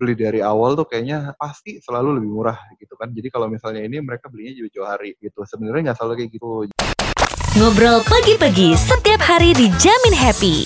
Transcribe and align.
beli 0.00 0.16
dari 0.16 0.40
awal 0.40 0.72
tuh 0.80 0.88
kayaknya 0.88 1.36
pasti 1.36 1.76
selalu 1.84 2.16
lebih 2.16 2.32
murah 2.32 2.56
gitu 2.80 2.96
kan. 2.96 3.12
Jadi 3.12 3.28
kalau 3.28 3.52
misalnya 3.52 3.84
ini 3.84 4.00
mereka 4.00 4.32
belinya 4.32 4.56
jauh-jauh 4.56 4.88
hari 4.88 5.12
gitu. 5.20 5.44
Sebenarnya 5.44 5.92
nggak 5.92 5.98
selalu 6.00 6.14
kayak 6.24 6.30
gitu. 6.32 6.48
Ngobrol 7.60 8.00
pagi-pagi 8.08 8.72
setiap 8.80 9.20
hari 9.20 9.52
dijamin 9.52 10.16
happy. 10.16 10.64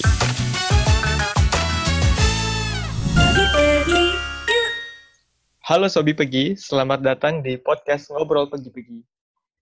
Halo 5.67 5.91
Sobi 5.91 6.15
Pegi, 6.15 6.55
selamat 6.55 7.03
datang 7.03 7.43
di 7.43 7.59
podcast 7.59 8.15
Ngobrol 8.15 8.47
Pagi-Pagi. 8.47 9.03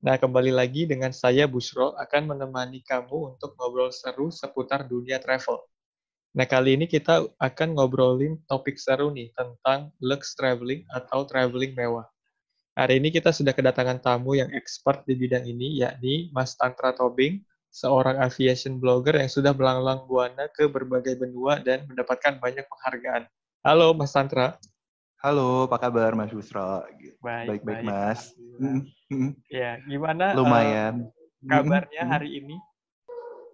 Nah, 0.02 0.18
kembali 0.18 0.50
lagi 0.50 0.82
dengan 0.84 1.14
saya 1.14 1.46
Busro 1.46 1.94
akan 1.94 2.34
menemani 2.34 2.82
kamu 2.82 3.38
untuk 3.38 3.54
ngobrol 3.54 3.94
seru 3.94 4.34
seputar 4.34 4.82
dunia 4.82 5.22
travel. 5.22 5.62
Nah, 6.32 6.48
kali 6.48 6.80
ini 6.80 6.88
kita 6.88 7.28
akan 7.36 7.76
ngobrolin 7.76 8.40
topik 8.48 8.80
seru 8.80 9.12
nih 9.12 9.28
tentang 9.36 9.92
lux 10.00 10.32
traveling 10.32 10.80
atau 10.88 11.28
traveling 11.28 11.76
mewah. 11.76 12.08
Hari 12.72 13.04
ini 13.04 13.12
kita 13.12 13.36
sudah 13.36 13.52
kedatangan 13.52 14.00
tamu 14.00 14.32
yang 14.32 14.48
expert 14.56 15.04
di 15.04 15.12
bidang 15.12 15.44
ini, 15.44 15.84
yakni 15.84 16.32
Mas 16.32 16.56
Tantra 16.56 16.96
Tobing, 16.96 17.44
seorang 17.68 18.16
aviation 18.16 18.80
blogger 18.80 19.12
yang 19.20 19.28
sudah 19.28 19.52
melanglang 19.52 20.08
buana 20.08 20.48
ke 20.48 20.72
berbagai 20.72 21.20
benua 21.20 21.60
dan 21.60 21.84
mendapatkan 21.84 22.40
banyak 22.40 22.64
penghargaan. 22.64 23.28
Halo 23.60 23.92
Mas 23.92 24.16
Tantra. 24.16 24.56
Halo, 25.20 25.68
apa 25.68 25.84
kabar 25.84 26.16
Mas 26.16 26.32
Busro? 26.32 26.80
Baik, 27.20 27.60
Baik-baik 27.60 27.84
Mas. 27.84 28.32
Alhamdulillah. 28.32 29.36
Ya, 29.52 29.76
gimana 29.84 30.32
eh, 30.32 30.36
Lumayan. 30.40 30.94
kabarnya 31.44 32.02
Mm, 32.08 32.08
hari 32.08 32.40
ini? 32.40 32.56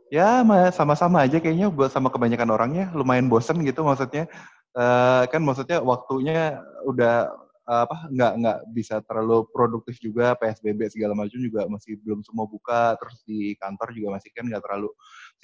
Ya, 0.09 0.41
ma- 0.41 0.73
sama-sama 0.73 1.21
aja 1.21 1.37
kayaknya 1.37 1.69
buat 1.69 1.93
sama 1.93 2.09
kebanyakan 2.09 2.49
orangnya. 2.49 2.89
Lumayan 2.97 3.29
bosen 3.29 3.61
gitu 3.61 3.85
maksudnya. 3.85 4.25
Eh, 4.73 5.23
kan 5.29 5.41
maksudnya 5.45 5.85
waktunya 5.85 6.65
udah 6.89 7.29
eh, 7.69 7.81
apa 7.85 8.09
nggak 8.09 8.33
nggak 8.41 8.59
bisa 8.73 9.05
terlalu 9.05 9.45
produktif 9.53 10.01
juga. 10.01 10.33
PSBB 10.41 10.89
segala 10.89 11.13
macam 11.13 11.37
juga 11.37 11.69
masih 11.69 12.01
belum 12.01 12.25
semua 12.25 12.49
buka. 12.49 12.97
Terus 12.97 13.21
di 13.29 13.53
kantor 13.61 13.93
juga 13.93 14.17
masih 14.17 14.33
kan 14.33 14.49
nggak 14.49 14.65
terlalu 14.65 14.89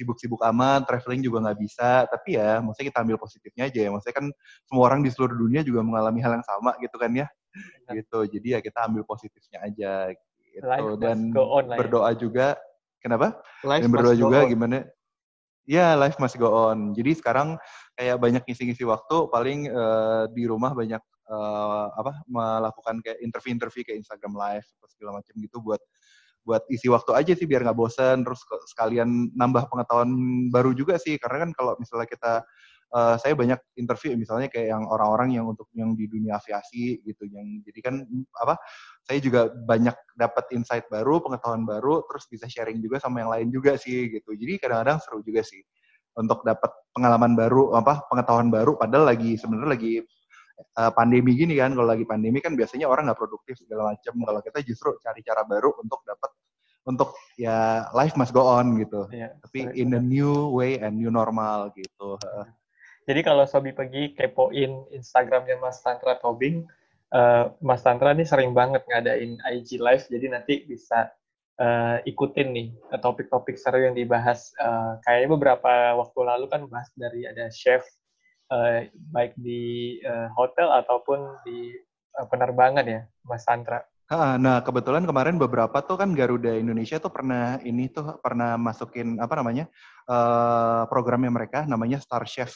sibuk-sibuk 0.01 0.41
amat. 0.49 0.89
Traveling 0.89 1.21
juga 1.21 1.45
nggak 1.45 1.59
bisa. 1.61 2.09
Tapi 2.09 2.41
ya 2.41 2.65
maksudnya 2.65 2.89
kita 2.89 3.01
ambil 3.05 3.17
positifnya 3.21 3.69
aja 3.69 3.81
ya. 3.85 3.91
Maksudnya 3.93 4.17
kan 4.17 4.27
semua 4.65 4.83
orang 4.89 5.01
di 5.05 5.13
seluruh 5.13 5.37
dunia 5.37 5.61
juga 5.61 5.85
mengalami 5.85 6.25
hal 6.25 6.41
yang 6.41 6.47
sama 6.49 6.73
gitu 6.81 6.97
kan 6.97 7.13
ya. 7.13 7.29
Benar. 7.53 8.01
gitu. 8.01 8.19
Jadi 8.33 8.49
ya 8.57 8.61
kita 8.65 8.89
ambil 8.89 9.05
positifnya 9.05 9.61
aja 9.61 10.09
gitu. 10.17 10.65
Life 10.65 10.97
dan 11.05 11.37
go 11.37 11.45
on 11.53 11.69
lah 11.69 11.77
ya. 11.77 11.81
berdoa 11.85 12.11
juga 12.17 12.47
kenapa? 13.05 13.37
Life 13.61 13.85
dan 13.85 13.91
berdoa 13.93 14.17
juga 14.17 14.39
on. 14.43 14.49
gimana? 14.49 14.79
Ya 15.69 15.93
life 15.93 16.17
must 16.17 16.41
go 16.41 16.49
on. 16.49 16.97
Jadi 16.97 17.21
sekarang 17.21 17.61
kayak 17.93 18.17
banyak 18.17 18.43
ngisi-ngisi 18.49 18.89
waktu 18.89 19.29
paling 19.29 19.69
eh, 19.69 20.25
di 20.33 20.49
rumah 20.49 20.73
banyak 20.73 21.01
eh, 21.05 21.87
apa 22.01 22.25
melakukan 22.25 23.05
kayak 23.05 23.21
interview-interview 23.21 23.85
kayak 23.85 24.01
Instagram 24.01 24.33
live 24.33 24.65
atau 24.65 24.89
segala 24.89 25.21
macam 25.21 25.33
gitu 25.37 25.61
buat 25.61 25.81
buat 26.45 26.61
isi 26.69 26.93
waktu 26.93 27.17
aja 27.17 27.33
sih 27.33 27.49
biar 27.49 27.65
nggak 27.65 27.77
bosan 27.77 28.21
terus 28.21 28.45
sekalian 28.69 29.33
nambah 29.33 29.69
pengetahuan 29.69 30.13
baru 30.53 30.73
juga 30.77 30.97
sih. 31.01 31.17
Karena 31.21 31.49
kan 31.49 31.51
kalau 31.57 31.73
misalnya 31.81 32.09
kita 32.09 32.33
eh, 32.93 33.17
saya 33.17 33.33
banyak 33.33 33.61
interview 33.81 34.13
misalnya 34.19 34.53
kayak 34.53 34.75
yang 34.77 34.85
orang-orang 34.85 35.39
yang 35.39 35.47
untuk 35.49 35.71
yang 35.73 35.97
di 35.97 36.05
dunia 36.11 36.37
aviasi 36.37 37.01
gitu 37.07 37.25
yang 37.31 37.47
jadi 37.65 37.81
kan 37.81 37.95
apa 38.43 38.61
saya 39.05 39.21
juga 39.21 39.53
banyak 39.53 39.93
dapat 40.17 40.45
insight 40.57 40.89
baru, 40.89 41.21
pengetahuan 41.21 41.69
baru, 41.69 42.09
terus 42.09 42.25
bisa 42.25 42.49
sharing 42.49 42.81
juga 42.81 42.97
sama 42.97 43.21
yang 43.21 43.31
lain 43.31 43.49
juga 43.53 43.77
sih 43.77 44.09
gitu. 44.09 44.33
Jadi 44.33 44.57
kadang-kadang 44.57 44.99
seru 45.05 45.21
juga 45.21 45.45
sih 45.45 45.61
untuk 46.17 46.41
dapat 46.41 46.73
pengalaman 46.97 47.37
baru, 47.37 47.77
apa 47.77 48.09
pengetahuan 48.09 48.49
baru. 48.49 48.81
Padahal 48.81 49.13
lagi 49.13 49.37
sebenarnya 49.37 49.71
lagi 49.77 49.95
uh, 50.81 50.93
pandemi 50.97 51.37
gini 51.37 51.61
kan. 51.61 51.77
Kalau 51.77 51.85
lagi 51.85 52.09
pandemi 52.09 52.41
kan 52.41 52.57
biasanya 52.57 52.89
orang 52.89 53.13
nggak 53.13 53.21
produktif 53.21 53.61
segala 53.61 53.93
macam. 53.93 54.15
Kalau 54.17 54.41
kita 54.41 54.59
justru 54.65 54.97
cari 55.05 55.21
cara 55.21 55.45
baru 55.45 55.77
untuk 55.85 56.01
dapat 56.09 56.31
untuk 56.85 57.17
ya 57.37 57.89
life 57.93 58.17
must 58.17 58.33
go 58.33 58.45
on 58.45 58.81
gitu. 58.81 59.05
Iya, 59.13 59.37
Tapi 59.41 59.69
sorry. 59.69 59.81
in 59.85 59.93
a 59.93 60.01
new 60.01 60.49
way 60.49 60.81
and 60.81 60.97
new 60.97 61.13
normal 61.13 61.73
gitu. 61.77 62.17
Jadi 63.05 63.21
kalau 63.21 63.45
Sobi 63.45 63.77
pergi 63.77 64.17
kepoin 64.17 64.89
Instagramnya 64.89 65.61
Mas 65.61 65.85
Tantra 65.85 66.17
Tobing, 66.17 66.65
eh, 67.13 67.45
Mas 67.61 67.85
Tantra 67.85 68.17
nih 68.17 68.25
sering 68.25 68.57
banget 68.57 68.81
ngadain 68.89 69.37
IG 69.45 69.77
Live, 69.77 70.09
jadi 70.09 70.27
nanti 70.33 70.65
bisa 70.65 71.13
eh, 71.61 72.01
ikutin 72.09 72.49
nih 72.57 72.69
eh, 72.73 73.01
topik-topik 73.01 73.61
seru 73.61 73.85
yang 73.85 73.93
dibahas. 73.93 74.57
Eh, 74.57 74.93
kayaknya 75.05 75.29
beberapa 75.37 75.73
waktu 76.01 76.19
lalu 76.25 76.47
kan 76.49 76.65
bahas 76.73 76.89
dari 76.97 77.29
ada 77.29 77.53
chef, 77.53 77.85
eh, 78.49 78.89
baik 79.13 79.37
di 79.37 80.01
eh, 80.01 80.29
hotel 80.33 80.73
ataupun 80.73 81.45
di 81.45 81.77
eh, 82.17 82.27
penerbangan 82.33 82.89
ya, 82.89 83.05
Mas 83.29 83.45
Tantra. 83.45 83.85
Nah 84.15 84.61
kebetulan 84.61 85.09
kemarin 85.09 85.41
beberapa 85.41 85.81
tuh 85.81 85.97
kan 85.97 86.13
Garuda 86.13 86.53
Indonesia 86.53 87.01
tuh 87.01 87.09
pernah 87.09 87.57
ini 87.65 87.89
tuh 87.89 88.21
pernah 88.21 88.61
masukin 88.61 89.17
apa 89.17 89.33
namanya 89.41 89.65
eh, 90.05 90.83
programnya 90.93 91.33
mereka 91.33 91.65
namanya 91.65 92.05
Star 92.05 92.21
Chef 92.29 92.53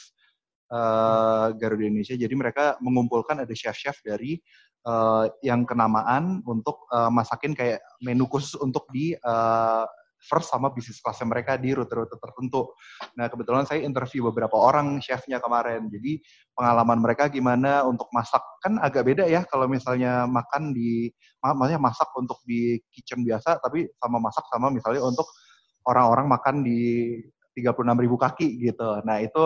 eh, 0.69 1.47
Garuda 1.57 1.83
Indonesia. 1.85 2.15
Jadi 2.15 2.33
mereka 2.37 2.77
mengumpulkan 2.79 3.43
ada 3.43 3.53
chef-chef 3.53 3.99
dari 4.05 4.37
eh, 4.85 5.25
yang 5.43 5.65
kenamaan 5.65 6.45
untuk 6.45 6.85
eh, 6.93 7.11
masakin 7.11 7.57
kayak 7.57 7.81
menu 7.99 8.29
khusus 8.29 8.55
untuk 8.61 8.85
di 8.93 9.17
eh, 9.17 9.85
first 10.19 10.51
sama 10.51 10.67
bisnis 10.75 10.99
kelasnya 10.99 11.31
mereka 11.31 11.55
di 11.55 11.71
rute-rute 11.71 12.19
tertentu. 12.19 12.75
Nah 13.15 13.31
kebetulan 13.31 13.63
saya 13.63 13.87
interview 13.87 14.27
beberapa 14.27 14.59
orang 14.59 14.99
chefnya 14.99 15.39
kemarin. 15.39 15.87
Jadi 15.87 16.19
pengalaman 16.51 16.99
mereka 16.99 17.31
gimana 17.31 17.87
untuk 17.87 18.11
masak 18.11 18.43
kan 18.59 18.75
agak 18.83 19.07
beda 19.07 19.23
ya 19.31 19.47
kalau 19.47 19.71
misalnya 19.71 20.27
makan 20.27 20.75
di 20.75 21.07
ma- 21.39 21.55
maksudnya 21.55 21.79
masak 21.79 22.11
untuk 22.19 22.43
di 22.43 22.83
kitchen 22.91 23.23
biasa 23.23 23.63
tapi 23.63 23.87
sama 23.95 24.19
masak 24.19 24.43
sama 24.51 24.67
misalnya 24.67 24.99
untuk 25.07 25.25
orang-orang 25.87 26.27
makan 26.27 26.55
di 26.61 27.15
36.000 27.55 28.15
kaki 28.15 28.47
gitu. 28.61 28.89
Nah, 29.03 29.19
itu 29.19 29.43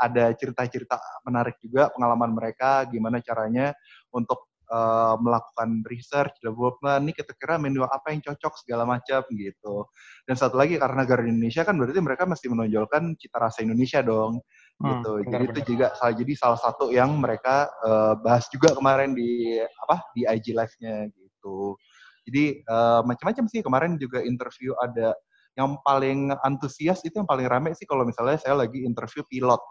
ada 0.00 0.32
cerita-cerita 0.36 1.00
menarik 1.26 1.56
juga 1.60 1.90
pengalaman 1.92 2.32
mereka 2.36 2.84
gimana 2.88 3.18
caranya 3.24 3.72
untuk 4.12 4.48
eh, 4.68 5.14
melakukan 5.20 5.82
research, 5.86 6.34
development, 6.42 7.00
nih 7.06 7.14
kira-kira 7.16 7.56
menu 7.60 7.86
apa 7.86 8.12
yang 8.12 8.20
cocok 8.22 8.54
segala 8.60 8.84
macam 8.84 9.22
gitu. 9.32 9.86
Dan 10.26 10.34
satu 10.38 10.58
lagi 10.58 10.76
karena 10.76 11.02
Garuda 11.06 11.30
Indonesia 11.30 11.62
kan 11.62 11.76
berarti 11.78 12.00
mereka 12.02 12.24
mesti 12.28 12.46
menonjolkan 12.50 13.14
cita 13.18 13.38
rasa 13.40 13.62
Indonesia 13.64 14.00
dong 14.02 14.42
Hmm, 14.76 14.92
gitu. 14.92 15.12
Jadi 15.24 15.44
benar-benar. 15.48 15.56
itu 15.56 15.60
juga 15.72 15.86
salah 15.96 16.14
jadi 16.16 16.32
salah 16.36 16.60
satu 16.60 16.92
yang 16.92 17.16
mereka 17.16 17.68
eh, 17.80 18.14
bahas 18.20 18.44
juga 18.52 18.76
kemarin 18.76 19.16
di 19.16 19.56
apa 19.56 20.04
di 20.12 20.28
IG 20.28 20.52
live-nya 20.52 21.08
gitu. 21.16 21.80
Jadi 22.28 22.44
eh, 22.60 23.00
macam-macam 23.06 23.44
sih 23.48 23.60
kemarin 23.64 23.96
juga 23.96 24.20
interview 24.20 24.76
ada 24.84 25.16
yang 25.56 25.80
paling 25.80 26.36
antusias 26.44 27.00
itu 27.08 27.16
yang 27.16 27.24
paling 27.28 27.48
rame 27.48 27.72
sih 27.72 27.88
kalau 27.88 28.04
misalnya 28.04 28.36
saya 28.36 28.60
lagi 28.60 28.84
interview 28.84 29.24
pilot 29.24 29.62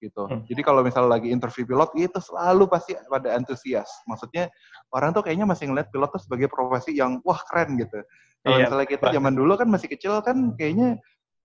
gitu. 0.00 0.24
Hmm. 0.26 0.42
Jadi 0.48 0.60
kalau 0.64 0.80
misalnya 0.80 1.20
lagi 1.20 1.28
interview 1.28 1.68
pilot 1.68 1.92
itu 1.94 2.18
selalu 2.18 2.64
pasti 2.66 2.96
pada 3.06 3.36
antusias. 3.36 3.88
Maksudnya 4.08 4.48
orang 4.90 5.12
tuh 5.12 5.22
kayaknya 5.22 5.44
masih 5.46 5.68
ngeliat 5.68 5.92
pilot 5.92 6.10
tuh 6.10 6.22
sebagai 6.24 6.48
profesi 6.48 6.96
yang 6.96 7.20
wah 7.22 7.38
keren 7.46 7.76
gitu. 7.78 8.00
Kalau 8.40 8.56
Iya, 8.56 8.64
misalnya 8.66 8.88
kita 8.88 9.04
banget. 9.04 9.16
zaman 9.20 9.32
dulu 9.36 9.52
kan 9.60 9.68
masih 9.68 9.88
kecil 9.92 10.12
kan 10.24 10.56
kayaknya 10.56 10.96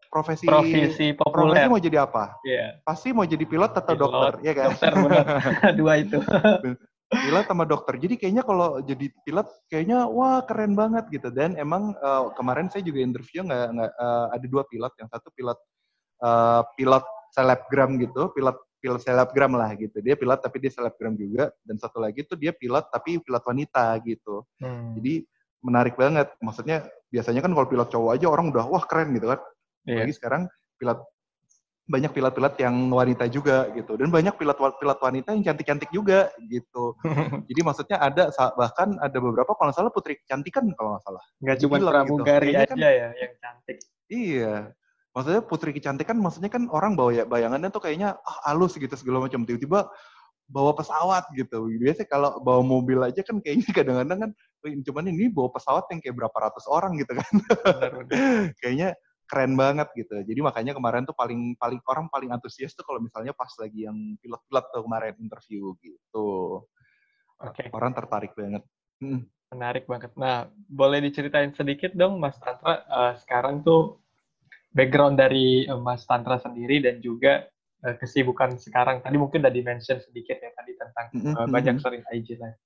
profesi 0.07 0.47
Profesi 0.47 0.71
profesi 0.79 1.05
populer. 1.11 1.67
mau 1.67 1.75
jadi 1.75 1.97
apa? 2.07 2.39
Iya, 2.47 2.79
Pasti 2.87 3.11
mau 3.11 3.27
jadi 3.27 3.43
pilot 3.43 3.71
atau 3.75 3.93
Pilot, 3.93 3.99
dokter, 3.99 4.33
ya 4.47 4.53
kan? 4.55 4.69
dokter 4.71 4.93
benar. 4.95 5.25
Dua 5.79 5.93
itu. 5.99 6.17
pilot 7.05 7.45
sama 7.45 7.63
dokter. 7.69 7.93
Jadi 8.01 8.15
kayaknya 8.17 8.41
kalau 8.41 8.81
jadi 8.81 9.11
pilot 9.27 9.47
kayaknya 9.69 10.09
wah 10.09 10.41
keren 10.47 10.73
banget 10.73 11.05
gitu. 11.13 11.29
Dan 11.29 11.53
emang 11.59 11.93
eh, 11.93 12.23
kemarin 12.33 12.71
saya 12.71 12.81
juga 12.81 12.99
interview 13.03 13.43
nggak 13.45 13.65
nggak 13.75 13.91
eh, 13.93 14.25
ada 14.39 14.45
dua 14.49 14.63
pilot. 14.65 14.93
Yang 14.97 15.09
satu 15.13 15.29
pilot 15.35 15.59
eh, 16.23 16.61
pilot 16.79 17.05
selebgram 17.35 17.99
gitu, 17.99 18.31
pilot 18.31 18.55
pilot 18.79 19.01
selebgram 19.03 19.51
lah 19.59 19.75
gitu. 19.75 19.99
Dia 19.99 20.15
pilot 20.15 20.39
tapi 20.39 20.63
dia 20.63 20.71
selebgram 20.71 21.19
juga. 21.19 21.51
Dan 21.67 21.75
satu 21.75 21.99
lagi 21.99 22.23
tuh 22.23 22.39
dia 22.39 22.55
pilot 22.55 22.87
tapi 22.87 23.19
pilot 23.19 23.43
wanita 23.43 23.99
gitu. 24.07 24.47
Hmm, 24.63 24.95
Jadi 24.95 25.27
menarik 25.59 25.99
banget. 25.99 26.31
Maksudnya 26.39 26.87
biasanya 27.11 27.43
kan 27.43 27.51
kalau 27.51 27.67
pilot 27.67 27.89
cowok 27.91 28.11
aja 28.15 28.25
orang 28.31 28.55
udah 28.55 28.63
wah 28.63 28.85
keren 28.87 29.11
gitu 29.11 29.35
kan. 29.35 29.39
iya. 29.83 29.99
Apalagi 29.99 30.13
sekarang 30.15 30.41
pilot 30.79 30.99
banyak 31.85 32.17
pilot-pilot 32.17 32.57
yang 32.65 32.89
wanita 32.89 33.29
juga 33.29 33.69
gitu 33.77 33.93
dan 33.93 34.09
banyak 34.09 34.33
pilot-pilot 34.41 34.97
wanita 34.97 35.37
yang 35.37 35.45
cantik-cantik 35.45 35.93
juga 35.93 36.33
gitu. 36.49 36.97
Jadi 37.49 37.61
maksudnya 37.61 38.01
ada 38.01 38.33
bahkan 38.57 38.97
ada 38.97 39.17
beberapa 39.21 39.53
kalau 39.53 39.69
nggak 39.69 39.77
salah 39.77 39.93
putri 39.93 40.17
kecantikan 40.17 40.65
kalau 40.73 40.97
nggak 40.97 41.05
salah. 41.05 41.21
Nggak 41.45 41.57
cuma 41.61 41.77
gitu. 41.77 41.85
pramugari 41.85 42.57
Kayaknya 42.57 42.65
aja 42.65 42.73
kan- 42.73 42.81
ya 42.81 43.09
yang 43.21 43.33
cantik. 43.37 43.77
Iya. 44.09 44.53
Maksudnya 45.15 45.41
putri 45.47 45.71
kecantikan 45.71 46.19
maksudnya 46.19 46.51
kan 46.51 46.67
orang 46.67 46.99
bawa 46.99 47.15
ya- 47.15 47.27
bayangannya 47.27 47.71
tuh 47.71 47.79
kayaknya 47.79 48.19
ah, 48.19 48.51
halus 48.51 48.75
gitu 48.75 48.91
segala 48.99 49.23
macam 49.23 49.47
tiba-tiba 49.47 49.87
bawa 50.45 50.75
pesawat 50.77 51.25
gitu. 51.33 51.71
Biasanya 51.79 52.09
kalau 52.11 52.29
bawa 52.43 52.61
mobil 52.61 52.99
aja 53.01 53.23
kan 53.23 53.39
kayaknya 53.41 53.65
kadang-kadang 53.79 54.19
kan 54.27 54.31
"Wih, 54.61 54.75
cuman 54.83 55.09
ini 55.09 55.31
bawa 55.31 55.49
pesawat 55.55 55.87
yang 55.89 55.99
kayak 56.03 56.15
berapa 56.19 56.37
ratus 56.37 56.65
orang 56.67 56.99
gitu 56.99 57.15
kan. 57.15 57.31
Kayaknya 58.61 58.93
keren 59.25 59.57
banget 59.57 59.89
gitu. 59.97 60.21
Jadi 60.21 60.39
makanya 60.43 60.77
kemarin 60.77 61.01
tuh 61.07 61.17
paling 61.17 61.57
paling 61.57 61.81
orang 61.89 62.05
paling 62.13 62.29
antusias 62.29 62.77
tuh 62.77 62.85
kalau 62.85 63.01
misalnya 63.01 63.33
pas 63.33 63.49
lagi 63.57 63.89
yang 63.89 63.97
pilot-pilot 64.21 64.65
tuh 64.69 64.83
kemarin 64.85 65.15
interview 65.17 65.73
gitu. 65.81 66.61
Oke. 67.41 67.73
Orang 67.73 67.97
tertarik 67.97 68.37
banget. 68.37 68.61
Hmm. 69.01 69.25
Menarik 69.49 69.85
banget. 69.89 70.13
Nah, 70.17 70.49
boleh 70.69 71.01
diceritain 71.01 71.53
sedikit 71.57 71.93
dong 71.97 72.21
Mas 72.21 72.37
Tantra 72.37 72.85
uh, 72.85 73.13
sekarang 73.21 73.65
tuh 73.65 74.04
background 74.75 75.15
dari 75.15 75.63
uh, 75.71 75.79
Mas 75.79 76.03
Tantra 76.03 76.35
sendiri 76.35 76.83
dan 76.83 76.99
juga 76.99 77.47
uh, 77.87 77.95
kesibukan 77.95 78.59
sekarang. 78.59 78.99
Tadi 78.99 79.15
mungkin 79.15 79.39
udah 79.39 79.53
dimention 79.55 80.03
sedikit 80.03 80.35
ya 80.35 80.51
tadi 80.51 80.75
tentang 80.75 81.05
uh, 81.31 81.47
banyak 81.47 81.79
sering 81.79 82.03
IG 82.11 82.35
live. 82.35 82.59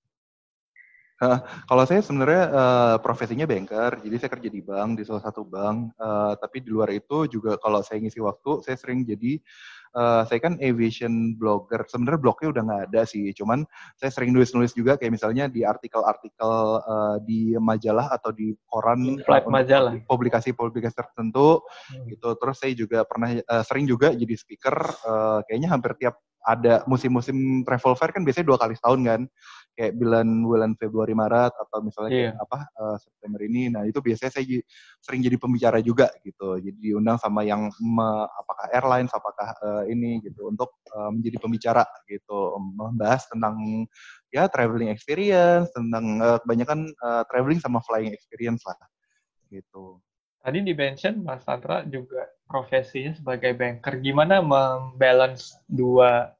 Uh, 1.19 1.35
kalau 1.67 1.83
saya 1.83 1.99
sebenarnya 1.99 2.43
uh, 2.47 2.95
profesinya 3.03 3.43
banker, 3.43 3.99
jadi 3.99 4.15
saya 4.23 4.31
kerja 4.39 4.49
di 4.49 4.63
bank 4.63 4.89
di 4.97 5.03
salah 5.03 5.19
satu 5.19 5.43
bank. 5.43 5.91
Uh, 5.99 6.33
tapi 6.39 6.63
di 6.63 6.71
luar 6.71 6.89
itu 6.95 7.27
juga 7.27 7.59
kalau 7.59 7.83
saya 7.83 7.99
ngisi 7.99 8.23
waktu, 8.23 8.63
saya 8.63 8.79
sering 8.79 9.03
jadi 9.03 9.35
uh, 9.95 10.23
saya 10.25 10.39
kan 10.41 10.57
aviation 10.61 11.37
blogger. 11.37 11.85
Sebenarnya 11.87 12.19
blognya 12.21 12.47
udah 12.51 12.63
nggak 12.65 12.83
ada 12.91 13.01
sih, 13.07 13.31
cuman 13.33 13.63
saya 13.97 14.11
sering 14.13 14.33
nulis-nulis 14.35 14.73
juga 14.73 14.97
kayak 14.99 15.13
misalnya 15.15 15.45
di 15.47 15.65
artikel-artikel 15.65 16.51
uh, 16.83 17.17
di 17.23 17.55
majalah 17.57 18.09
atau 18.13 18.33
di 18.33 18.53
koran, 18.67 19.21
flight 19.23 19.47
majalah, 19.49 19.95
publikasi-publikasi 20.05 20.95
tertentu 20.95 21.63
hmm. 21.93 22.05
gitu. 22.15 22.29
Terus 22.37 22.55
saya 22.57 22.73
juga 22.75 23.05
pernah 23.05 23.37
uh, 23.37 23.63
sering 23.65 23.85
juga 23.89 24.13
jadi 24.13 24.35
speaker. 24.35 24.75
Uh, 25.05 25.39
kayaknya 25.47 25.69
hampir 25.71 25.95
tiap 25.97 26.17
ada 26.43 26.81
musim-musim 26.87 27.61
travel 27.67 27.93
fair 27.99 28.15
kan 28.15 28.23
biasanya 28.23 28.47
dua 28.47 28.57
kali 28.57 28.73
setahun 28.73 29.01
kan 29.03 29.21
kayak 29.79 29.95
bulan 29.95 30.27
bulan 30.43 30.75
Februari 30.75 31.15
Maret 31.15 31.55
atau 31.55 31.79
misalnya 31.79 32.11
yeah. 32.11 32.19
kayak 32.19 32.35
iya. 32.35 32.43
apa 32.43 32.57
uh, 32.75 32.97
September 32.99 33.39
ini 33.39 33.71
nah 33.71 33.87
itu 33.87 34.03
biasanya 34.03 34.31
saya 34.35 34.59
sering 34.99 35.23
jadi 35.23 35.39
pembicara 35.39 35.79
juga 35.79 36.11
gitu 36.27 36.59
jadi 36.59 36.75
diundang 36.75 37.15
sama 37.15 37.47
yang 37.47 37.71
me, 37.79 38.27
apakah 38.35 38.67
airlines 38.75 39.15
apakah 39.15 39.55
uh, 39.63 39.87
ini 39.87 40.19
gitu 40.19 40.51
untuk 40.51 40.83
uh, 40.91 41.07
menjadi 41.15 41.39
pembicara 41.39 41.87
gitu 42.11 42.59
membahas 42.59 43.23
tentang 43.31 43.87
ya 44.35 44.51
traveling 44.51 44.91
experience 44.91 45.71
tentang 45.71 46.19
uh, 46.19 46.43
kebanyakan 46.43 46.91
uh, 46.99 47.23
traveling 47.31 47.63
sama 47.63 47.79
flying 47.87 48.11
experience 48.11 48.67
lah 48.67 48.75
gitu 49.47 50.03
Tadi 50.39 50.63
di 50.63 50.71
mention 50.71 51.19
Mas 51.19 51.43
Sandra 51.43 51.83
juga 51.83 52.23
profesinya 52.47 53.11
sebagai 53.11 53.51
banker. 53.59 53.99
Gimana 53.99 54.39
membalance 54.39 55.59
dua 55.67 56.31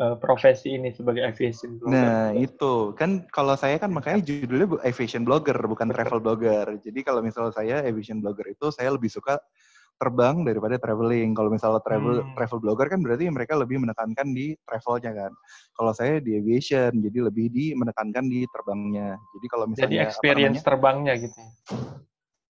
uh, 0.00 0.16
profesi 0.16 0.76
ini 0.76 0.92
sebagai 0.92 1.24
aviation 1.24 1.80
blogger? 1.80 1.96
Nah, 1.96 2.28
itu. 2.36 2.92
Kan 2.96 3.24
kalau 3.32 3.56
saya 3.56 3.76
kan 3.80 3.92
makanya 3.92 4.24
judulnya 4.24 4.80
aviation 4.84 5.24
blogger, 5.24 5.56
bukan 5.56 5.88
travel 5.92 6.20
blogger. 6.20 6.66
Jadi 6.80 7.00
kalau 7.04 7.20
misalnya 7.24 7.52
saya 7.52 7.76
aviation 7.84 8.20
blogger 8.20 8.52
itu 8.52 8.68
saya 8.72 8.92
lebih 8.92 9.08
suka 9.08 9.40
terbang 9.96 10.44
daripada 10.44 10.76
traveling. 10.76 11.32
Kalau 11.32 11.48
misalnya 11.48 11.80
travel 11.80 12.20
hmm. 12.20 12.36
travel 12.36 12.58
blogger 12.60 12.86
kan 12.92 13.00
berarti 13.00 13.24
mereka 13.32 13.56
lebih 13.56 13.80
menekankan 13.80 14.28
di 14.36 14.52
travelnya 14.68 15.12
kan. 15.16 15.32
Kalau 15.72 15.92
saya 15.96 16.20
di 16.20 16.36
aviation, 16.36 16.92
jadi 17.00 17.18
lebih 17.32 17.48
di 17.48 17.72
menekankan 17.72 18.28
di 18.28 18.44
terbangnya. 18.52 19.16
Jadi 19.36 19.46
kalau 19.48 19.64
misalnya 19.68 19.88
jadi 19.88 19.98
experience 20.04 20.60
namanya, 20.60 20.68
terbangnya 20.68 21.12
gitu. 21.16 21.40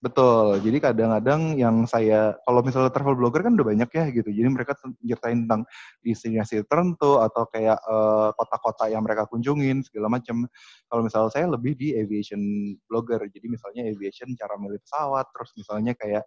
Betul. 0.05 0.61
Jadi 0.61 0.77
kadang-kadang 0.77 1.57
yang 1.57 1.89
saya 1.89 2.37
kalau 2.45 2.61
misalnya 2.61 2.93
travel 2.93 3.17
blogger 3.17 3.41
kan 3.49 3.57
udah 3.57 3.65
banyak 3.73 3.91
ya 3.97 4.05
gitu. 4.13 4.29
Jadi 4.29 4.49
mereka 4.53 4.77
ceritain 4.77 5.49
tentang 5.49 5.65
destinasi 6.05 6.69
tertentu 6.69 7.17
atau 7.25 7.49
kayak 7.49 7.81
kota 7.81 8.37
kota-kota 8.37 8.85
yang 8.93 9.01
mereka 9.01 9.25
kunjungin 9.25 9.81
segala 9.89 10.13
macam. 10.13 10.45
Kalau 10.93 11.01
misalnya 11.01 11.33
saya 11.33 11.49
lebih 11.49 11.81
di 11.81 11.97
aviation 11.97 12.39
blogger. 12.85 13.25
Jadi 13.25 13.47
misalnya 13.49 13.89
aviation 13.89 14.37
cara 14.37 14.55
milih 14.61 14.79
pesawat, 14.85 15.27
terus 15.33 15.51
misalnya 15.57 15.93
kayak 15.97 16.25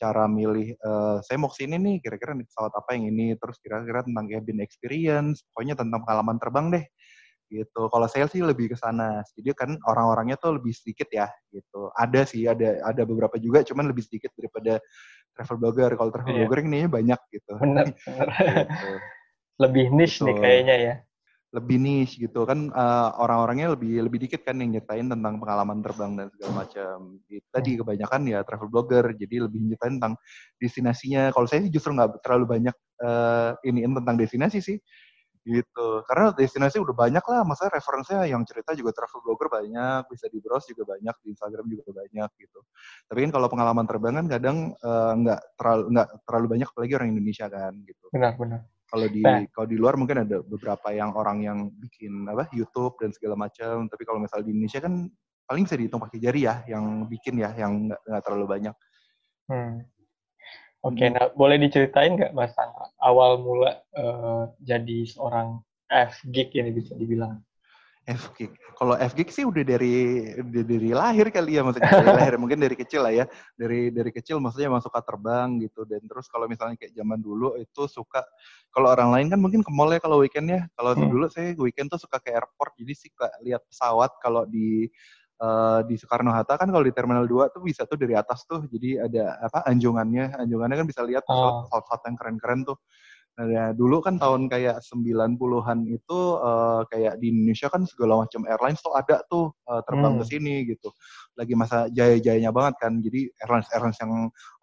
cara 0.00 0.24
milih 0.26 0.74
uh, 0.82 1.22
saya 1.22 1.36
mau 1.38 1.52
ke 1.52 1.62
sini 1.62 1.78
nih 1.78 1.96
kira-kira 2.02 2.34
pesawat 2.34 2.72
apa 2.74 2.96
yang 2.98 3.12
ini 3.14 3.38
terus 3.38 3.60
kira-kira 3.62 4.02
tentang 4.02 4.26
cabin 4.26 4.58
experience 4.64 5.46
pokoknya 5.52 5.78
tentang 5.78 6.02
pengalaman 6.02 6.36
terbang 6.42 6.66
deh 6.74 6.84
gitu. 7.52 7.92
Kalau 7.92 8.06
sales 8.08 8.32
sih 8.32 8.40
lebih 8.40 8.72
ke 8.72 8.76
sana. 8.80 9.20
Jadi 9.36 9.52
kan 9.52 9.76
orang-orangnya 9.84 10.40
tuh 10.40 10.56
lebih 10.56 10.72
sedikit 10.72 11.12
ya 11.12 11.28
gitu. 11.52 11.92
Ada 11.92 12.24
sih, 12.24 12.48
ada 12.48 12.80
ada 12.80 13.02
beberapa 13.04 13.36
juga, 13.36 13.60
cuman 13.60 13.92
lebih 13.92 14.08
sedikit 14.08 14.32
daripada 14.32 14.80
travel 15.36 15.56
blogger. 15.60 15.92
Kalau 16.00 16.10
travel 16.10 16.32
iya. 16.32 16.38
blogger 16.44 16.60
ini 16.64 16.80
banyak 16.88 17.20
gitu. 17.28 17.52
Benar, 17.60 17.86
benar. 18.08 18.28
gitu. 18.32 18.90
Lebih 19.60 19.84
niche 19.92 20.16
gitu. 20.18 20.26
nih 20.32 20.36
kayaknya 20.40 20.76
ya. 20.80 20.94
Lebih 21.52 21.76
niche 21.76 22.16
gitu 22.16 22.48
kan 22.48 22.72
uh, 22.72 23.12
orang-orangnya 23.20 23.76
lebih 23.76 24.08
lebih 24.08 24.24
dikit 24.24 24.40
kan 24.40 24.56
yang 24.56 24.72
nyetain 24.72 25.04
tentang 25.04 25.36
pengalaman 25.36 25.84
terbang 25.84 26.12
dan 26.16 26.26
segala 26.32 26.64
macam. 26.64 27.20
Gitu. 27.28 27.44
Tadi 27.52 27.70
hmm. 27.76 27.80
kebanyakan 27.84 28.20
ya 28.24 28.38
travel 28.40 28.68
blogger, 28.72 29.04
jadi 29.12 29.44
lebih 29.44 29.60
nyetain 29.68 30.00
tentang 30.00 30.16
destinasinya. 30.56 31.28
Kalau 31.28 31.44
saya 31.44 31.60
sih 31.68 31.72
justru 31.72 31.92
nggak 31.92 32.24
terlalu 32.24 32.56
banyak 32.56 32.76
uh, 33.04 33.52
iniin 33.68 33.92
tentang 33.92 34.16
destinasi 34.16 34.64
sih 34.64 34.80
gitu 35.42 36.06
karena 36.06 36.30
destinasi 36.30 36.78
udah 36.78 36.94
banyak 36.94 37.24
lah 37.26 37.42
masa 37.42 37.66
referensinya 37.66 38.22
yang 38.22 38.46
cerita 38.46 38.78
juga 38.78 38.94
travel 38.94 39.26
blogger 39.26 39.50
banyak 39.50 40.06
bisa 40.06 40.30
di 40.30 40.38
browse 40.38 40.70
juga 40.70 40.94
banyak 40.94 41.14
di 41.18 41.34
Instagram 41.34 41.66
juga 41.66 41.90
banyak 41.90 42.30
gitu 42.38 42.60
tapi 43.10 43.18
kan 43.26 43.30
kalau 43.34 43.48
pengalaman 43.50 43.82
terbang 43.82 44.14
kan 44.22 44.26
kadang 44.30 44.56
uh, 44.86 45.12
nggak 45.18 45.40
terlalu 45.58 45.84
nggak 45.98 46.08
terlalu 46.22 46.46
banyak 46.46 46.68
apalagi 46.70 46.92
orang 46.94 47.10
Indonesia 47.10 47.46
kan 47.50 47.72
gitu 47.82 48.06
benar 48.14 48.32
benar 48.38 48.60
kalau 48.86 49.06
di 49.10 49.22
nah. 49.24 49.42
kalau 49.50 49.66
di 49.66 49.76
luar 49.80 49.94
mungkin 49.98 50.22
ada 50.22 50.36
beberapa 50.46 50.88
yang 50.94 51.10
orang 51.18 51.38
yang 51.42 51.58
bikin 51.74 52.28
apa 52.30 52.46
YouTube 52.54 52.94
dan 53.02 53.10
segala 53.10 53.34
macam 53.34 53.90
tapi 53.90 54.02
kalau 54.06 54.22
misalnya 54.22 54.46
di 54.46 54.52
Indonesia 54.54 54.78
kan 54.78 55.10
paling 55.42 55.62
bisa 55.66 55.74
dihitung 55.74 56.02
pakai 56.06 56.18
jari 56.22 56.46
ya 56.46 56.62
yang 56.70 57.10
bikin 57.10 57.34
ya 57.42 57.50
yang 57.58 57.90
nggak 57.90 58.22
terlalu 58.22 58.46
banyak 58.46 58.74
hmm. 59.50 59.90
Oke, 60.82 60.98
okay, 60.98 61.08
nah 61.14 61.30
boleh 61.38 61.62
diceritain 61.62 62.18
nggak 62.18 62.34
Mas 62.34 62.58
awal 62.98 63.38
mula 63.38 63.86
uh, 63.94 64.50
jadi 64.58 65.06
seorang 65.06 65.62
F 65.86 66.18
geek 66.26 66.58
ini 66.58 66.74
bisa 66.74 66.98
dibilang? 66.98 67.38
F 68.02 68.34
geek. 68.34 68.50
Kalau 68.74 68.98
F 68.98 69.14
geek 69.14 69.30
sih 69.30 69.46
udah 69.46 69.62
dari 69.62 70.26
dari, 70.42 70.66
dari 70.66 70.90
lahir 70.90 71.30
kali 71.30 71.54
ya 71.54 71.62
maksudnya 71.62 71.86
dari 71.86 72.10
lahir 72.18 72.34
mungkin 72.34 72.58
dari 72.58 72.74
kecil 72.74 73.06
lah 73.06 73.14
ya. 73.14 73.30
Dari 73.54 73.94
dari 73.94 74.10
kecil 74.10 74.42
maksudnya 74.42 74.74
emang 74.74 74.82
suka 74.82 74.98
terbang 75.06 75.62
gitu 75.62 75.86
dan 75.86 76.02
terus 76.02 76.26
kalau 76.26 76.50
misalnya 76.50 76.74
kayak 76.74 76.98
zaman 76.98 77.22
dulu 77.22 77.54
itu 77.62 77.82
suka 77.86 78.26
kalau 78.74 78.90
orang 78.90 79.14
lain 79.14 79.26
kan 79.30 79.38
mungkin 79.38 79.62
ke 79.62 79.70
mall 79.70 79.86
ya 79.94 80.02
kalau 80.02 80.18
weekend 80.18 80.50
ya. 80.50 80.66
Kalau 80.74 80.98
hmm. 80.98 81.06
dulu 81.14 81.30
saya 81.30 81.54
weekend 81.62 81.94
tuh 81.94 82.02
suka 82.02 82.18
ke 82.18 82.34
airport 82.34 82.74
jadi 82.74 82.90
sih 82.98 83.10
lihat 83.46 83.62
pesawat 83.70 84.18
kalau 84.18 84.50
di 84.50 84.90
uh, 85.42 85.80
di 85.82 85.98
Soekarno 85.98 86.30
Hatta 86.30 86.54
kan 86.54 86.70
kalau 86.70 86.86
di 86.86 86.94
Terminal 86.94 87.26
2 87.26 87.50
tuh 87.50 87.62
bisa 87.66 87.82
tuh 87.84 87.98
dari 87.98 88.14
atas 88.14 88.46
tuh 88.46 88.62
jadi 88.70 89.10
ada 89.10 89.42
apa 89.42 89.66
anjungannya 89.66 90.38
anjungannya 90.38 90.76
kan 90.78 90.86
bisa 90.86 91.02
lihat 91.02 91.26
oh. 91.26 91.66
pesawat-pesawat 91.66 92.00
yang 92.06 92.16
keren-keren 92.16 92.60
tuh 92.62 92.78
Nah, 93.32 93.48
ya, 93.48 93.64
dulu 93.72 94.04
kan 94.04 94.20
tahun 94.20 94.44
kayak 94.52 94.84
90-an 94.84 95.88
itu 95.88 96.18
uh, 96.36 96.84
kayak 96.92 97.16
di 97.16 97.32
Indonesia 97.32 97.72
kan 97.72 97.88
segala 97.88 98.20
macam 98.20 98.44
airlines 98.44 98.84
tuh 98.84 98.92
ada 98.92 99.24
tuh 99.24 99.56
uh, 99.64 99.80
terbang 99.88 100.14
hmm. 100.16 100.20
ke 100.20 100.24
sini 100.28 100.54
gitu. 100.68 100.92
Lagi 101.32 101.54
masa 101.56 101.88
jaya-jayanya 101.88 102.52
banget 102.52 102.74
kan. 102.80 102.92
Jadi 103.00 103.28
airlines-airlines 103.40 103.98
yang 104.04 104.12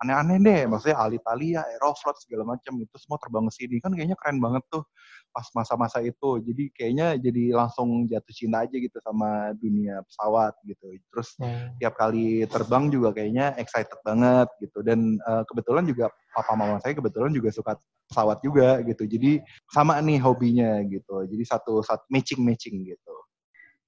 aneh-aneh 0.05 0.37
deh, 0.41 0.61
maksudnya 0.69 0.97
Alitalia, 1.01 1.61
Aeroflot 1.65 2.17
segala 2.21 2.55
macam 2.55 2.77
itu 2.77 2.95
semua 3.01 3.17
terbang 3.17 3.45
ke 3.49 3.53
sini. 3.57 3.75
Kan 3.81 3.91
kayaknya 3.97 4.17
keren 4.17 4.37
banget 4.37 4.63
tuh 4.69 4.83
pas 5.29 5.45
masa-masa 5.53 6.01
itu. 6.01 6.41
Jadi 6.41 6.63
kayaknya 6.73 7.17
jadi 7.17 7.43
langsung 7.53 8.05
jatuh 8.09 8.33
cinta 8.33 8.65
aja 8.65 8.75
gitu 8.77 8.97
sama 9.01 9.53
dunia 9.57 10.01
pesawat 10.05 10.53
gitu. 10.65 10.85
Terus 11.13 11.29
hmm. 11.41 11.81
tiap 11.81 11.93
kali 11.97 12.45
terbang 12.49 12.89
juga 12.89 13.13
kayaknya 13.13 13.57
excited 13.57 13.99
banget 14.01 14.49
gitu. 14.61 14.81
Dan 14.81 15.17
uh, 15.25 15.45
kebetulan 15.45 15.85
juga 15.85 16.09
papa 16.33 16.53
mama 16.53 16.77
saya 16.81 16.93
kebetulan 16.97 17.33
juga 17.33 17.49
suka 17.53 17.77
pesawat 18.09 18.41
juga 18.41 18.81
gitu. 18.85 19.05
Jadi 19.05 19.41
sama 19.69 20.01
nih 20.01 20.17
hobinya 20.21 20.81
gitu. 20.89 21.25
Jadi 21.29 21.43
satu 21.45 21.85
satu 21.85 22.05
matching 22.09 22.41
matching 22.41 22.81
gitu. 22.85 23.15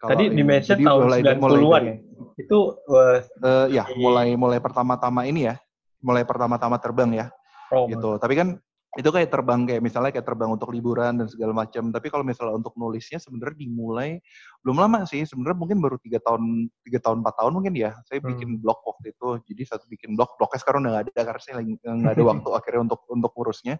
Kalo 0.01 0.17
Tadi 0.17 0.33
di 0.33 0.41
mention 0.41 0.81
tahun 0.81 1.01
mulai, 1.05 1.21
90-an 1.21 1.83
ya? 1.85 1.95
Itu 2.41 2.73
uh, 2.89 3.21
uh, 3.21 3.65
ya 3.69 3.85
mulai 3.93 4.33
mulai 4.33 4.57
pertama-tama 4.57 5.29
ini 5.29 5.45
ya. 5.45 5.61
Mulai 6.01 6.25
pertama-tama 6.25 6.81
terbang 6.81 7.13
ya. 7.13 7.25
Oh, 7.69 7.85
gitu. 7.85 8.17
Tapi 8.17 8.33
kan 8.33 8.57
itu 8.99 9.07
kayak 9.07 9.31
terbang 9.31 9.63
kayak 9.63 9.79
misalnya 9.79 10.11
kayak 10.11 10.27
terbang 10.27 10.51
untuk 10.51 10.67
liburan 10.67 11.15
dan 11.15 11.27
segala 11.31 11.55
macam. 11.55 11.95
Tapi 11.95 12.11
kalau 12.11 12.27
misalnya 12.27 12.59
untuk 12.59 12.75
nulisnya 12.75 13.23
sebenarnya 13.23 13.63
dimulai 13.63 14.19
belum 14.67 14.83
lama 14.83 15.07
sih. 15.07 15.23
Sebenarnya 15.23 15.55
mungkin 15.55 15.79
baru 15.79 15.95
tiga 15.95 16.19
tahun 16.19 16.67
tiga 16.83 16.99
tahun 16.99 17.23
empat 17.23 17.35
tahun 17.39 17.51
mungkin 17.55 17.73
ya. 17.79 17.95
Saya 18.03 18.19
hmm. 18.19 18.27
bikin 18.35 18.49
blog 18.59 18.83
waktu 18.83 19.15
itu. 19.15 19.27
Jadi 19.47 19.61
satu 19.63 19.87
bikin 19.87 20.19
blog 20.19 20.35
blognya 20.35 20.59
sekarang 20.59 20.79
udah 20.83 20.91
nggak 20.91 21.05
ada 21.07 21.21
karena 21.23 21.39
saya 21.39 21.55
lagi 21.63 21.71
nggak 21.79 22.13
ada 22.19 22.23
waktu 22.35 22.49
akhirnya 22.59 22.81
untuk 22.91 23.01
untuk 23.07 23.31
urusnya 23.39 23.75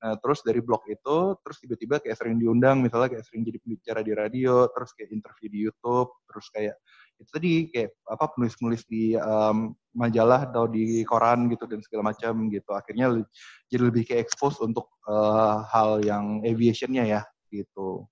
nah, 0.00 0.16
terus 0.16 0.40
dari 0.40 0.60
blog 0.64 0.82
itu 0.88 1.16
terus 1.44 1.56
tiba-tiba 1.60 1.94
kayak 2.00 2.16
sering 2.16 2.40
diundang. 2.40 2.80
Misalnya 2.80 3.12
kayak 3.12 3.24
sering 3.28 3.44
jadi 3.44 3.60
pembicara 3.60 4.00
di 4.00 4.12
radio 4.16 4.64
terus 4.72 4.96
kayak 4.96 5.12
interview 5.12 5.48
di 5.52 5.58
YouTube 5.68 6.08
terus 6.24 6.48
kayak 6.48 6.80
itu 7.18 7.30
tadi 7.30 7.50
kayak 7.70 7.90
apa 8.10 8.24
penulis-penulis 8.34 8.82
di 8.90 9.14
um, 9.16 9.72
majalah 9.94 10.50
atau 10.50 10.66
di 10.66 11.06
koran 11.06 11.46
gitu 11.48 11.64
dan 11.70 11.80
segala 11.80 12.10
macam 12.10 12.50
gitu. 12.50 12.70
Akhirnya 12.74 13.14
jadi 13.70 13.82
lebih 13.86 14.02
kayak 14.04 14.26
expose 14.26 14.58
untuk 14.60 14.90
uh, 15.06 15.62
hal 15.70 16.02
yang 16.02 16.42
aviationnya 16.42 17.06
ya 17.06 17.22
gitu. 17.48 18.04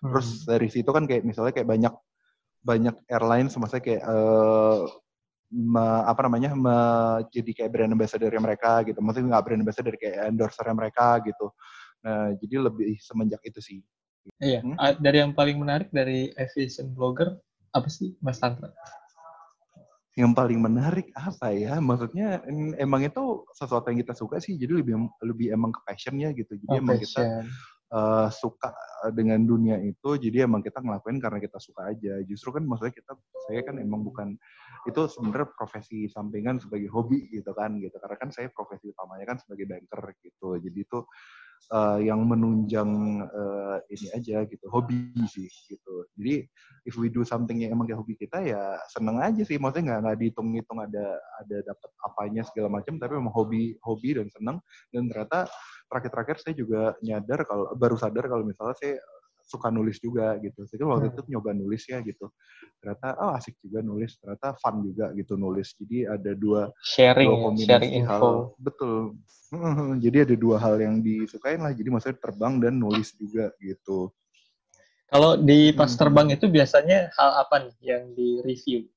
Terus 0.00 0.42
hmm. 0.42 0.44
dari 0.46 0.68
situ 0.70 0.90
kan 0.94 1.04
kayak 1.04 1.26
misalnya 1.26 1.52
kayak 1.52 1.68
banyak 1.68 1.94
banyak 2.62 2.96
airline 3.10 3.50
semasa 3.50 3.78
kayak 3.78 4.02
uh, 4.06 4.86
me, 5.50 5.86
apa 6.06 6.20
namanya 6.26 6.50
me, 6.54 6.78
jadi 7.30 7.50
kayak 7.62 7.70
brand 7.74 7.94
ambassador 7.94 8.30
mereka 8.38 8.82
gitu. 8.86 8.98
Maksudnya 9.02 9.34
nggak 9.34 9.44
brand 9.44 9.62
ambassador 9.62 9.94
kayak 9.98 10.30
endorser 10.30 10.66
mereka 10.70 11.18
gitu. 11.26 11.46
Nah 12.06 12.30
jadi 12.38 12.54
lebih 12.70 12.98
semenjak 13.02 13.42
itu 13.42 13.58
sih. 13.58 13.78
Iya 14.42 14.58
hmm? 14.62 14.98
dari 14.98 15.22
yang 15.22 15.34
paling 15.38 15.54
menarik 15.54 15.88
dari 15.94 16.34
aviation 16.34 16.90
blogger 16.90 17.38
apa 17.76 17.88
sih 17.92 18.16
Mas 18.24 18.40
Tantra? 18.40 18.72
Yang 20.16 20.32
paling 20.32 20.60
menarik 20.64 21.12
apa 21.12 21.52
ya? 21.52 21.76
Maksudnya 21.76 22.40
emang 22.80 23.04
itu 23.04 23.44
sesuatu 23.52 23.92
yang 23.92 24.00
kita 24.00 24.16
suka 24.16 24.40
sih. 24.40 24.56
Jadi 24.56 24.80
lebih 24.80 24.96
lebih 25.20 25.52
emang 25.52 25.76
ke 25.76 25.80
passionnya 25.84 26.32
gitu. 26.32 26.56
Jadi 26.56 26.72
oh, 26.72 26.80
emang 26.80 26.96
passion. 26.96 27.12
kita 27.12 27.24
uh, 27.92 28.28
suka 28.32 28.72
dengan 29.12 29.44
dunia 29.44 29.76
itu. 29.84 30.16
Jadi 30.16 30.48
emang 30.48 30.64
kita 30.64 30.80
ngelakuin 30.80 31.20
karena 31.20 31.36
kita 31.36 31.60
suka 31.60 31.92
aja. 31.92 32.16
Justru 32.24 32.56
kan 32.56 32.64
maksudnya 32.64 32.96
kita 32.96 33.12
saya 33.44 33.60
kan 33.60 33.76
emang 33.76 34.00
bukan 34.00 34.40
itu 34.88 35.00
sebenarnya 35.12 35.52
profesi 35.52 36.08
sampingan 36.08 36.64
sebagai 36.64 36.88
hobi 36.88 37.28
gitu 37.28 37.52
kan 37.52 37.76
gitu. 37.76 38.00
Karena 38.00 38.16
kan 38.16 38.32
saya 38.32 38.48
profesi 38.48 38.88
utamanya 38.88 39.36
kan 39.36 39.38
sebagai 39.44 39.68
banker 39.68 40.16
gitu. 40.24 40.56
Jadi 40.64 40.78
itu 40.80 41.04
uh, 41.72 41.98
yang 41.98 42.22
menunjang 42.22 42.90
uh, 43.26 43.78
ini 43.90 44.08
aja 44.14 44.46
gitu 44.46 44.66
hobi 44.70 45.10
sih 45.26 45.48
gitu. 45.70 46.06
Jadi 46.18 46.46
if 46.86 46.94
we 46.94 47.10
do 47.10 47.26
something 47.26 47.58
yang 47.58 47.74
emang 47.74 47.90
kayak 47.90 48.00
hobi 48.00 48.14
kita 48.14 48.42
ya 48.42 48.78
seneng 48.90 49.18
aja 49.18 49.42
sih. 49.42 49.58
Maksudnya 49.58 49.84
nggak 49.94 50.00
nggak 50.06 50.16
dihitung-hitung 50.22 50.78
ada 50.82 51.06
ada 51.42 51.56
dapat 51.66 51.90
apanya 52.04 52.42
segala 52.46 52.68
macam 52.70 52.94
tapi 53.00 53.12
memang 53.18 53.34
hobi 53.34 53.74
hobi 53.82 54.10
dan 54.18 54.28
seneng. 54.30 54.56
Dan 54.94 55.10
ternyata 55.10 55.50
terakhir-terakhir 55.90 56.36
saya 56.42 56.54
juga 56.54 56.94
nyadar 57.02 57.46
kalau 57.46 57.74
baru 57.74 57.96
sadar 57.98 58.24
kalau 58.26 58.44
misalnya 58.46 58.76
saya 58.78 58.94
suka 59.46 59.70
nulis 59.70 60.02
juga 60.02 60.34
gitu. 60.42 60.66
Saya 60.66 60.82
waktu 60.84 61.08
hmm. 61.08 61.14
itu 61.14 61.20
nyoba 61.30 61.50
nulis 61.54 61.82
ya 61.86 62.02
gitu. 62.02 62.26
Ternyata 62.82 63.14
oh 63.22 63.32
asik 63.38 63.54
juga 63.62 63.78
nulis, 63.80 64.18
ternyata 64.18 64.58
fun 64.58 64.82
juga 64.82 65.14
gitu 65.14 65.38
nulis. 65.38 65.72
Jadi 65.78 66.04
ada 66.04 66.32
dua 66.34 66.68
sharing 66.82 67.30
dua 67.30 67.50
ya, 67.54 67.66
sharing 67.70 67.92
info. 68.02 68.12
Hal, 68.12 68.36
betul. 68.58 68.94
Jadi 70.04 70.16
ada 70.26 70.34
dua 70.34 70.56
hal 70.58 70.74
yang 70.82 70.98
disukain 70.98 71.62
lah. 71.62 71.70
Jadi 71.70 71.88
maksudnya 71.88 72.18
terbang 72.18 72.58
dan 72.58 72.74
nulis 72.74 73.14
juga 73.14 73.54
gitu. 73.62 74.10
Kalau 75.06 75.38
di 75.38 75.70
pas 75.70 75.86
hmm. 75.86 76.00
terbang 76.02 76.28
itu 76.34 76.46
biasanya 76.50 77.14
hal 77.14 77.30
apa 77.46 77.56
nih 77.62 77.76
yang 77.94 78.04
di 78.10 78.42
review? 78.42 78.90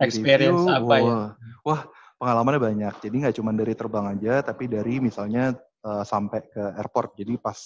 Experience 0.00 0.64
review, 0.64 0.72
apa 0.72 0.94
ya? 0.96 1.04
wah, 1.04 1.26
ya? 1.36 1.54
Wah, 1.68 1.80
pengalamannya 2.16 2.60
banyak. 2.64 2.94
Jadi 3.04 3.16
nggak 3.20 3.36
cuma 3.36 3.52
dari 3.52 3.74
terbang 3.76 4.06
aja, 4.16 4.40
tapi 4.40 4.64
dari 4.70 5.04
misalnya 5.04 5.52
uh, 5.84 6.00
sampai 6.00 6.48
ke 6.48 6.62
airport. 6.80 7.12
Jadi 7.20 7.36
pas 7.36 7.58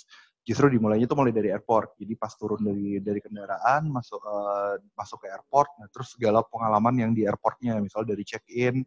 justru 0.43 0.67
dimulainya 0.75 1.07
itu 1.07 1.15
mulai 1.15 1.31
dari 1.31 1.55
airport. 1.55 1.95
Jadi 1.99 2.15
pas 2.19 2.35
turun 2.35 2.61
dari 2.63 2.99
dari 2.99 3.21
kendaraan 3.23 3.87
masuk 3.87 4.23
uh, 4.23 4.75
masuk 4.99 5.23
ke 5.23 5.29
airport, 5.31 5.71
nah 5.79 5.89
terus 5.91 6.15
segala 6.15 6.43
pengalaman 6.43 6.95
yang 6.99 7.13
di 7.15 7.23
airportnya, 7.27 7.79
misal 7.79 8.03
dari 8.03 8.27
check 8.27 8.43
in, 8.51 8.83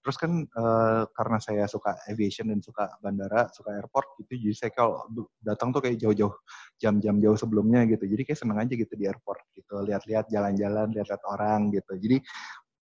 terus 0.00 0.16
kan 0.16 0.44
uh, 0.56 1.04
karena 1.12 1.38
saya 1.40 1.64
suka 1.68 1.96
aviation 2.08 2.48
dan 2.48 2.60
suka 2.64 2.88
bandara, 3.04 3.48
suka 3.52 3.76
airport 3.76 4.16
gitu, 4.24 4.48
jadi 4.48 4.54
saya 4.56 4.70
kalau 4.72 5.04
datang 5.40 5.72
tuh 5.72 5.84
kayak 5.84 6.00
jauh-jauh 6.00 6.32
jam-jam 6.80 7.20
jauh 7.20 7.36
sebelumnya 7.36 7.84
gitu. 7.88 8.08
Jadi 8.08 8.22
kayak 8.24 8.40
seneng 8.40 8.58
aja 8.60 8.72
gitu 8.72 8.92
di 8.96 9.04
airport 9.04 9.44
gitu, 9.56 9.80
lihat-lihat 9.84 10.32
jalan-jalan, 10.32 10.88
lihat-lihat 10.92 11.22
orang 11.28 11.68
gitu. 11.72 11.92
Jadi 12.00 12.16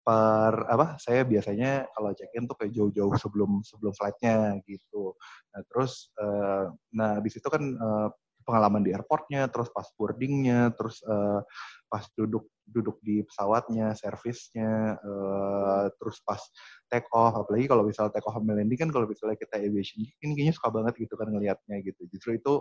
per 0.05 0.69
apa 0.69 1.01
saya 1.01 1.25
biasanya 1.25 1.89
kalau 1.97 2.13
check 2.13 2.29
in 2.37 2.45
tuh 2.45 2.57
kayak 2.61 2.77
jauh-jauh 2.77 3.17
sebelum 3.17 3.65
sebelum 3.65 3.93
flightnya 3.97 4.61
gitu. 4.69 5.17
Nah 5.57 5.63
terus 5.73 6.13
uh, 6.21 6.69
nah 6.93 7.19
di 7.25 7.33
situ 7.33 7.49
kan 7.49 7.65
uh, 7.65 8.09
pengalaman 8.45 8.85
di 8.85 8.93
airportnya 8.93 9.49
terus 9.49 9.73
pas 9.73 9.89
boardingnya 9.97 10.77
terus 10.77 11.01
uh, 11.09 11.41
pas 11.89 12.05
duduk 12.13 12.45
duduk 12.69 13.01
di 13.01 13.25
pesawatnya 13.25 13.97
servisnya 13.97 15.01
uh, 15.01 15.89
terus 15.97 16.21
pas 16.21 16.41
take 16.93 17.09
off 17.17 17.33
apalagi 17.41 17.65
kalau 17.65 17.89
misalnya 17.89 18.13
take 18.13 18.29
off 18.29 18.37
landing 18.37 18.77
kan 18.77 18.93
kalau 18.93 19.09
misalnya 19.09 19.41
kita 19.41 19.57
aviation 19.57 20.05
ini 20.05 20.33
kayaknya 20.37 20.55
suka 20.55 20.69
banget 20.69 20.95
gitu 21.01 21.17
kan 21.17 21.33
ngelihatnya 21.33 21.81
gitu. 21.81 22.05
Justru 22.13 22.37
itu 22.37 22.55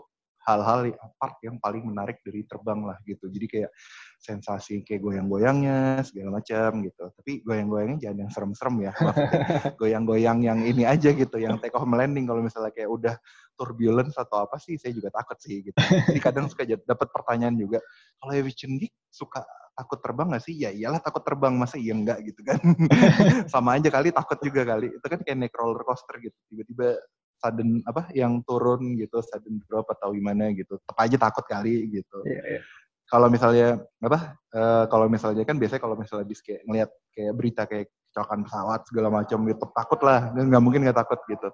hal-hal 0.44 0.92
part 1.16 1.40
yang 1.44 1.56
paling 1.60 1.84
menarik 1.88 2.20
dari 2.24 2.44
terbang 2.44 2.84
lah 2.84 3.00
gitu. 3.08 3.32
Jadi 3.32 3.46
kayak 3.48 3.72
sensasi 4.20 4.84
kayak 4.88 5.04
goyang-goyangnya 5.04 6.04
segala 6.08 6.40
macam 6.40 6.84
gitu. 6.84 7.04
Tapi 7.12 7.32
goyang-goyangnya 7.44 7.98
jangan 8.00 8.18
yang 8.28 8.32
serem-serem 8.32 8.76
ya. 8.88 8.92
Goyang-goyang 9.82 10.40
yang 10.44 10.60
ini 10.64 10.84
aja 10.88 11.12
gitu, 11.12 11.36
yang 11.40 11.60
take 11.60 11.76
off 11.76 11.84
landing 11.84 12.24
kalau 12.28 12.40
misalnya 12.40 12.72
kayak 12.72 12.88
udah 12.88 13.16
turbulence 13.60 14.16
atau 14.16 14.48
apa 14.48 14.58
sih 14.60 14.80
saya 14.80 14.96
juga 14.96 15.12
takut 15.12 15.36
sih 15.40 15.64
gitu. 15.64 15.78
Jadi 16.10 16.20
kadang 16.24 16.48
suka 16.48 16.64
dapat 16.68 17.08
pertanyaan 17.12 17.56
juga, 17.60 17.80
kalau 18.18 18.32
aviation 18.32 18.80
geek 18.80 18.96
suka 19.12 19.44
takut 19.74 20.00
terbang 20.00 20.28
gak 20.34 20.44
sih? 20.46 20.56
Ya 20.56 20.70
iyalah 20.70 21.02
takut 21.02 21.26
terbang, 21.26 21.54
masa 21.58 21.76
iya 21.82 21.94
enggak 21.98 22.22
gitu 22.24 22.42
kan. 22.46 22.60
Sama 23.54 23.78
aja 23.78 23.90
kali 23.90 24.14
takut 24.14 24.40
juga 24.40 24.62
kali. 24.64 24.94
Itu 24.94 25.06
kan 25.06 25.20
kayak 25.22 25.38
naik 25.38 25.54
roller 25.58 25.82
coaster 25.84 26.16
gitu. 26.22 26.38
Tiba-tiba 26.50 26.98
sudden 27.44 27.84
apa 27.84 28.08
yang 28.16 28.40
turun 28.48 28.96
gitu 28.96 29.20
sudden 29.20 29.60
drop 29.68 29.92
atau 29.92 30.16
gimana 30.16 30.56
gitu. 30.56 30.80
Tetap 30.80 30.98
aja 31.04 31.18
takut 31.20 31.44
kali 31.44 31.92
gitu. 31.92 32.18
Yeah, 32.24 32.60
yeah. 32.60 32.64
kalau 33.12 33.28
misalnya 33.28 33.84
apa 34.00 34.40
uh, 34.56 34.84
kalau 34.88 35.12
misalnya 35.12 35.44
kan 35.44 35.60
biasanya 35.60 35.84
kalau 35.84 36.00
misalnya 36.00 36.24
bis 36.24 36.40
kayak 36.40 36.64
ngelihat 36.64 36.90
kayak 37.12 37.34
berita 37.36 37.62
kayak 37.68 37.92
kecelakaan 38.10 38.42
pesawat 38.48 38.80
segala 38.88 39.10
macam 39.12 39.38
gitu 39.44 39.66
takut 39.76 40.00
lah. 40.08 40.32
Nggak 40.32 40.64
mungkin 40.64 40.82
nggak 40.88 40.98
takut 41.04 41.20
gitu. 41.28 41.50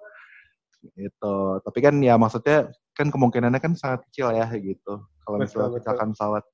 Itu 0.93 1.33
tapi 1.65 1.79
kan 1.81 1.97
ya 1.97 2.15
maksudnya 2.21 2.69
kan 2.93 3.09
kemungkinannya 3.09 3.57
kan 3.57 3.73
sangat 3.73 4.05
kecil 4.07 4.29
ya 4.29 4.45
gitu. 4.53 5.01
Kalau 5.25 5.37
misalnya 5.41 5.81
kecelakaan 5.81 6.13
pesawat 6.13 6.45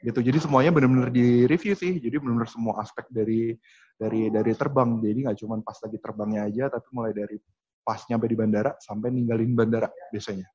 gitu. 0.00 0.20
Jadi 0.24 0.38
semuanya 0.40 0.70
benar-benar 0.72 1.12
di 1.12 1.44
review 1.44 1.76
sih. 1.76 2.00
Jadi 2.00 2.16
benar-benar 2.20 2.50
semua 2.50 2.80
aspek 2.80 3.06
dari 3.12 3.54
dari 3.94 4.32
dari 4.32 4.52
terbang. 4.56 5.00
Jadi 5.00 5.18
nggak 5.28 5.38
cuma 5.40 5.60
pas 5.60 5.78
lagi 5.80 5.98
terbangnya 6.00 6.40
aja 6.48 6.64
tapi 6.72 6.88
mulai 6.92 7.12
dari 7.12 7.36
pas 7.84 8.00
nyampe 8.08 8.26
di 8.28 8.36
bandara 8.36 8.72
sampai 8.80 9.08
ninggalin 9.12 9.52
bandara 9.56 9.88
biasanya. 10.12 10.48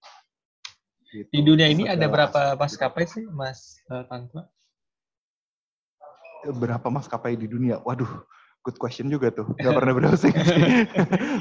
Gitu. 1.16 1.32
di 1.32 1.42
dunia 1.48 1.72
ini 1.72 1.88
ada 1.88 2.12
berapa 2.12 2.60
maskapai 2.60 3.08
sih 3.08 3.24
mas 3.32 3.80
uh, 3.88 4.04
Tantra 4.04 4.52
berapa 6.52 6.88
maskapai 6.92 7.34
di 7.40 7.48
dunia? 7.50 7.82
Waduh 7.82 8.10
good 8.66 8.78
question 8.82 9.08
juga 9.10 9.30
tuh. 9.30 9.48
Nggak 9.58 9.74
pernah 9.80 9.94
browsing 9.96 10.34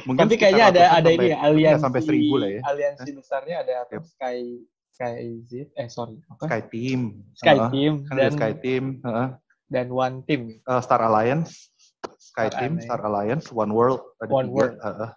mungkin 0.06 0.28
tapi 0.28 0.36
kayaknya 0.36 0.64
ada 0.70 0.82
ada 1.00 1.10
ini 1.10 1.32
ya 1.32 1.36
aliansi 1.40 1.82
sampai 1.82 2.00
seribu 2.04 2.34
lah 2.36 2.50
ya. 2.52 2.60
aliansi 2.68 3.10
besarnya 3.16 3.56
ada 3.64 3.72
yep. 3.88 4.04
Sky 4.04 4.62
Sky 4.94 5.42
Z, 5.42 5.74
eh 5.74 5.90
sorry, 5.90 6.22
apa? 6.30 6.46
Sky 6.46 6.62
Team. 6.70 7.00
Sky 7.34 7.58
uh, 7.58 7.66
Team 7.66 7.92
kan 8.06 8.14
dan 8.14 8.30
Sky 8.38 8.52
Team, 8.62 8.84
uh, 9.02 9.34
dan 9.66 9.90
One 9.90 10.22
Team. 10.22 10.62
Uh, 10.62 10.78
Star 10.78 11.02
Alliance, 11.02 11.74
Sky 12.22 12.46
Star 12.46 12.58
Team, 12.62 12.72
Star 12.78 13.02
Alliance, 13.02 13.50
One 13.50 13.74
World, 13.74 14.14
ada 14.22 14.30
One 14.30 14.46
tiga. 14.46 14.54
World. 14.54 14.76
Uh, 14.78 14.86
uh. 14.86 15.12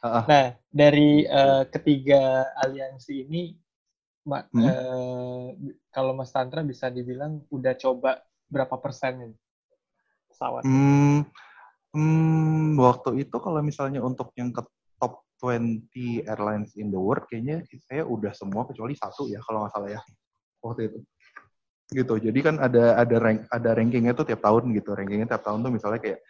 Uh, 0.00 0.22
nah, 0.30 0.46
dari 0.70 1.26
uh, 1.26 1.66
ketiga 1.66 2.54
aliansi 2.62 3.26
ini, 3.26 3.58
Ma, 4.24 4.46
hmm? 4.46 4.62
uh, 4.62 5.46
kalau 5.90 6.14
Mas 6.14 6.30
Tantra 6.30 6.62
bisa 6.62 6.86
dibilang 6.86 7.42
udah 7.50 7.74
coba 7.74 8.22
berapa 8.46 8.78
persen 8.78 9.26
ini 9.26 9.36
pesawat? 10.30 10.62
Hmm, 10.62 11.26
hmm, 11.92 12.78
waktu 12.78 13.26
itu 13.26 13.36
kalau 13.42 13.58
misalnya 13.58 14.00
untuk 14.06 14.30
yang 14.38 14.54
ke 14.54 14.62
20 15.40 16.28
airlines 16.28 16.76
in 16.76 16.92
the 16.92 17.00
world 17.00 17.24
kayaknya 17.24 17.64
saya 17.88 18.04
udah 18.04 18.36
semua 18.36 18.68
kecuali 18.68 18.92
satu 18.92 19.24
ya 19.32 19.40
kalau 19.40 19.64
nggak 19.64 19.72
salah 19.72 19.90
ya 19.96 20.00
waktu 20.60 20.92
itu. 20.92 20.98
Gitu 21.90 22.14
jadi 22.30 22.38
kan 22.44 22.54
ada 22.62 23.00
ada 23.00 23.16
rank 23.18 23.48
ada 23.50 23.70
rankingnya 23.74 24.12
tuh 24.12 24.28
tiap 24.28 24.44
tahun 24.44 24.76
gitu. 24.76 24.92
Rankingnya 24.92 25.26
tiap 25.26 25.42
tahun 25.42 25.64
tuh 25.64 25.72
misalnya 25.72 25.98
kayak 25.98 26.20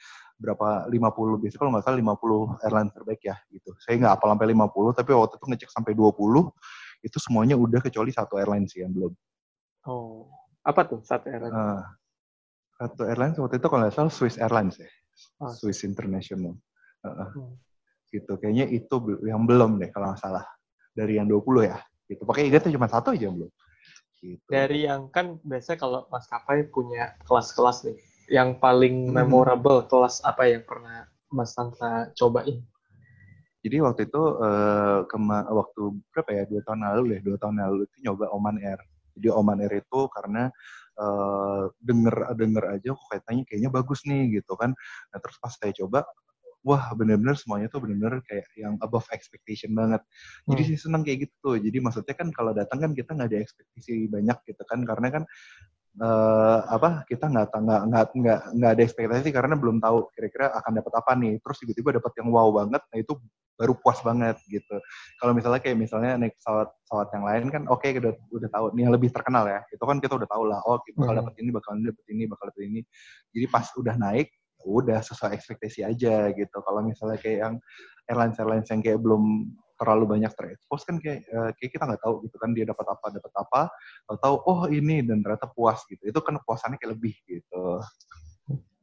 berapa 0.41 0.89
50 0.89 1.43
biasanya 1.43 1.61
kalau 1.61 1.73
nggak 1.75 1.85
salah 1.85 1.99
50 2.01 2.65
airlines 2.65 2.93
terbaik 2.95 3.21
ya 3.27 3.37
gitu. 3.51 3.71
Saya 3.83 3.95
nggak 3.99 4.15
apa 4.15 4.25
sampai 4.31 4.47
50 4.55 4.99
tapi 5.03 5.11
waktu 5.13 5.35
itu 5.37 5.47
ngecek 5.51 5.71
sampai 5.75 5.93
20 5.93 6.49
itu 7.01 7.19
semuanya 7.19 7.57
udah 7.59 7.81
kecuali 7.83 8.11
satu 8.15 8.39
airline 8.39 8.71
sih 8.71 8.87
yang 8.87 8.95
belum. 8.95 9.13
Oh 9.91 10.31
apa 10.63 10.81
tuh 10.87 11.01
satu 11.03 11.27
airline? 11.29 11.53
Uh, 11.53 11.83
satu 12.79 13.03
airline 13.11 13.35
waktu 13.37 13.59
itu 13.59 13.67
kalau 13.67 13.81
nggak 13.85 13.97
salah 13.97 14.13
Swiss 14.13 14.37
Airlines 14.41 14.77
ya 14.81 14.89
oh. 15.43 15.53
Swiss 15.53 15.85
International. 15.85 16.57
Uh, 17.05 17.09
uh. 17.09 17.29
Hmm 17.33 17.70
gitu. 18.11 18.37
Kayaknya 18.37 18.67
itu 18.71 18.97
yang 19.25 19.47
belum 19.47 19.79
deh 19.79 19.91
kalau 19.95 20.13
nggak 20.13 20.21
salah. 20.21 20.45
Dari 20.91 21.17
yang 21.17 21.31
20 21.31 21.71
ya 21.71 21.79
gitu. 22.11 22.23
Pakai 22.27 22.51
ingatnya 22.51 22.75
cuma 22.75 22.91
satu 22.91 23.15
aja 23.15 23.31
yang 23.31 23.39
belum. 23.39 23.53
Gitu. 24.21 24.45
dari 24.53 24.85
yang 24.85 25.09
kan 25.09 25.41
biasanya 25.41 25.81
kalau 25.81 26.05
maskapai 26.13 26.69
punya 26.69 27.17
kelas-kelas 27.25 27.89
nih 27.89 27.97
yang 28.29 28.61
paling 28.61 29.09
hmm. 29.09 29.17
memorable 29.17 29.81
kelas 29.89 30.21
apa 30.29 30.45
yang 30.45 30.61
pernah 30.69 31.09
Mas 31.33 31.57
Tantra 31.57 32.13
cobain? 32.13 32.61
Jadi 33.65 33.77
waktu 33.81 34.09
itu 34.13 34.23
uh, 34.41 35.09
kema 35.09 35.49
waktu 35.49 35.97
berapa 36.13 36.31
ya? 36.37 36.43
Dua 36.45 36.61
tahun 36.69 36.81
lalu 36.85 37.03
deh 37.17 37.21
dua 37.25 37.37
tahun 37.41 37.65
lalu 37.65 37.89
itu 37.89 37.97
nyoba 38.05 38.29
Oman 38.33 38.57
Air. 38.61 38.81
Jadi 39.17 39.29
Oman 39.33 39.59
Air 39.65 39.81
itu 39.81 40.01
karena 40.13 40.53
uh, 41.01 41.73
denger 41.81 42.37
denger 42.37 42.65
aja 42.77 42.89
kok 42.93 43.09
katanya 43.09 43.43
kayaknya 43.49 43.71
bagus 43.73 44.05
nih 44.05 44.41
gitu 44.41 44.53
kan. 44.53 44.77
Nah 45.13 45.19
terus 45.21 45.37
pas 45.41 45.53
saya 45.57 45.73
coba 45.73 46.05
wah 46.61 46.93
bener-bener 46.93 47.37
semuanya 47.37 47.73
tuh 47.73 47.81
bener-bener 47.85 48.21
kayak 48.29 48.47
yang 48.57 48.77
above 48.85 49.09
expectation 49.11 49.73
banget. 49.73 50.05
Jadi 50.45 50.63
hmm. 50.63 50.71
sih 50.75 50.79
seneng 50.79 51.03
kayak 51.03 51.29
gitu 51.29 51.35
tuh. 51.41 51.57
Jadi 51.57 51.79
maksudnya 51.81 52.15
kan 52.17 52.29
kalau 52.33 52.53
datang 52.53 52.79
kan 52.85 52.93
kita 52.93 53.17
nggak 53.17 53.29
ada 53.33 53.39
ekspektasi 53.41 54.13
banyak 54.13 54.39
gitu 54.45 54.63
kan, 54.69 54.81
karena 54.85 55.09
kan 55.09 55.23
uh, 55.99 56.59
apa 56.71 57.03
kita 57.11 57.27
nggak 57.27 57.51
nggak 57.51 57.83
nggak 57.91 58.05
nggak 58.15 58.41
nggak 58.55 58.71
ada 58.71 58.83
ekspektasi 58.87 59.29
karena 59.35 59.55
belum 59.59 59.83
tahu 59.83 60.07
kira-kira 60.15 60.55
akan 60.55 60.73
dapat 60.79 60.93
apa 60.95 61.13
nih 61.19 61.35
terus 61.43 61.57
tiba-tiba 61.59 61.99
dapat 61.99 62.13
yang 62.23 62.29
wow 62.31 62.49
banget 62.55 62.83
nah 62.87 62.99
itu 63.01 63.19
baru 63.61 63.77
puas 63.77 64.01
banget 64.01 64.41
gitu 64.49 64.77
kalau 65.21 65.37
misalnya 65.37 65.61
kayak 65.61 65.77
misalnya 65.77 66.17
naik 66.17 66.33
pesawat 66.41 66.73
pesawat 66.81 67.09
yang 67.13 67.25
lain 67.29 67.45
kan 67.53 67.63
oke 67.69 67.85
okay, 67.85 67.93
udah 68.01 68.17
udah 68.33 68.49
tahu 68.49 68.65
nih 68.73 68.83
yang 68.89 68.93
lebih 68.97 69.11
terkenal 69.13 69.45
ya 69.45 69.61
itu 69.69 69.85
kan 69.85 70.01
kita 70.01 70.17
udah 70.17 70.29
tahu 70.33 70.45
lah 70.49 70.61
oh 70.65 70.81
kita 70.81 70.97
bakal 70.97 71.15
dapat 71.21 71.35
ini 71.45 71.51
bakal 71.53 71.73
dapat 71.77 72.07
ini 72.09 72.23
bakal 72.25 72.45
dapat 72.49 72.63
ini 72.65 72.81
jadi 73.37 73.47
pas 73.53 73.67
udah 73.77 73.95
naik 74.01 74.33
udah 74.65 75.01
sesuai 75.01 75.37
ekspektasi 75.37 75.87
aja 75.87 76.31
gitu. 76.35 76.57
Kalau 76.61 76.81
misalnya 76.85 77.19
kayak 77.21 77.39
yang 77.45 77.55
airlines 78.11 78.37
airlines 78.37 78.69
yang 78.69 78.81
kayak 78.85 79.01
belum 79.01 79.51
terlalu 79.81 80.05
banyak 80.19 80.33
terekspos 80.37 80.85
kan 80.85 81.01
kayak 81.01 81.25
uh, 81.33 81.57
kayak 81.57 81.73
kita 81.73 81.85
nggak 81.89 82.03
tahu 82.05 82.21
gitu 82.29 82.37
kan 82.37 82.53
dia 82.53 82.69
dapat 82.69 82.87
apa 82.91 83.07
dapat 83.17 83.33
apa. 83.33 83.63
Tahu 84.21 84.37
oh 84.45 84.63
ini 84.69 85.01
dan 85.01 85.25
ternyata 85.25 85.49
puas 85.49 85.81
gitu. 85.89 86.05
Itu 86.05 86.21
kan 86.21 86.37
puasannya 86.45 86.77
kayak 86.77 87.01
lebih 87.01 87.15
gitu. 87.25 87.81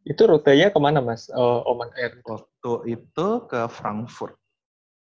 Itu 0.07 0.23
rutenya 0.23 0.71
ke 0.71 0.79
mana 0.79 1.03
mas? 1.03 1.27
Uh, 1.29 1.61
Oman 1.67 1.91
Air 1.99 2.17
waktu 2.23 2.97
itu 2.97 3.27
ke 3.45 3.67
Frankfurt 3.67 4.39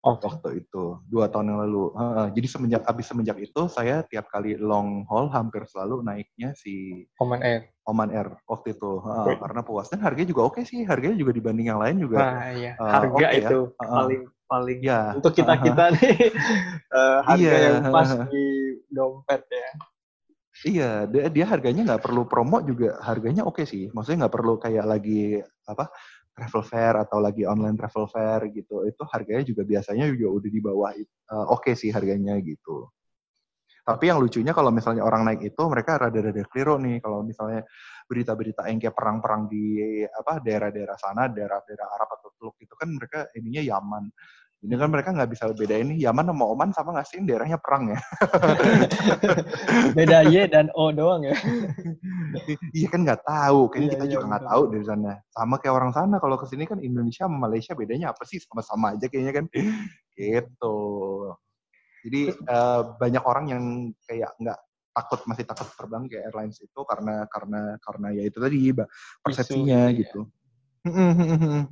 Oh, 0.05 0.13
waktu 0.21 0.62
itu 0.62 1.01
dua 1.09 1.25
tahun 1.33 1.50
yang 1.50 1.59
lalu. 1.65 1.89
Uh, 1.97 2.29
jadi 2.29 2.45
semenjak 2.45 2.85
abis 2.85 3.09
semenjak 3.09 3.41
itu 3.41 3.62
saya 3.65 4.05
tiap 4.05 4.29
kali 4.29 4.53
long 4.53 5.01
haul 5.09 5.33
hampir 5.33 5.65
selalu 5.65 6.05
naiknya 6.05 6.53
si 6.53 7.05
Oman 7.17 7.41
Air. 7.41 7.74
Oman 7.89 8.13
Air 8.13 8.38
waktu 8.45 8.77
itu 8.77 9.01
uh, 9.01 9.33
karena 9.33 9.65
puas 9.65 9.89
dan 9.89 10.05
harganya 10.05 10.29
juga 10.29 10.45
oke 10.45 10.62
okay 10.62 10.63
sih. 10.69 10.85
Harganya 10.85 11.17
juga 11.17 11.33
dibanding 11.33 11.74
yang 11.74 11.81
lain 11.81 11.97
juga. 11.97 12.21
Nah, 12.21 12.53
iya. 12.53 12.77
Uh, 12.77 12.85
Harga 12.85 13.17
okay 13.17 13.41
itu 13.41 13.59
ya. 13.65 13.81
uh, 13.81 13.89
paling 13.97 14.21
paling 14.45 14.79
ya. 14.85 15.01
untuk 15.17 15.33
kita 15.33 15.53
kita 15.57 15.83
nih 15.97 16.15
uh, 16.93 17.19
harga 17.33 17.41
iya. 17.41 17.65
yang 17.65 17.89
pas 17.89 18.09
di 18.29 18.45
dompet 18.93 19.41
ya. 19.50 19.69
Iya, 20.65 20.91
dia, 21.12 21.25
dia 21.33 21.45
harganya 21.50 21.81
nggak 21.83 22.03
perlu 22.05 22.29
promo 22.29 22.62
juga 22.62 23.01
harganya 23.01 23.41
oke 23.41 23.59
okay 23.59 23.65
sih. 23.65 23.83
Maksudnya 23.89 24.25
nggak 24.29 24.35
perlu 24.38 24.62
kayak 24.62 24.85
lagi 24.85 25.41
apa 25.65 25.89
travel 26.36 26.63
fair 26.68 26.94
atau 27.00 27.24
lagi 27.24 27.48
online 27.48 27.80
travel 27.80 28.06
fair 28.12 28.51
gitu. 28.51 28.84
Itu 28.84 29.08
harganya 29.08 29.44
juga 29.48 29.63
biasanya 29.63 30.06
juga 30.12 30.27
udah 30.36 30.50
di 30.51 30.62
bawah 30.62 30.92
uh, 30.92 31.46
oke 31.56 31.63
okay 31.63 31.74
sih 31.74 31.89
harganya 31.96 32.36
gitu. 32.44 32.92
Tapi 33.86 34.10
yang 34.10 34.18
lucunya 34.18 34.50
kalau 34.50 34.74
misalnya 34.74 35.06
orang 35.06 35.30
naik 35.30 35.42
itu 35.46 35.62
mereka 35.70 36.01
rada-rada 36.01 36.42
keliru 36.50 36.82
nih 36.82 36.98
kalau 37.06 37.22
misalnya 37.22 37.62
berita-berita 38.10 38.65
yang 38.65 38.82
kayak 38.82 38.98
perang-perang 38.98 39.46
di 39.46 40.01
apa 40.10 40.42
daerah-daerah 40.42 40.98
sana, 40.98 41.30
daerah-daerah 41.30 41.88
Arab 41.94 42.10
atau 42.18 42.30
Teluk 42.34 42.58
itu 42.65 42.74
kan 42.74 42.89
mereka 42.89 43.30
ininya 43.38 43.62
Yaman. 43.62 44.10
Ini 44.65 44.81
kan 44.81 44.89
mereka 44.89 45.13
nggak 45.13 45.29
bisa 45.29 45.53
beda 45.53 45.77
ini 45.77 46.01
Yaman 46.01 46.25
sama 46.25 46.45
Oman 46.50 46.69
sama 46.74 46.89
nggak 46.98 47.05
sih 47.05 47.22
daerahnya 47.22 47.62
perang 47.62 47.93
ya. 47.93 48.00
beda 49.98 50.25
Y 50.25 50.50
dan 50.50 50.74
O 50.74 50.89
doang 50.89 51.22
ya. 51.22 51.38
iya 52.77 52.88
kan 52.89 53.05
nggak 53.05 53.22
tahu, 53.22 53.69
kayaknya 53.69 53.86
iya, 53.86 53.93
kita 53.93 54.05
iya, 54.10 54.13
juga 54.17 54.25
nggak 54.34 54.45
tahu 54.50 54.62
dari 54.74 54.86
sana. 54.89 55.12
Sama 55.29 55.55
kayak 55.62 55.75
orang 55.77 55.91
sana 55.93 56.15
kalau 56.17 56.36
ke 56.41 56.45
sini 56.50 56.65
kan 56.65 56.81
Indonesia 56.81 57.29
sama 57.29 57.38
Malaysia 57.45 57.77
bedanya 57.77 58.10
apa 58.10 58.25
sih? 58.25 58.41
Sama-sama 58.41 58.98
aja 58.98 59.05
kayaknya 59.05 59.34
kan. 59.38 59.45
gitu. 60.17 60.77
Jadi 62.05 62.22
uh, 62.50 62.81
banyak 62.98 63.24
orang 63.25 63.45
yang 63.50 63.63
kayak 64.10 64.34
nggak 64.41 64.60
takut 64.95 65.22
masih 65.27 65.43
takut 65.43 65.67
terbang 65.75 66.07
ke 66.07 66.24
airlines 66.24 66.57
itu 66.63 66.79
karena 66.88 67.27
karena 67.27 67.75
karena 67.84 68.07
ya 68.15 68.24
itu 68.24 68.38
tadi 68.39 68.57
persepsinya 69.22 69.91
Isu, 69.91 70.00
gitu. 70.01 70.19
Ya. 70.88 71.67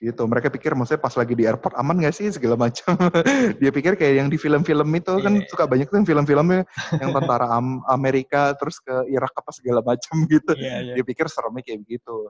Gitu 0.00 0.22
mereka 0.28 0.52
pikir 0.52 0.76
maksudnya 0.76 1.00
pas 1.00 1.14
lagi 1.16 1.32
di 1.32 1.44
airport 1.48 1.74
aman 1.76 1.96
gak 2.04 2.14
sih 2.14 2.28
segala 2.28 2.56
macam 2.56 2.96
dia 3.60 3.70
pikir 3.72 3.96
kayak 3.96 4.14
yang 4.24 4.28
di 4.28 4.36
film-film 4.36 4.88
itu 4.92 5.14
yeah. 5.16 5.24
kan 5.24 5.34
iya. 5.40 5.48
suka 5.48 5.64
banyak 5.64 5.88
tuh 5.88 6.04
film-filmnya 6.04 6.62
yang 7.00 7.10
tentara 7.16 7.46
Am 7.56 7.80
Amerika 7.88 8.52
terus 8.60 8.76
ke 8.82 8.92
Irak 9.08 9.32
apa 9.32 9.50
segala 9.56 9.80
macam 9.80 10.14
gitu 10.28 10.52
yeah, 10.58 10.92
yeah. 10.92 10.94
dia 11.00 11.04
pikir 11.04 11.26
seremnya 11.32 11.64
kayak 11.64 11.80
begitu 11.86 12.28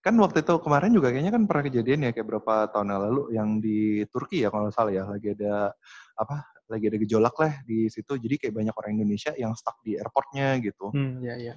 kan 0.00 0.16
waktu 0.16 0.40
itu 0.40 0.54
kemarin 0.64 0.96
juga 0.96 1.12
kayaknya 1.12 1.32
kan 1.36 1.44
pernah 1.44 1.64
kejadian 1.68 2.08
ya 2.08 2.10
kayak 2.16 2.28
berapa 2.32 2.72
tahun 2.72 2.88
yang 2.88 3.00
lalu 3.04 3.22
yang 3.36 3.48
di 3.60 3.78
Turki 4.08 4.40
ya 4.40 4.48
kalau 4.48 4.72
salah 4.72 4.92
ya 4.96 5.04
lagi 5.04 5.36
ada 5.36 5.76
apa 6.16 6.36
lagi 6.72 6.88
ada 6.88 6.96
gejolak 6.96 7.36
lah 7.36 7.52
di 7.68 7.90
situ 7.92 8.16
jadi 8.16 8.34
kayak 8.40 8.54
banyak 8.56 8.74
orang 8.74 8.92
Indonesia 8.96 9.36
yang 9.36 9.52
stuck 9.52 9.76
di 9.84 10.00
airportnya 10.00 10.56
gitu 10.64 10.88
hmm, 10.88 11.20
ya, 11.20 11.34
ya. 11.36 11.54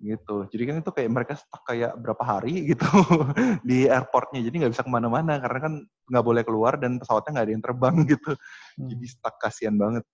Gitu. 0.00 0.44
Jadi 0.52 0.62
kan 0.68 0.76
itu 0.84 0.90
kayak 0.92 1.10
mereka 1.10 1.32
stuck 1.36 1.62
kayak 1.64 1.96
berapa 1.96 2.22
hari 2.22 2.62
gitu 2.70 2.86
di 3.64 3.88
airportnya. 3.88 4.44
Jadi 4.44 4.64
nggak 4.64 4.72
bisa 4.72 4.84
ke 4.84 4.92
mana-mana 4.92 5.40
karena 5.40 5.58
kan 5.60 5.74
nggak 6.12 6.24
boleh 6.24 6.42
keluar 6.44 6.76
dan 6.76 7.00
pesawatnya 7.00 7.40
nggak 7.40 7.46
ada 7.46 7.54
yang 7.54 7.64
terbang 7.64 7.96
gitu. 8.12 8.32
Hmm. 8.76 8.88
jadi 8.92 9.06
stuck 9.08 9.36
kasihan 9.40 9.76
banget. 9.76 10.04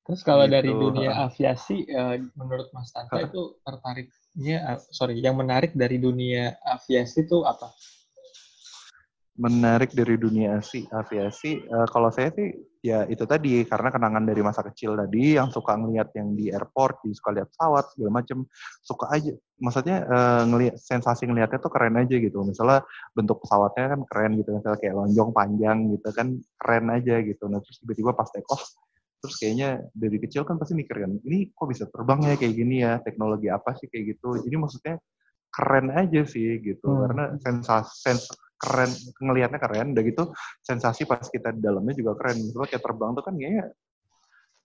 Terus 0.00 0.20
kalau 0.24 0.48
gitu. 0.48 0.54
dari 0.56 0.72
dunia 0.72 1.10
aviasi 1.28 1.86
uh, 1.92 2.16
menurut 2.34 2.72
Mas 2.72 2.90
Tanta 2.90 3.20
itu 3.20 3.60
tertariknya 3.62 4.56
uh, 4.74 4.78
sorry 4.90 5.20
yang 5.20 5.36
menarik 5.36 5.76
dari 5.76 6.00
dunia 6.00 6.56
aviasi 6.64 7.28
itu 7.28 7.44
apa 7.44 7.70
menarik 9.40 9.96
dari 9.96 10.20
dunia 10.20 10.60
aviasi, 10.60 10.84
aviasi 10.92 11.64
uh, 11.72 11.88
kalau 11.88 12.12
saya 12.12 12.28
sih 12.36 12.52
ya 12.84 13.08
itu 13.08 13.24
tadi 13.24 13.64
karena 13.64 13.88
kenangan 13.88 14.24
dari 14.28 14.44
masa 14.44 14.60
kecil 14.60 15.00
tadi 15.00 15.40
yang 15.40 15.48
suka 15.48 15.80
ngelihat 15.80 16.12
yang 16.12 16.36
di 16.36 16.52
airport, 16.52 17.00
di 17.00 17.16
suka 17.16 17.40
lihat 17.40 17.48
pesawat 17.48 17.88
segala 17.96 18.20
macam, 18.20 18.44
suka 18.84 19.08
aja. 19.08 19.32
Maksudnya 19.56 19.96
uh, 20.04 20.42
ngelihat 20.44 20.76
sensasi 20.76 21.24
ngelihatnya 21.24 21.56
tuh 21.56 21.72
keren 21.72 21.96
aja 21.96 22.16
gitu. 22.20 22.44
Misalnya 22.44 22.84
bentuk 23.16 23.40
pesawatnya 23.40 23.96
kan 23.96 24.00
keren 24.04 24.32
gitu, 24.36 24.50
misalnya 24.60 24.78
kayak 24.80 24.94
lonjong 25.00 25.30
panjang 25.32 25.78
gitu 25.96 26.08
kan 26.12 26.28
keren 26.60 26.86
aja 26.92 27.14
gitu. 27.24 27.44
Nah 27.48 27.64
terus 27.64 27.80
tiba-tiba 27.80 28.12
pas 28.12 28.28
take 28.28 28.48
off 28.52 28.64
terus 29.20 29.36
kayaknya 29.36 29.84
dari 29.92 30.16
kecil 30.16 30.48
kan 30.48 30.56
pasti 30.56 30.72
mikir 30.72 30.96
kan 30.96 31.12
ini 31.28 31.52
kok 31.52 31.68
bisa 31.68 31.84
terbang 31.92 32.24
ya 32.24 32.34
kayak 32.40 32.54
gini 32.56 32.80
ya 32.80 32.96
teknologi 33.04 33.52
apa 33.52 33.76
sih 33.76 33.84
kayak 33.92 34.16
gitu 34.16 34.40
jadi 34.48 34.56
maksudnya 34.56 34.96
keren 35.50 35.90
aja 35.90 36.22
sih 36.24 36.62
gitu. 36.62 36.86
Hmm. 36.86 37.00
karena 37.06 37.24
sensasi 37.42 37.92
sens 38.00 38.22
keren 38.60 38.92
ngelihatnya 39.24 39.56
keren 39.56 39.96
udah 39.96 40.04
gitu 40.04 40.24
sensasi 40.60 41.08
pas 41.08 41.24
kita 41.24 41.50
di 41.56 41.60
dalamnya 41.64 41.96
juga 41.96 42.12
keren. 42.20 42.38
Misalnya 42.44 42.68
kayak 42.68 42.84
terbang 42.84 43.10
tuh 43.16 43.24
kan 43.24 43.34
kayaknya 43.34 43.64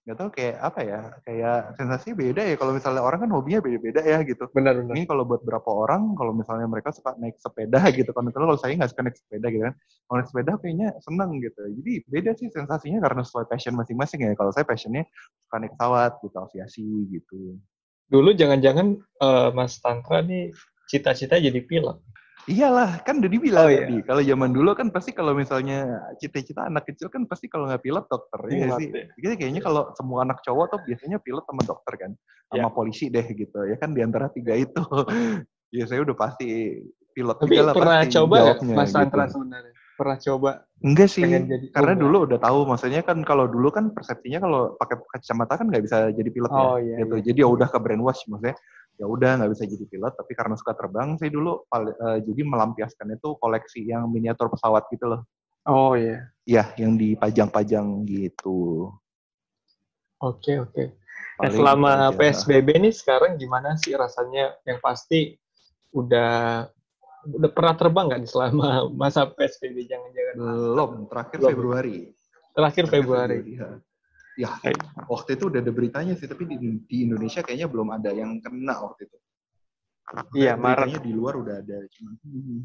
nggak 0.05 0.21
tahu 0.21 0.29
kayak 0.37 0.55
apa 0.61 0.79
ya 0.85 0.99
kayak 1.25 1.57
sensasi 1.81 2.13
beda 2.13 2.41
ya. 2.45 2.55
Kalau 2.61 2.77
misalnya 2.77 3.01
orang 3.01 3.25
kan 3.25 3.31
hobinya 3.33 3.57
beda-beda 3.63 4.05
ya 4.05 4.21
gitu. 4.21 4.45
Benar 4.53 4.77
benar. 4.77 4.93
Ini 4.93 5.07
kalau 5.09 5.23
buat 5.25 5.41
berapa 5.41 5.65
orang 5.65 6.13
kalau 6.13 6.29
misalnya 6.35 6.69
mereka 6.69 6.93
suka 6.93 7.17
naik 7.17 7.39
sepeda 7.41 7.81
gitu. 7.97 8.11
Kan 8.13 8.29
kalau 8.29 8.53
saya 8.59 8.77
nggak 8.77 8.91
suka 8.93 9.01
naik 9.01 9.17
sepeda 9.17 9.47
gitu 9.49 9.63
kan. 9.65 9.75
Kalau 10.05 10.17
naik 10.21 10.29
sepeda 10.29 10.51
kayaknya 10.61 10.89
seneng 11.01 11.31
gitu. 11.41 11.61
Jadi 11.81 11.93
beda 12.05 12.31
sih 12.37 12.47
sensasinya 12.53 12.99
karena 13.01 13.21
sesuai 13.25 13.45
passion 13.49 13.73
masing-masing 13.73 14.19
ya. 14.29 14.31
Kalau 14.37 14.51
saya 14.53 14.67
passionnya 14.67 15.09
suka 15.47 15.55
naik 15.57 15.73
pesawat 15.73 16.11
gitu 16.21 16.37
aviasi 16.37 16.85
gitu. 17.09 17.39
Dulu 18.05 18.29
jangan-jangan 18.37 18.87
uh, 19.23 19.49
Mas 19.57 19.81
Tantra 19.81 20.21
nih 20.21 20.53
cita-cita 20.85 21.41
jadi 21.41 21.59
pilot 21.65 21.97
Iyalah, 22.45 23.01
kan 23.01 23.17
udah 23.17 23.31
dibilang 23.31 23.65
oh, 23.65 23.73
iya. 23.73 23.89
tadi. 23.89 23.97
Kalau 24.05 24.21
zaman 24.21 24.53
dulu 24.53 24.77
kan 24.77 24.93
pasti 24.93 25.17
kalau 25.17 25.33
misalnya 25.33 25.97
cita-cita 26.21 26.69
anak 26.69 26.85
kecil 26.85 27.09
kan 27.09 27.25
pasti 27.25 27.49
kalau 27.49 27.65
nggak 27.65 27.81
pilot 27.81 28.05
dokter 28.05 28.39
ya 28.53 28.69
sih. 28.77 28.93
Jadi 29.17 29.33
kayaknya 29.41 29.61
kalau 29.65 29.89
semua 29.97 30.29
anak 30.29 30.45
cowok 30.45 30.77
tuh 30.77 30.79
biasanya 30.85 31.17
pilot 31.25 31.41
sama 31.41 31.61
dokter 31.65 31.93
kan, 31.97 32.11
sama 32.53 32.69
ya. 32.69 32.73
polisi 32.73 33.09
deh 33.09 33.25
gitu. 33.33 33.65
Ya 33.65 33.81
kan 33.81 33.97
di 33.97 34.05
antara 34.05 34.29
tiga 34.29 34.53
itu. 34.53 34.77
ya 35.77 35.89
saya 35.89 36.05
udah 36.05 36.13
pasti 36.13 36.77
pilot 37.17 37.37
Tapi 37.41 37.49
juga 37.49 37.63
lah 37.65 37.73
pernah 37.73 37.99
pasti 38.05 38.13
coba 38.13 38.35
jawabnya, 38.37 38.75
Mas 38.77 38.91
gitu. 38.93 39.17
Sebenarnya? 39.33 39.73
Pernah 39.95 40.17
coba? 40.21 40.51
Enggak 40.85 41.09
sih, 41.09 41.23
jadi 41.25 41.65
karena 41.73 41.93
dulu 41.97 42.17
udah 42.29 42.39
tahu. 42.45 42.59
Maksudnya 42.69 43.01
kan 43.01 43.17
kalau 43.25 43.49
dulu 43.49 43.73
kan 43.73 43.89
persepsinya 43.89 44.37
kalau 44.45 44.61
pakai 44.77 45.01
kacamata 45.17 45.53
kan 45.57 45.65
nggak 45.73 45.81
bisa 45.81 46.13
jadi 46.13 46.29
pilot 46.29 46.51
ya, 46.53 46.61
oh, 46.61 46.77
ya. 46.77 46.83
Iya, 46.83 46.95
gitu. 47.01 47.15
Iya. 47.17 47.23
Jadi 47.25 47.39
ya 47.41 47.47
udah 47.49 47.67
ke 47.73 47.77
brainwash 47.81 48.21
maksudnya 48.29 48.53
ya 48.95 49.05
udah 49.05 49.31
nggak 49.39 49.51
bisa 49.51 49.63
jadi 49.67 49.85
pilot 49.91 50.13
tapi 50.15 50.31
karena 50.31 50.55
suka 50.55 50.71
terbang 50.71 51.19
saya 51.19 51.31
dulu 51.31 51.67
uh, 51.67 52.19
jadi 52.23 52.41
melampiaskan 52.47 53.15
itu 53.15 53.35
koleksi 53.43 53.83
yang 53.83 54.07
miniatur 54.07 54.47
pesawat 54.47 54.87
gitu 54.87 55.11
loh 55.11 55.21
oh 55.67 55.99
iya 55.99 56.31
yeah. 56.47 56.67
ya 56.73 56.87
yang 56.87 56.95
dipajang-pajang 56.95 58.07
gitu 58.07 58.91
oke 60.23 60.39
okay, 60.39 60.55
oke 60.63 60.71
okay. 60.71 60.87
nah, 61.43 61.51
selama 61.51 61.91
psbb 62.15 62.67
ini 62.79 62.89
sekarang 62.95 63.35
gimana 63.35 63.75
sih 63.75 63.91
rasanya 63.99 64.55
yang 64.63 64.79
pasti 64.79 65.35
udah 65.91 66.63
udah 67.25 67.49
pernah 67.51 67.75
terbang 67.75 68.05
nggak 68.07 68.21
selama 68.31 68.87
masa 68.95 69.27
psbb 69.27 69.91
jangan-jangan 69.91 70.35
belum 70.39 70.91
terakhir 71.11 71.39
belum. 71.43 71.51
Februari 71.51 71.97
terakhir 72.55 72.83
Februari, 72.87 73.37
Februari 73.43 73.59
ya. 73.59 73.69
Ya, 74.35 74.51
waktu 75.07 75.39
itu 75.39 75.47
udah 75.47 75.63
ada 75.63 75.71
beritanya 75.71 76.13
sih, 76.19 76.27
tapi 76.27 76.43
di, 76.43 76.55
di 76.83 76.97
Indonesia 77.07 77.39
kayaknya 77.39 77.71
belum 77.71 77.87
ada 77.95 78.11
yang 78.11 78.43
kena 78.43 78.83
waktu 78.83 79.07
itu. 79.07 79.17
Iya, 80.35 80.53
Maret. 80.59 81.01
di 81.01 81.11
luar 81.15 81.39
udah 81.39 81.55
ada, 81.63 81.77
cuman. 81.87 82.13
Hmm. 82.21 82.61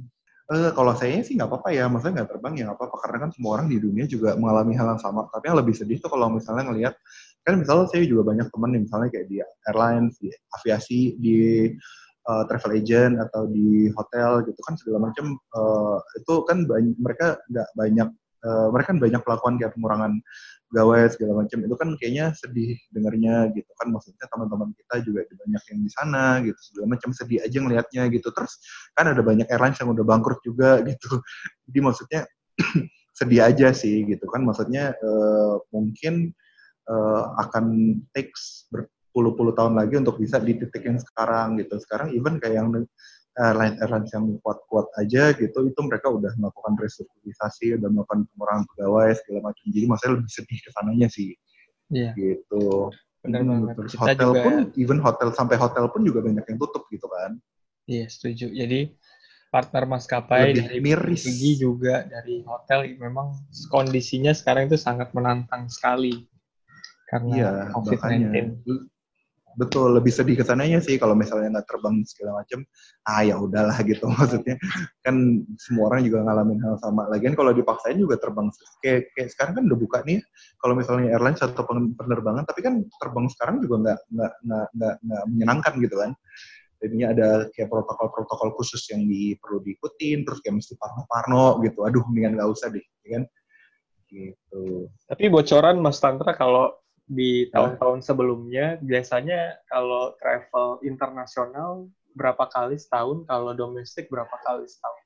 Uh, 0.50 0.74
kalau 0.74 0.90
saya 0.98 1.22
sih 1.22 1.38
nggak 1.38 1.46
apa-apa 1.46 1.70
ya, 1.70 1.86
maksudnya 1.86 2.20
nggak 2.20 2.30
terbang 2.34 2.54
ya 2.58 2.62
nggak 2.66 2.78
apa-apa 2.82 2.96
karena 3.06 3.18
kan 3.22 3.30
semua 3.30 3.50
orang 3.54 3.70
di 3.70 3.78
dunia 3.78 4.02
juga 4.10 4.34
mengalami 4.34 4.74
hal 4.74 4.98
yang 4.98 5.02
sama. 5.02 5.30
Tapi 5.30 5.46
yang 5.46 5.58
lebih 5.62 5.74
sedih 5.78 6.02
tuh 6.02 6.10
kalau 6.10 6.26
misalnya 6.26 6.66
ngelihat 6.66 6.94
kan 7.46 7.54
misalnya 7.54 7.86
saya 7.86 8.02
juga 8.02 8.34
banyak 8.34 8.50
teman 8.50 8.74
nih 8.74 8.82
misalnya 8.82 9.08
kayak 9.14 9.26
di 9.30 9.38
airlines, 9.70 10.18
di 10.18 10.28
aviasi, 10.58 11.14
di 11.22 11.34
uh, 12.26 12.42
travel 12.50 12.72
agent 12.76 13.14
atau 13.22 13.46
di 13.46 13.88
hotel 13.94 14.42
gitu 14.50 14.60
kan 14.66 14.74
segala 14.74 14.98
macam 15.06 15.38
uh, 15.54 16.02
itu 16.18 16.34
kan 16.44 16.66
banyak, 16.66 16.98
mereka 16.98 17.38
nggak 17.46 17.68
banyak 17.78 18.08
uh, 18.44 18.68
mereka 18.74 18.88
kan 18.90 18.98
banyak 18.98 19.20
melakukan 19.22 19.54
kayak 19.54 19.72
pengurangan 19.78 20.12
pegawai 20.70 21.10
segala 21.10 21.32
macam 21.42 21.58
itu 21.66 21.74
kan 21.74 21.88
kayaknya 21.98 22.30
sedih 22.38 22.78
dengarnya 22.94 23.50
gitu 23.50 23.70
kan. 23.74 23.90
Maksudnya 23.90 24.26
teman-teman 24.30 24.70
kita 24.78 24.94
juga 25.02 25.26
banyak 25.26 25.62
yang 25.74 25.80
di 25.82 25.90
sana 25.90 26.24
gitu 26.46 26.60
segala 26.62 26.86
macam 26.94 27.10
sedih 27.10 27.38
aja 27.42 27.58
ngelihatnya 27.58 28.02
gitu. 28.14 28.28
Terus 28.30 28.52
kan 28.94 29.10
ada 29.10 29.20
banyak 29.20 29.50
airlines 29.50 29.78
yang 29.82 29.90
udah 29.90 30.04
bangkrut 30.06 30.40
juga 30.46 30.78
gitu. 30.88 31.10
Jadi 31.66 31.78
maksudnya 31.82 32.20
sedih 33.18 33.40
aja 33.42 33.68
sih 33.74 34.06
gitu 34.06 34.24
kan. 34.30 34.46
Maksudnya 34.46 34.94
uh, 35.02 35.58
mungkin 35.74 36.30
uh, 36.86 37.22
akan 37.42 37.98
takes 38.14 38.70
berpuluh-puluh 38.70 39.58
tahun 39.58 39.74
lagi 39.74 39.98
untuk 39.98 40.22
bisa 40.22 40.38
di 40.38 40.54
titik 40.54 40.86
yang 40.86 41.02
sekarang 41.02 41.58
gitu. 41.58 41.76
Sekarang 41.82 42.14
even 42.14 42.38
kayak 42.38 42.62
yang 42.62 42.70
airline 43.38 43.78
airlines 43.78 44.10
yang 44.10 44.26
kuat-kuat 44.42 44.90
aja 44.98 45.30
gitu 45.38 45.70
itu 45.70 45.80
mereka 45.86 46.10
udah 46.10 46.34
melakukan 46.34 46.74
restrukturisasi 46.82 47.78
udah 47.78 47.88
melakukan 47.88 48.26
pengurangan 48.34 48.64
pegawai 48.74 49.10
segala 49.22 49.40
macam. 49.50 49.64
Jadi 49.70 49.86
maksudnya 49.86 50.12
lebih 50.18 50.32
sedih 50.32 50.58
ke 50.58 50.70
sananya 50.74 51.08
sih. 51.08 51.30
Yeah. 51.90 52.14
gitu. 52.14 52.94
Benar 53.20 53.40
hmm, 53.42 53.50
banget. 53.50 53.74
terus 53.76 53.92
Kita 53.94 54.02
hotel 54.06 54.30
juga, 54.30 54.42
pun 54.42 54.54
even 54.78 54.98
hotel 55.02 55.28
sampai 55.34 55.56
hotel 55.58 55.84
pun 55.90 56.02
juga 56.06 56.20
banyak 56.22 56.44
yang 56.46 56.58
tutup 56.58 56.86
gitu 56.90 57.06
kan. 57.10 57.38
Iya 57.86 58.06
yeah, 58.06 58.06
setuju. 58.06 58.46
Jadi 58.50 58.80
partner 59.50 59.84
maskapai 59.90 60.54
lebih 60.54 60.58
dari 60.62 60.78
miris. 60.78 61.22
Pergi 61.26 61.52
juga 61.58 62.06
dari 62.06 62.42
hotel 62.46 62.94
memang 62.96 63.34
kondisinya 63.68 64.30
sekarang 64.30 64.70
itu 64.70 64.78
sangat 64.78 65.10
menantang 65.10 65.66
sekali. 65.66 66.26
Karena 67.10 67.34
iya, 67.34 67.52
COVID-19 67.74 68.62
betul 69.58 69.90
lebih 69.94 70.12
sedih 70.14 70.38
ke 70.38 70.44
sananya 70.46 70.78
sih 70.78 70.94
kalau 71.00 71.18
misalnya 71.18 71.58
nggak 71.58 71.66
terbang 71.66 72.02
segala 72.06 72.42
macam 72.42 72.62
ah 73.08 73.22
ya 73.24 73.34
udahlah 73.38 73.78
gitu 73.90 74.06
maksudnya. 74.06 74.56
Kan 75.02 75.46
semua 75.58 75.90
orang 75.90 76.06
juga 76.06 76.22
ngalamin 76.22 76.60
hal 76.62 76.74
sama. 76.78 77.10
Lagian 77.10 77.34
kalau 77.34 77.50
dipaksain 77.50 77.98
juga 77.98 78.20
terbang 78.20 78.50
kayak, 78.84 79.10
kayak 79.16 79.28
sekarang 79.34 79.52
kan 79.58 79.64
udah 79.66 79.78
buka 79.78 79.98
nih 80.06 80.18
kalau 80.60 80.74
misalnya 80.78 81.16
airline 81.16 81.38
atau 81.38 81.64
penerbangan 81.98 82.44
tapi 82.46 82.60
kan 82.62 82.74
terbang 83.00 83.26
sekarang 83.32 83.56
juga 83.64 83.76
nggak 83.88 84.00
nggak 84.14 84.32
nggak 84.46 84.66
nggak 84.76 84.94
nggak 85.02 85.24
menyenangkan 85.30 85.74
gitu 85.82 85.96
kan. 85.98 86.12
Jadinya 86.80 87.06
ada 87.12 87.28
kayak 87.52 87.68
protokol-protokol 87.68 88.56
khusus 88.56 88.80
yang 88.88 89.04
di, 89.04 89.36
perlu 89.36 89.60
diikutin 89.60 90.24
terus 90.24 90.40
kayak 90.40 90.64
mesti 90.64 90.80
parno-parno 90.80 91.60
gitu. 91.60 91.84
Aduh 91.84 92.00
mendingan 92.08 92.40
nggak 92.40 92.50
usah 92.50 92.72
deh 92.72 92.84
ya 93.04 93.20
kan? 93.20 93.24
Gitu. 94.10 94.90
Tapi 95.06 95.24
bocoran 95.30 95.78
Mas 95.78 96.00
Tantra 96.02 96.34
kalau 96.34 96.72
di 97.10 97.50
tahun-tahun 97.50 98.06
sebelumnya 98.06 98.78
biasanya 98.78 99.58
kalau 99.66 100.14
travel 100.22 100.78
internasional 100.86 101.90
berapa 102.14 102.46
kali 102.46 102.78
setahun, 102.78 103.26
kalau 103.26 103.50
domestik 103.54 104.06
berapa 104.06 104.30
kali 104.46 104.66
setahun? 104.66 105.02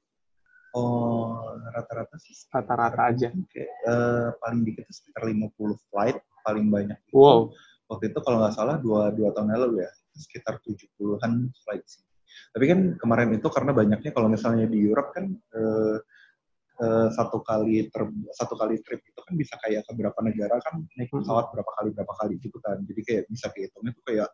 Oh, 0.75 1.55
rata-rata 1.73 2.19
sih. 2.21 2.35
Rata-rata 2.51 3.03
aja. 3.09 3.29
Kayak, 3.31 3.71
uh, 3.88 4.29
paling 4.43 4.67
dikit 4.67 4.85
sekitar 4.90 5.23
50 5.25 5.79
flight, 5.88 6.19
paling 6.45 6.67
banyak. 6.69 6.99
Itu. 7.09 7.14
Wow. 7.17 7.40
Waktu 7.88 8.11
itu 8.12 8.19
kalau 8.21 8.43
nggak 8.43 8.55
salah 8.57 8.77
dua, 8.83 9.14
dua 9.14 9.31
tahun 9.33 9.55
lalu 9.55 9.87
ya, 9.87 9.90
sekitar 10.19 10.61
70-an 10.61 11.53
flight 11.64 11.85
sih. 11.87 12.03
Tapi 12.51 12.64
kan 12.67 12.81
kemarin 12.99 13.31
itu 13.38 13.47
karena 13.49 13.71
banyaknya 13.71 14.11
kalau 14.11 14.27
misalnya 14.27 14.67
di 14.67 14.83
Europe 14.83 15.14
kan 15.14 15.31
uh, 15.31 15.97
uh, 16.81 17.09
satu 17.13 17.43
kali 17.45 17.91
ter, 17.93 18.03
satu 18.35 18.55
kali 18.59 18.81
trip 18.83 19.03
itu 19.05 19.21
kan 19.21 19.35
bisa 19.37 19.55
kayak 19.63 19.87
ke 19.87 19.93
berapa 19.95 20.19
negara 20.25 20.57
kan 20.63 20.83
naik 20.99 21.11
pesawat 21.13 21.53
berapa 21.55 21.71
kali 21.83 21.89
berapa 21.95 22.15
kali 22.19 22.35
gitu 22.41 22.59
kan 22.63 22.81
jadi 22.87 23.01
kayak 23.03 23.23
bisa 23.31 23.47
kehitungnya 23.53 23.93
itu 23.95 24.03
kayak 24.03 24.31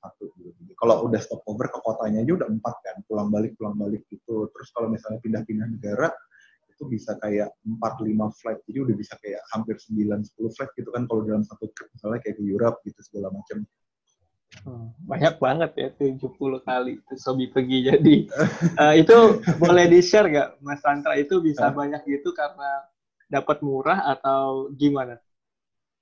satu 0.00 0.32
gitu. 0.40 0.72
Kalau 0.80 1.04
udah 1.06 1.20
stopover 1.20 1.68
ke 1.68 1.78
kotanya 1.84 2.24
aja 2.24 2.32
udah 2.40 2.48
empat 2.48 2.74
kan, 2.80 2.96
pulang 3.04 3.28
balik 3.28 3.52
pulang 3.60 3.76
balik 3.76 4.02
gitu. 4.08 4.48
Terus 4.48 4.68
kalau 4.72 4.88
misalnya 4.88 5.20
pindah-pindah 5.20 5.68
negara 5.68 6.08
itu 6.72 6.88
bisa 6.88 7.12
kayak 7.20 7.52
empat 7.68 8.00
lima 8.00 8.32
flight, 8.40 8.64
jadi 8.64 8.88
udah 8.88 8.96
bisa 8.96 9.14
kayak 9.20 9.44
hampir 9.52 9.76
sembilan 9.76 10.24
sepuluh 10.24 10.48
flight 10.56 10.72
gitu 10.80 10.88
kan 10.88 11.04
kalau 11.04 11.28
dalam 11.28 11.44
satu 11.44 11.68
trip 11.76 11.92
misalnya 11.92 12.24
kayak 12.24 12.40
ke 12.40 12.42
Europe 12.48 12.80
gitu 12.88 13.00
segala 13.04 13.28
macam. 13.28 13.60
Hmm, 14.66 14.90
banyak 15.06 15.38
banget 15.38 15.70
ya 15.78 15.88
70 15.94 16.26
kali 16.66 16.98
itu 16.98 17.14
Sobi 17.14 17.46
pergi 17.46 17.86
jadi 17.86 18.16
uh, 18.82 18.94
itu 19.02 19.38
boleh 19.62 19.86
di 19.86 20.02
share 20.02 20.26
nggak 20.26 20.48
Mas 20.58 20.82
Tantra 20.82 21.14
itu 21.14 21.38
bisa 21.38 21.70
banyak 21.70 22.02
gitu 22.02 22.34
karena 22.34 22.82
dapat 23.30 23.62
murah 23.62 24.10
atau 24.10 24.68
gimana? 24.74 25.22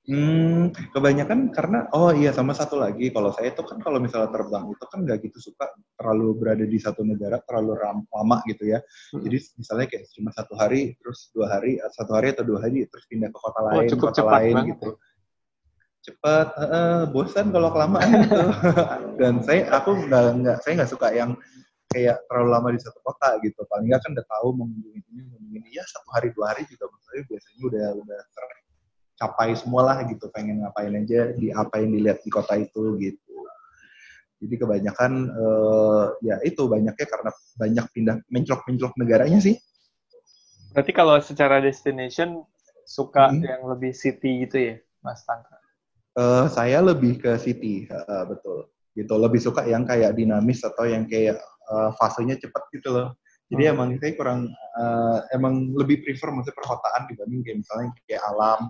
Hmm, 0.08 0.72
kebanyakan 0.96 1.52
karena 1.52 1.84
oh 1.92 2.08
iya 2.16 2.32
sama 2.32 2.56
satu 2.56 2.80
lagi 2.80 3.12
kalau 3.12 3.28
saya 3.36 3.52
itu 3.52 3.60
kan 3.60 3.76
kalau 3.84 4.00
misalnya 4.00 4.32
terbang 4.32 4.64
itu 4.72 4.84
kan 4.88 5.04
nggak 5.04 5.18
gitu 5.28 5.52
suka 5.52 5.68
terlalu 6.00 6.32
berada 6.32 6.64
di 6.64 6.80
satu 6.80 7.04
negara 7.04 7.44
terlalu 7.44 7.76
lama 8.08 8.40
gitu 8.48 8.72
ya. 8.72 8.80
Hmm. 9.12 9.28
Jadi 9.28 9.36
misalnya 9.60 9.86
kayak 9.92 10.08
cuma 10.16 10.32
satu 10.32 10.56
hari 10.56 10.96
terus 10.96 11.28
dua 11.36 11.52
hari 11.52 11.76
satu 11.92 12.16
hari 12.16 12.32
atau 12.32 12.40
dua 12.48 12.64
hari 12.64 12.88
terus 12.88 13.04
pindah 13.04 13.28
ke 13.28 13.36
kota 13.36 13.60
oh, 13.60 13.64
lain, 13.68 13.88
cukup 13.92 14.08
kota 14.08 14.16
cepat 14.24 14.32
lain 14.40 14.56
banget. 14.56 14.70
gitu 14.72 14.90
cepat 16.02 16.48
uh, 16.56 17.02
bosan 17.10 17.50
kalau 17.50 17.74
kelamaan 17.74 18.24
gitu. 18.24 18.40
Dan 19.20 19.42
saya 19.42 19.66
aku 19.74 20.06
nggak 20.06 20.24
nggak 20.42 20.56
saya 20.62 20.72
nggak 20.82 20.90
suka 20.90 21.08
yang 21.10 21.34
kayak 21.90 22.20
terlalu 22.28 22.48
lama 22.52 22.68
di 22.72 22.80
satu 22.80 22.98
kota 23.02 23.36
gitu. 23.42 23.60
Paling 23.66 23.90
nggak 23.90 24.00
kan 24.02 24.10
udah 24.14 24.26
tahu 24.26 24.48
mengunjungi 24.54 25.00
ini 25.10 25.22
mengunjungi 25.26 25.70
ya 25.74 25.84
satu 25.84 26.08
hari 26.14 26.28
dua 26.32 26.54
hari 26.54 26.62
juga 26.70 26.86
saya 27.08 27.20
biasanya 27.26 27.62
udah 27.64 27.86
udah 28.04 28.20
tercapai 28.32 29.48
semua 29.58 29.82
lah 29.84 29.98
gitu. 30.06 30.24
Pengen 30.30 30.62
ngapain 30.62 30.94
aja 30.94 31.20
di 31.34 31.48
apa 31.50 31.74
yang 31.82 31.90
dilihat 31.92 32.18
di 32.22 32.30
kota 32.30 32.54
itu 32.56 32.96
gitu. 33.02 33.34
Jadi 34.38 34.54
kebanyakan 34.54 35.12
uh, 35.34 36.14
ya 36.22 36.38
itu 36.46 36.62
banyaknya 36.70 37.06
karena 37.10 37.30
banyak 37.58 37.86
pindah 37.90 38.16
menclok-menclok 38.30 38.94
negaranya 38.94 39.42
sih. 39.42 39.58
Berarti 40.70 40.92
kalau 40.94 41.18
secara 41.18 41.58
destination 41.58 42.46
suka 42.86 43.34
hmm. 43.34 43.42
yang 43.42 43.62
lebih 43.66 43.92
city 43.92 44.46
gitu 44.46 44.56
ya 44.56 44.74
Mas 45.02 45.20
Tantra 45.26 45.58
Uh, 46.18 46.50
saya 46.50 46.82
lebih 46.82 47.22
ke 47.22 47.38
City, 47.38 47.86
uh, 47.86 48.26
betul. 48.26 48.66
Gitu, 48.98 49.14
lebih 49.14 49.38
suka 49.38 49.62
yang 49.62 49.86
kayak 49.86 50.18
dinamis 50.18 50.66
atau 50.66 50.82
yang 50.82 51.06
kayak 51.06 51.38
uh, 51.70 51.94
fasenya 51.94 52.34
cepat 52.42 52.66
gitu 52.74 52.90
loh. 52.90 53.14
Jadi 53.46 53.62
hmm. 53.62 53.72
emang 53.78 53.88
saya 54.02 54.12
kurang, 54.18 54.40
uh, 54.50 55.22
emang 55.30 55.70
lebih 55.78 56.02
prefer 56.02 56.34
maksudnya 56.34 56.58
perkotaan 56.58 57.06
dibanding 57.06 57.40
kayak 57.46 57.58
misalnya 57.62 57.86
kayak 58.02 58.22
alam, 58.34 58.60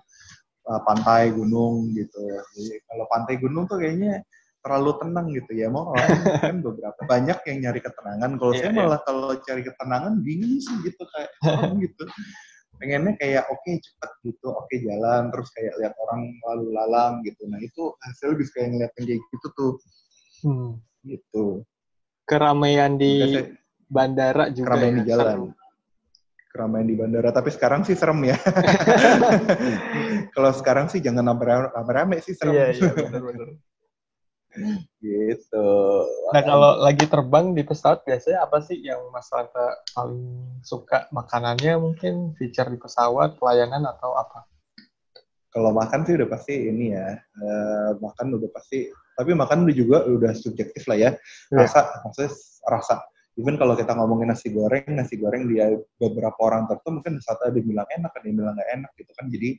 uh, 0.69 0.81
pantai, 0.85 1.33
gunung 1.33 1.89
gitu. 1.97 2.21
Jadi 2.53 2.85
kalau 2.85 3.05
pantai 3.09 3.35
gunung 3.41 3.65
tuh 3.65 3.81
kayaknya 3.81 4.21
terlalu 4.61 4.93
tenang 5.01 5.27
gitu 5.33 5.53
ya. 5.57 5.73
Mau 5.73 5.97
orang 5.97 6.21
kan 6.45 6.57
beberapa 6.69 7.01
banyak 7.09 7.39
yang 7.49 7.59
nyari 7.65 7.81
ketenangan. 7.81 8.31
Kalau 8.37 8.53
yeah, 8.53 8.61
saya 8.61 8.71
iya. 8.71 8.77
malah 8.77 9.01
yeah. 9.01 9.07
kalau 9.09 9.29
cari 9.41 9.63
ketenangan 9.65 10.13
bingung 10.21 10.61
sih 10.61 10.77
gitu 10.85 11.03
kayak 11.17 11.33
gitu 11.81 12.05
pengennya 12.79 13.14
kayak 13.19 13.45
oke 13.51 13.61
okay, 13.62 13.79
cepet 13.83 14.11
gitu. 14.27 14.49
Oke 14.55 14.67
okay, 14.67 14.79
jalan 14.87 15.31
terus 15.35 15.49
kayak 15.55 15.75
lihat 15.83 15.95
orang 15.99 16.21
lalu 16.49 16.67
lalang 16.75 17.12
gitu. 17.27 17.45
Nah 17.51 17.61
itu 17.61 17.93
hasil 18.03 18.38
bisa 18.38 18.51
kayak 18.57 18.69
ngeliat 18.75 18.93
kayak 18.95 19.21
gitu 19.21 19.49
tuh. 19.55 19.73
Hmm. 20.38 20.79
gitu. 21.03 21.67
Keramaian 22.29 22.95
di 22.95 23.14
saya, 23.19 23.51
bandara 23.91 24.55
juga 24.55 24.67
keramaian 24.71 24.95
ya, 24.95 24.99
di 24.99 25.05
jalan. 25.09 25.27
serem. 25.27 25.43
keramaian 26.49 26.87
di 26.87 26.97
bandara. 26.97 27.29
Tapi 27.35 27.51
sekarang 27.55 27.81
sih 27.87 27.95
serem 27.99 28.19
ya. 28.23 28.37
Kalau 30.35 30.51
sekarang 30.55 30.87
sih 30.91 31.03
jangan 31.03 31.37
rame-rame 31.75 32.23
sih 32.23 32.35
serem. 32.35 32.55
Iya, 32.55 32.67
iya, 32.75 32.91
bener 32.95 33.23
-bener 33.23 33.49
gitu. 34.99 35.68
Nah 36.35 36.42
kalau 36.42 36.71
lagi 36.83 37.05
terbang 37.07 37.55
di 37.55 37.62
pesawat 37.62 38.03
biasanya 38.03 38.44
apa 38.44 38.59
sih 38.62 38.79
yang 38.79 38.99
Mas 39.14 39.31
Ranta 39.31 39.83
paling 39.94 40.61
suka 40.62 41.07
makanannya 41.14 41.79
mungkin 41.79 42.35
feature 42.35 42.68
di 42.68 42.79
pesawat, 42.79 43.38
pelayanan 43.38 43.87
atau 43.87 44.14
apa? 44.18 44.44
Kalau 45.49 45.73
makan 45.73 46.05
sih 46.05 46.14
udah 46.14 46.29
pasti 46.29 46.55
ini 46.68 46.92
ya, 46.92 47.16
uh, 47.16 47.90
makan 47.99 48.37
udah 48.37 48.51
pasti. 48.53 48.92
Tapi 49.16 49.33
makan 49.35 49.66
udah 49.66 49.75
juga 49.75 49.99
udah 50.05 50.33
subjektif 50.37 50.85
lah 50.87 50.94
ya. 50.94 51.11
Iya. 51.51 51.64
Rasa, 51.64 51.81
yeah. 51.81 52.01
maksudnya 52.05 52.31
rasa. 52.68 52.97
Even 53.38 53.55
kalau 53.55 53.79
kita 53.79 53.94
ngomongin 53.94 54.35
nasi 54.35 54.51
goreng, 54.51 54.87
nasi 54.92 55.14
goreng 55.14 55.47
dia 55.47 55.73
beberapa 55.97 56.37
orang 56.42 56.66
tertentu 56.66 57.01
mungkin 57.01 57.14
saat 57.23 57.38
ada 57.47 57.55
bilang 57.55 57.87
enak, 57.87 58.11
ada 58.12 58.27
yang 58.27 58.38
bilang 58.38 58.55
nggak 58.59 58.71
enak 58.77 58.90
gitu 58.99 59.12
kan. 59.14 59.27
Jadi 59.31 59.51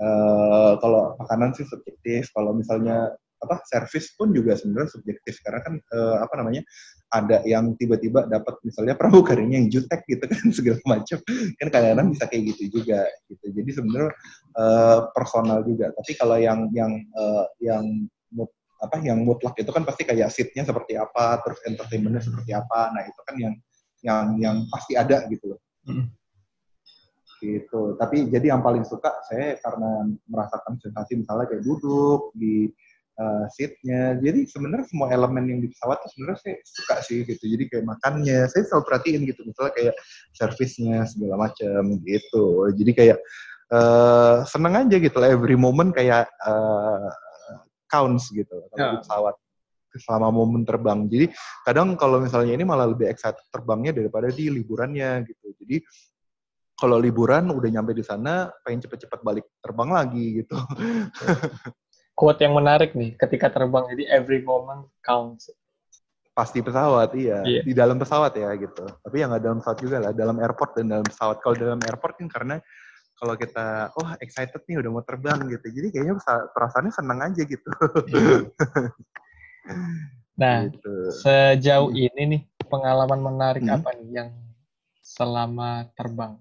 uh, 0.00 0.72
kalau 0.80 1.18
makanan 1.18 1.50
sih 1.54 1.66
subjektif. 1.66 2.30
Kalau 2.32 2.54
misalnya 2.56 3.12
apa 3.38 3.62
servis 3.66 4.12
pun 4.18 4.34
juga 4.34 4.58
sebenarnya 4.58 4.90
subjektif. 4.92 5.38
Karena 5.42 5.60
kan 5.62 5.74
uh, 5.94 6.16
apa 6.22 6.34
namanya 6.38 6.62
ada 7.08 7.40
yang 7.48 7.72
tiba-tiba 7.80 8.28
dapat 8.28 8.60
misalnya 8.66 8.92
pramugarinya 8.98 9.56
yang 9.56 9.68
jutek 9.72 10.04
gitu 10.06 10.24
kan 10.28 10.42
segala 10.58 10.80
macam. 10.86 11.18
Kan 11.58 11.68
kadang-kadang 11.70 12.08
bisa 12.12 12.24
kayak 12.26 12.42
gitu 12.54 12.80
juga 12.80 13.06
gitu. 13.30 13.46
Jadi 13.54 13.70
sebenarnya 13.72 14.12
uh, 14.58 14.98
personal 15.14 15.64
juga. 15.64 15.94
Tapi 15.94 16.12
kalau 16.18 16.36
yang 16.36 16.68
yang 16.74 16.92
uh, 17.14 17.46
yang 17.62 17.84
apa 18.78 19.02
yang 19.02 19.26
mutlak 19.26 19.58
itu 19.58 19.70
kan 19.74 19.82
pasti 19.82 20.06
kayak 20.06 20.30
seatnya 20.30 20.62
seperti 20.62 20.94
apa 20.94 21.42
terus 21.42 21.58
entertainmentnya 21.66 22.22
seperti 22.22 22.54
apa. 22.54 22.94
Nah 22.94 23.02
itu 23.02 23.20
kan 23.26 23.34
yang 23.34 23.54
yang 24.02 24.26
yang 24.38 24.56
pasti 24.70 24.94
ada 24.94 25.26
gitu 25.26 25.54
loh. 25.54 25.60
Hmm. 25.88 26.06
gitu. 27.38 27.94
Tapi 27.94 28.26
jadi 28.34 28.50
yang 28.50 28.66
paling 28.66 28.82
suka 28.82 29.14
saya 29.30 29.54
karena 29.62 30.10
merasakan 30.26 30.74
sensasi 30.82 31.22
misalnya 31.22 31.46
kayak 31.46 31.62
duduk 31.62 32.34
di 32.34 32.66
uh, 33.18 33.44
seatnya. 33.52 34.16
Jadi 34.22 34.46
sebenarnya 34.46 34.86
semua 34.86 35.10
elemen 35.10 35.44
yang 35.50 35.60
di 35.60 35.68
pesawat 35.68 35.98
tuh 36.06 36.10
sebenarnya 36.14 36.38
saya 36.40 36.56
suka 36.64 36.96
sih 37.04 37.18
gitu. 37.26 37.44
Jadi 37.44 37.64
kayak 37.68 37.84
makannya, 37.84 38.46
saya 38.48 38.62
selalu 38.64 38.84
perhatiin 38.86 39.22
gitu. 39.26 39.40
Misalnya 39.44 39.72
kayak 39.74 39.94
servisnya 40.32 40.98
segala 41.10 41.34
macam 41.50 41.82
gitu. 42.06 42.46
Jadi 42.72 42.92
kayak 42.94 43.18
uh, 43.74 44.46
seneng 44.46 44.86
aja 44.86 44.96
gitu 44.96 45.16
lah 45.18 45.28
every 45.28 45.58
moment 45.58 45.90
kayak 45.92 46.30
uh, 46.46 47.08
counts 47.88 48.30
gitu 48.30 48.68
kalau 48.72 48.78
Ya. 48.78 48.88
di 48.94 48.98
pesawat 49.02 49.34
selama 49.98 50.28
momen 50.30 50.62
terbang. 50.62 51.08
Jadi 51.10 51.32
kadang 51.66 51.98
kalau 51.98 52.22
misalnya 52.22 52.54
ini 52.54 52.62
malah 52.62 52.86
lebih 52.86 53.08
excited 53.10 53.42
terbangnya 53.50 53.96
daripada 53.96 54.30
di 54.30 54.46
liburannya 54.52 55.26
gitu. 55.26 55.50
Jadi 55.64 55.82
kalau 56.78 57.00
liburan 57.02 57.50
udah 57.50 57.66
nyampe 57.66 57.90
di 57.90 58.06
sana 58.06 58.46
pengen 58.62 58.86
cepet-cepet 58.86 59.20
balik 59.26 59.46
terbang 59.58 59.90
lagi 59.90 60.44
gitu. 60.44 60.54
Quote 62.18 62.42
yang 62.42 62.58
menarik 62.58 62.98
nih, 62.98 63.14
ketika 63.14 63.46
terbang, 63.46 63.86
jadi 63.94 64.10
every 64.18 64.42
moment 64.42 64.90
counts. 65.06 65.54
Pasti 66.34 66.58
pesawat, 66.58 67.14
iya. 67.14 67.46
Iya. 67.46 67.62
Di 67.62 67.70
dalam 67.78 67.94
pesawat 67.94 68.34
ya 68.34 68.50
gitu. 68.58 68.82
Tapi 68.82 69.22
yang 69.22 69.30
nggak 69.30 69.44
dalam 69.46 69.58
pesawat 69.62 69.78
juga 69.78 69.96
lah, 70.02 70.10
dalam 70.10 70.34
airport 70.42 70.74
dan 70.74 70.90
dalam 70.90 71.06
pesawat. 71.06 71.38
Kalau 71.38 71.54
dalam 71.54 71.78
airport 71.78 72.18
kan 72.18 72.26
karena 72.26 72.56
kalau 73.18 73.34
kita, 73.38 73.94
wah 73.94 74.18
excited 74.18 74.62
nih 74.66 74.82
udah 74.82 74.90
mau 74.90 75.02
terbang 75.06 75.46
gitu. 75.46 75.66
Jadi 75.70 75.94
kayaknya 75.94 76.18
perasaannya 76.54 76.90
senang 76.90 77.18
aja 77.22 77.42
gitu. 77.46 77.70
Nah, 80.38 80.70
gitu. 80.70 80.94
sejauh 81.18 81.90
ini 81.90 82.22
nih, 82.22 82.42
pengalaman 82.70 83.18
menarik 83.18 83.66
Hmm. 83.66 83.74
apa 83.74 83.90
nih 83.98 84.22
yang 84.22 84.30
selama 85.02 85.90
terbang? 85.98 86.38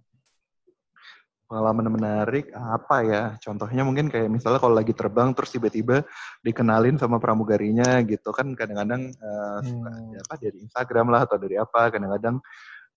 Pengalaman 1.47 1.87
menarik 1.87 2.51
apa 2.51 3.07
ya? 3.07 3.23
Contohnya 3.39 3.87
mungkin 3.87 4.11
kayak 4.11 4.27
misalnya 4.27 4.59
kalau 4.59 4.75
lagi 4.75 4.91
terbang 4.91 5.31
terus 5.31 5.55
tiba-tiba 5.55 6.03
dikenalin 6.43 6.99
sama 6.99 7.23
pramugarinya 7.23 8.03
gitu 8.03 8.35
kan 8.35 8.51
kadang-kadang 8.51 9.15
eh, 9.15 9.57
suka 9.63 9.87
Hmm. 9.87 10.19
apa? 10.27 10.33
Dari 10.43 10.57
Instagram 10.59 11.07
lah 11.07 11.23
atau 11.23 11.39
dari 11.39 11.55
apa? 11.55 11.87
Kadang-kadang 11.87 12.43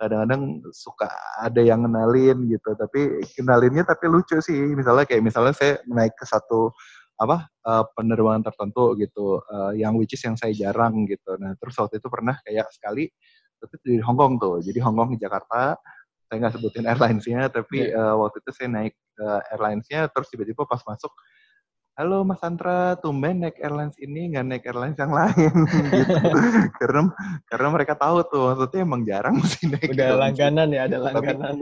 kadang-kadang 0.03 0.43
suka 0.75 1.07
ada 1.39 1.63
yang 1.63 1.87
kenalin 1.87 2.51
gitu. 2.51 2.71
Tapi 2.75 3.23
kenalinnya 3.39 3.87
tapi 3.87 4.11
lucu 4.11 4.43
sih. 4.43 4.75
Misalnya 4.75 5.07
kayak 5.07 5.23
misalnya 5.23 5.55
saya 5.55 5.79
naik 5.87 6.19
ke 6.19 6.27
satu 6.27 6.75
apa 7.23 7.47
eh, 7.47 7.85
penerbangan 7.95 8.51
tertentu 8.51 8.99
gitu 8.99 9.39
eh, 9.47 9.79
yang 9.79 9.95
which 9.95 10.19
is 10.19 10.23
yang 10.27 10.35
saya 10.35 10.51
jarang 10.59 11.07
gitu. 11.07 11.39
Nah 11.39 11.55
terus 11.55 11.79
waktu 11.79 12.03
itu 12.03 12.09
pernah 12.11 12.35
kayak 12.43 12.67
sekali 12.75 13.07
itu 13.61 13.77
di 13.85 13.95
Hong 14.03 14.19
Kong 14.19 14.43
tuh. 14.43 14.59
Jadi 14.59 14.81
Hong 14.83 14.97
Kong 14.99 15.15
ke 15.15 15.23
Jakarta 15.23 15.77
saya 16.31 16.47
nggak 16.47 16.55
sebutin 16.55 16.87
airlines-nya 16.87 17.51
tapi 17.51 17.91
eh, 17.91 18.15
waktu 18.15 18.39
itu 18.39 18.51
saya 18.55 18.69
naik 18.71 18.95
eh, 18.95 19.41
airlines-nya 19.51 20.07
terus 20.15 20.31
tiba-tiba 20.31 20.63
pas 20.63 20.79
masuk 20.87 21.11
halo 21.99 22.23
Mas 22.23 22.39
Antra 22.41 22.95
tumben 22.97 23.43
naik 23.43 23.59
airlines 23.59 23.99
ini 23.99 24.31
nggak 24.31 24.47
naik 24.47 24.65
airlines 24.65 24.95
yang 24.95 25.11
lain 25.11 25.53
gitu 25.99 26.17
karena 26.79 27.11
karena 27.51 27.69
mereka 27.69 27.99
tahu 27.99 28.23
tuh 28.25 28.55
maksudnya 28.55 28.81
emang 28.87 29.03
jarang 29.03 29.37
sih 29.51 29.67
naik 29.67 29.91
Udah 29.91 30.15
langganan 30.17 30.71
ya, 30.71 30.87
ada 30.87 30.97
Tapi- 31.03 31.35
langganan. 31.35 31.55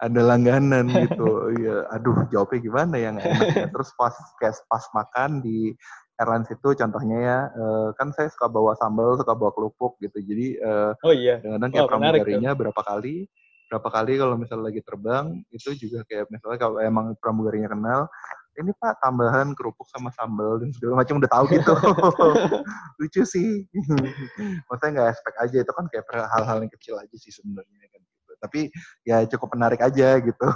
ada 0.00 0.20
langganan 0.24 0.84
gitu. 1.04 1.28
Iya, 1.60 1.76
aduh 1.92 2.24
jawabnya 2.32 2.58
gimana 2.64 2.94
ya 2.96 3.08
nggak 3.12 3.26
enak 3.36 3.48
ya. 3.52 3.66
Terus 3.68 3.90
pas 4.00 4.14
kayak 4.40 4.56
pas 4.64 4.84
makan 4.96 5.44
di 5.44 5.76
airlines 6.16 6.48
itu 6.48 6.68
contohnya 6.72 7.18
ya, 7.20 7.38
eh, 7.52 7.88
kan 8.00 8.08
saya 8.16 8.32
suka 8.32 8.48
bawa 8.48 8.72
sambal, 8.80 9.20
suka 9.20 9.36
bawa 9.36 9.52
kerupuk 9.52 10.00
gitu. 10.00 10.24
Jadi 10.24 10.56
eh, 10.56 10.90
Oh 11.04 11.12
iya, 11.12 11.36
kadang-kadang 11.44 11.68
kayak 11.68 11.84
menarik 11.92 12.20
pramugarinya 12.24 12.50
berapa 12.56 12.80
kali, 12.80 13.28
berapa 13.70 13.86
kali 13.86 14.18
kalau 14.18 14.34
misalnya 14.34 14.66
lagi 14.66 14.82
terbang 14.82 15.46
itu 15.54 15.70
juga 15.78 16.02
kayak 16.10 16.26
misalnya 16.26 16.58
kalau 16.58 16.82
emang 16.82 17.14
pramugarinya 17.22 17.70
kenal, 17.70 18.10
ini 18.58 18.74
Pak 18.76 18.98
tambahan 18.98 19.54
kerupuk 19.54 19.86
sama 19.88 20.10
sambal 20.10 20.58
dan 20.58 20.74
segala 20.74 21.06
macam 21.06 21.22
udah 21.22 21.30
tahu 21.30 21.44
gitu. 21.54 21.72
Lucu 23.00 23.22
sih. 23.22 23.64
Maksudnya 24.68 24.90
nggak 24.90 25.08
expect 25.14 25.36
aja 25.38 25.56
itu 25.62 25.72
kan 25.72 25.84
kayak 25.86 26.04
hal-hal 26.10 26.58
yang 26.66 26.72
kecil 26.74 26.94
aja 26.98 27.16
sih 27.16 27.30
sebenarnya 27.30 27.86
kan. 27.94 28.00
gitu. 28.02 28.32
Tapi 28.42 28.60
ya 29.06 29.22
cukup 29.30 29.54
menarik 29.54 29.80
aja 29.80 30.18
gitu. 30.18 30.46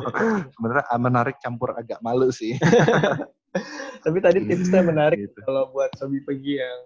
Sebenarnya 0.56 0.84
ah, 0.88 1.00
menarik 1.00 1.36
campur 1.38 1.76
agak 1.76 2.00
malu 2.00 2.32
sih. 2.32 2.56
tapi 4.02 4.18
tadi 4.18 4.42
tipsnya 4.50 4.82
menarik 4.82 5.16
Gitu. 5.30 5.38
kalau 5.46 5.70
buat 5.70 5.88
sobi 5.94 6.18
pergi 6.26 6.58
yang 6.58 6.80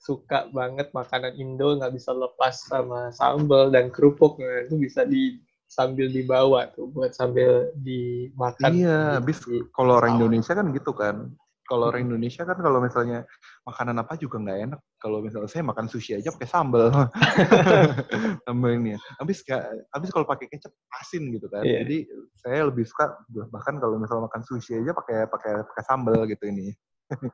suka 0.00 0.48
banget 0.48 0.88
makanan 0.96 1.36
Indo 1.36 1.76
nggak 1.76 1.92
bisa 1.92 2.16
lepas 2.16 2.56
sama 2.64 3.12
sambal 3.12 3.68
dan 3.68 3.92
kerupuk 3.92 4.40
nah, 4.40 4.64
itu 4.64 4.80
bisa 4.80 5.04
di 5.04 5.36
sambil 5.70 6.10
dibawa 6.10 6.66
tuh 6.74 6.90
buat 6.90 7.14
sambil 7.14 7.70
dimakan. 7.78 8.74
Iya, 8.74 9.22
habis 9.22 9.38
di- 9.46 9.62
kalau 9.70 10.02
orang. 10.02 10.18
Indonesia 10.18 10.52
kan 10.56 10.66
gitu 10.74 10.90
kan. 10.90 11.30
Kalau 11.70 11.86
orang 11.86 12.02
Indonesia 12.10 12.42
kan 12.42 12.58
kalau 12.58 12.82
misalnya 12.82 13.22
makanan 13.62 14.02
apa 14.02 14.18
juga 14.18 14.42
nggak 14.42 14.58
enak. 14.66 14.80
Kalau 14.98 15.22
misalnya 15.22 15.46
saya 15.46 15.62
makan 15.62 15.86
sushi 15.86 16.18
aja 16.18 16.34
pakai 16.34 16.50
sambal. 16.50 16.90
ini. 18.74 18.98
Habis 19.22 19.46
habis 19.94 20.10
kalau 20.10 20.26
pakai 20.26 20.50
kecap 20.50 20.74
asin 20.98 21.30
gitu 21.30 21.46
kan. 21.46 21.62
Iya. 21.62 21.86
Jadi 21.86 22.10
saya 22.34 22.66
lebih 22.66 22.82
suka 22.90 23.14
bahkan 23.54 23.78
kalau 23.78 24.02
misalnya 24.02 24.26
makan 24.26 24.42
sushi 24.42 24.82
aja 24.82 24.90
pakai 24.90 25.30
pakai 25.30 25.62
pakai 25.70 25.84
sambal 25.86 26.26
gitu 26.26 26.50
ini. 26.50 26.74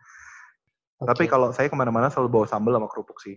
Oke. 0.96 1.08
Tapi 1.12 1.24
kalau 1.28 1.52
saya 1.52 1.68
ke 1.68 1.76
mana-mana 1.76 2.08
selalu 2.08 2.40
bawa 2.40 2.46
sambal 2.48 2.76
sama 2.76 2.88
kerupuk 2.88 3.20
sih. 3.20 3.36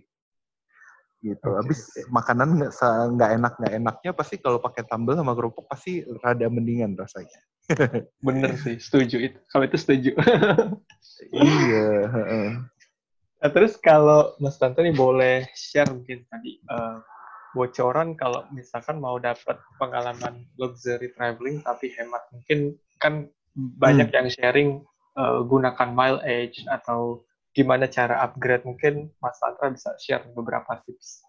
Gitu. 1.20 1.44
Oke, 1.44 1.60
Habis 1.60 1.80
makanan 2.08 2.72
nggak 3.16 3.30
enak 3.36 3.52
nggak 3.60 3.74
enaknya 3.76 4.10
pasti 4.16 4.40
kalau 4.40 4.56
pakai 4.56 4.88
sambal 4.88 5.12
sama 5.20 5.36
kerupuk 5.36 5.68
pasti 5.68 6.00
rada 6.24 6.48
mendingan 6.48 6.96
rasanya. 6.96 7.40
bener 8.26 8.56
sih, 8.56 8.80
setuju 8.80 9.16
itu. 9.30 9.38
Kalau 9.52 9.68
itu 9.68 9.76
setuju. 9.76 10.10
iya. 11.36 12.08
Nah, 13.40 13.50
terus 13.52 13.76
kalau 13.76 14.32
Mas 14.40 14.56
Tanto 14.56 14.80
nih 14.80 14.96
boleh 14.96 15.44
share 15.52 15.92
mungkin 15.92 16.24
tadi 16.28 16.60
eh, 16.64 16.96
bocoran 17.52 18.16
kalau 18.16 18.48
misalkan 18.52 18.96
mau 18.96 19.20
dapat 19.20 19.60
pengalaman 19.76 20.48
luxury 20.56 21.12
traveling 21.12 21.60
tapi 21.64 21.92
hemat 21.96 22.22
mungkin 22.32 22.76
kan 23.00 23.28
banyak 23.56 24.08
yang 24.12 24.28
sharing 24.32 24.70
eh, 25.20 25.40
gunakan 25.44 25.88
mileage 25.92 26.64
atau 26.68 27.24
gimana 27.50 27.90
cara 27.90 28.22
upgrade 28.22 28.62
mungkin 28.62 29.10
Mas 29.18 29.38
Tantra 29.42 29.70
bisa 29.74 29.94
share 29.98 30.30
beberapa 30.30 30.78
tips. 30.86 31.26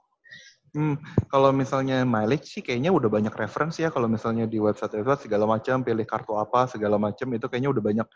Hmm, 0.72 0.96
kalau 1.28 1.52
misalnya 1.52 2.08
mileage 2.08 2.48
sih 2.48 2.64
kayaknya 2.64 2.96
udah 2.96 3.12
banyak 3.12 3.34
referensi 3.36 3.84
ya 3.84 3.92
kalau 3.92 4.08
misalnya 4.08 4.48
di 4.48 4.56
website-website 4.56 5.28
segala 5.28 5.44
macam 5.44 5.84
pilih 5.84 6.08
kartu 6.08 6.32
apa 6.40 6.64
segala 6.72 6.96
macam 6.96 7.28
itu 7.36 7.44
kayaknya 7.52 7.76
udah 7.76 7.84
banyak 7.84 8.08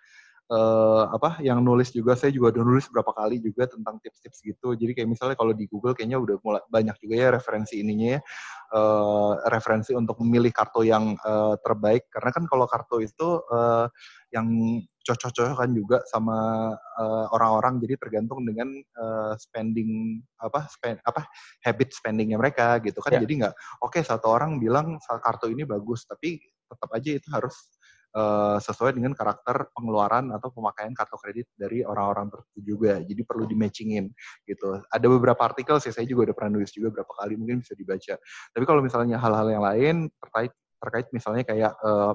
eh, 0.45 1.03
apa 1.09 1.41
yang 1.41 1.61
nulis 1.65 1.89
juga 1.89 2.13
saya 2.13 2.29
juga 2.29 2.53
udah 2.53 2.63
nulis 2.65 2.85
berapa 2.93 3.11
kali 3.11 3.41
juga 3.41 3.65
tentang 3.65 3.97
tips-tips 4.01 4.39
gitu. 4.45 4.77
Jadi 4.77 4.91
kayak 4.93 5.09
misalnya 5.09 5.35
kalau 5.37 5.53
di 5.57 5.65
Google 5.65 5.97
kayaknya 5.97 6.21
udah 6.21 6.37
mulai 6.45 6.61
banyak 6.69 6.95
juga 7.01 7.15
ya 7.17 7.29
referensi 7.33 7.81
ininya 7.81 8.17
ya. 8.17 8.21
Eh, 8.75 9.33
referensi 9.49 9.91
untuk 9.97 10.21
memilih 10.21 10.53
kartu 10.53 10.85
yang 10.85 11.17
eh, 11.17 11.55
terbaik. 11.65 12.09
Karena 12.13 12.29
kan 12.29 12.43
kalau 12.45 12.65
kartu 12.69 13.01
itu 13.01 13.29
eh, 13.49 13.85
yang 14.33 14.47
cocok-cocokan 15.05 15.69
juga 15.77 15.97
sama 16.09 16.73
orang-orang. 17.29 17.77
Jadi 17.77 17.93
tergantung 18.01 18.41
dengan 18.41 18.69
eh, 18.73 19.33
spending 19.37 20.21
apa 20.41 20.65
spend 20.69 20.97
apa 21.05 21.25
habit 21.65 21.89
spendingnya 21.93 22.37
mereka 22.37 22.77
gitu 22.81 23.01
kan. 23.01 23.17
Ya. 23.17 23.21
jadi 23.25 23.33
nggak 23.45 23.55
oke 23.85 23.99
satu 24.01 24.33
orang 24.33 24.57
bilang 24.57 24.97
"Sa- 25.01 25.21
kartu 25.21 25.49
ini 25.53 25.65
bagus. 25.65 26.05
Tapi 26.09 26.41
tetap 26.65 26.89
aja 26.89 27.09
itu 27.13 27.27
harus 27.29 27.74
eh, 28.15 28.57
sesuai 28.63 28.95
dengan 28.95 29.11
karakter 29.11 29.69
pengeluaran 29.75 30.31
atau 30.31 30.49
pemakaian 30.49 30.95
kartu 30.95 31.19
kredit 31.19 31.47
dari 31.59 31.83
orang-orang 31.83 32.31
tertentu 32.31 32.59
juga. 32.63 32.93
Jadi 33.03 33.21
perlu 33.27 33.43
di 33.43 33.55
matchingin 33.59 34.07
gitu. 34.47 34.79
Ada 34.87 35.05
beberapa 35.11 35.41
artikel 35.43 35.77
sih 35.83 35.91
saya 35.91 36.07
juga 36.07 36.31
udah 36.31 36.35
pernah 36.35 36.57
nulis 36.59 36.71
juga 36.71 36.95
berapa 36.95 37.11
kali 37.11 37.35
mungkin 37.35 37.59
bisa 37.61 37.75
dibaca. 37.75 38.15
Tapi 38.55 38.63
kalau 38.63 38.81
misalnya 38.81 39.19
hal-hal 39.19 39.47
yang 39.51 39.63
lain 39.63 39.95
terkait 40.23 40.51
terkait 40.79 41.07
misalnya 41.11 41.43
kayak 41.43 41.73
eh, 41.75 42.13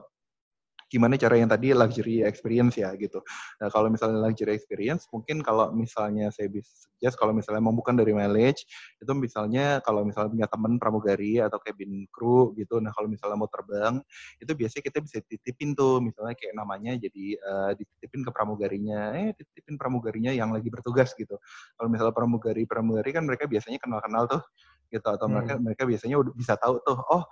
gimana 0.91 1.15
cara 1.15 1.39
yang 1.39 1.47
tadi 1.47 1.71
luxury 1.71 2.27
experience 2.27 2.75
ya 2.75 2.91
gitu. 2.99 3.23
Nah 3.63 3.71
kalau 3.71 3.87
misalnya 3.89 4.19
luxury 4.27 4.59
experience, 4.59 5.07
mungkin 5.15 5.41
kalau 5.47 5.71
misalnya 5.71 6.35
saya 6.35 6.51
bisa 6.51 6.67
suggest 6.67 7.15
kalau 7.17 7.31
misalnya 7.33 7.63
mau 7.63 7.73
bukan 7.73 7.95
dari 7.95 8.11
mileage, 8.11 8.67
itu 8.99 9.13
misalnya 9.15 9.79
kalau 9.87 10.03
misalnya 10.03 10.31
punya 10.35 10.49
teman 10.51 10.73
pramugari 10.83 11.39
atau 11.39 11.63
cabin 11.63 12.11
crew 12.11 12.53
gitu, 12.59 12.83
nah 12.83 12.91
kalau 12.91 13.07
misalnya 13.07 13.39
mau 13.39 13.49
terbang, 13.49 14.03
itu 14.43 14.53
biasanya 14.53 14.85
kita 14.91 14.99
bisa 15.01 15.19
titipin 15.25 15.73
tuh, 15.79 16.03
misalnya 16.03 16.35
kayak 16.35 16.55
namanya 16.59 16.93
jadi 16.99 17.25
eh, 17.39 17.71
dititipin 17.79 18.21
ke 18.27 18.31
pramugarinya, 18.35 19.01
eh 19.17 19.29
titipin 19.39 19.79
pramugarinya 19.81 20.33
yang 20.35 20.51
lagi 20.53 20.69
bertugas 20.69 21.15
gitu. 21.17 21.39
Kalau 21.79 21.89
misalnya 21.89 22.15
pramugari 22.15 22.67
pramugari 22.67 23.11
kan 23.15 23.25
mereka 23.25 23.47
biasanya 23.47 23.79
kenal-kenal 23.81 24.27
tuh 24.29 24.43
gitu 24.91 25.07
atau 25.07 25.27
Hmm. 25.27 25.35
mereka 25.39 25.55
mereka 25.63 25.83
biasanya 25.87 26.17
udah 26.19 26.33
bisa 26.35 26.55
tahu 26.59 26.83
tuh 26.83 26.99
oh 26.99 27.23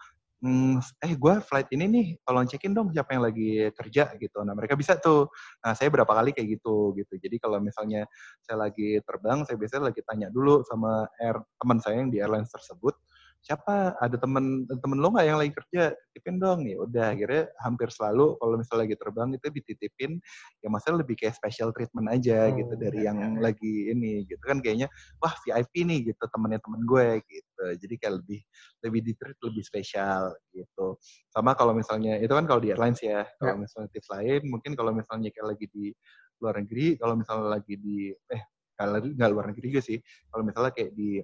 Hmm, 0.42 0.78
eh 1.02 1.18
gue 1.18 1.34
flight 1.42 1.66
ini 1.74 1.84
nih 1.90 2.06
tolong 2.22 2.46
cekin 2.46 2.70
dong 2.70 2.94
siapa 2.94 3.10
yang 3.10 3.26
lagi 3.26 3.74
kerja 3.74 4.14
gitu. 4.22 4.38
Nah 4.46 4.54
mereka 4.54 4.78
bisa 4.78 4.94
tuh. 4.94 5.26
Nah 5.66 5.74
saya 5.74 5.90
berapa 5.90 6.06
kali 6.06 6.30
kayak 6.30 6.62
gitu 6.62 6.94
gitu. 6.94 7.18
Jadi 7.18 7.42
kalau 7.42 7.58
misalnya 7.58 8.06
saya 8.46 8.70
lagi 8.70 9.02
terbang, 9.02 9.42
saya 9.42 9.58
biasanya 9.58 9.90
lagi 9.90 9.98
tanya 10.06 10.30
dulu 10.30 10.62
sama 10.62 11.10
air 11.18 11.42
teman 11.58 11.82
saya 11.82 12.06
yang 12.06 12.10
di 12.14 12.22
airlines 12.22 12.54
tersebut 12.54 12.94
siapa? 13.48 13.96
Ada 13.96 14.20
temen 14.20 14.68
temen 14.68 14.98
lo 15.00 15.08
nggak 15.08 15.24
yang 15.24 15.38
lagi 15.40 15.52
kerja? 15.56 15.96
Titipin 16.12 16.36
dong. 16.36 16.68
Nih 16.68 16.76
udah 16.76 17.16
akhirnya 17.16 17.48
hampir 17.64 17.88
selalu 17.88 18.36
kalau 18.36 18.60
misalnya 18.60 18.84
lagi 18.84 18.96
terbang 19.00 19.28
itu 19.32 19.46
dititipin. 19.48 20.12
Ya 20.60 20.68
masalah 20.68 21.00
lebih 21.00 21.16
kayak 21.16 21.32
special 21.40 21.72
treatment 21.72 22.12
aja 22.12 22.52
Hmm, 22.52 22.60
gitu 22.60 22.74
dari 22.76 23.00
ya, 23.02 23.08
yang 23.08 23.18
ya, 23.18 23.28
ya. 23.32 23.40
lagi 23.48 23.74
ini 23.88 24.12
gitu 24.28 24.42
kan 24.44 24.60
kayaknya 24.60 24.92
wah 25.24 25.32
VIP 25.40 25.88
nih 25.88 25.98
gitu 26.12 26.22
temennya 26.28 26.60
temen 26.60 26.80
gue 26.84 27.06
gitu. 27.24 27.64
Jadi 27.80 27.94
kayak 27.96 28.14
lebih 28.20 28.40
lebih 28.84 29.00
di 29.00 29.12
treat 29.16 29.38
lebih 29.40 29.64
spesial 29.64 30.36
gitu. 30.52 31.00
Sama 31.32 31.56
kalau 31.56 31.72
misalnya 31.72 32.20
itu 32.20 32.36
kan 32.36 32.44
kalau 32.44 32.60
di 32.60 32.68
airlines 32.76 33.00
ya 33.00 33.24
kalau 33.40 33.56
misalnya 33.64 33.88
tips 33.96 34.12
lain 34.12 34.44
mungkin 34.52 34.76
kalau 34.76 34.92
misalnya 34.92 35.32
kayak 35.32 35.56
lagi 35.56 35.66
di 35.72 35.88
luar 36.44 36.60
negeri 36.60 37.00
kalau 37.00 37.16
misalnya 37.16 37.48
lagi 37.56 37.74
di 37.80 38.12
eh 38.12 38.42
kalau 38.78 39.02
nggak 39.02 39.30
luar 39.34 39.50
negeri 39.50 39.74
juga 39.74 39.82
sih. 39.82 39.98
Kalau 40.30 40.42
misalnya 40.46 40.70
kayak 40.70 40.92
di 40.94 41.18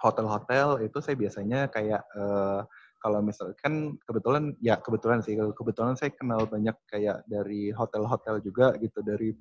hotel-hotel 0.00 0.80
itu 0.82 0.98
saya 1.04 1.16
biasanya 1.16 1.68
kayak 1.68 2.02
eh, 2.16 2.60
kalau 3.00 3.24
misalkan 3.24 3.96
kebetulan 4.04 4.52
ya 4.60 4.76
kebetulan 4.76 5.24
sih 5.24 5.32
kebetulan 5.56 5.96
saya 5.96 6.12
kenal 6.12 6.44
banyak 6.44 6.76
kayak 6.84 7.24
dari 7.24 7.72
hotel-hotel 7.72 8.44
juga 8.44 8.76
gitu 8.76 9.00
dari 9.00 9.32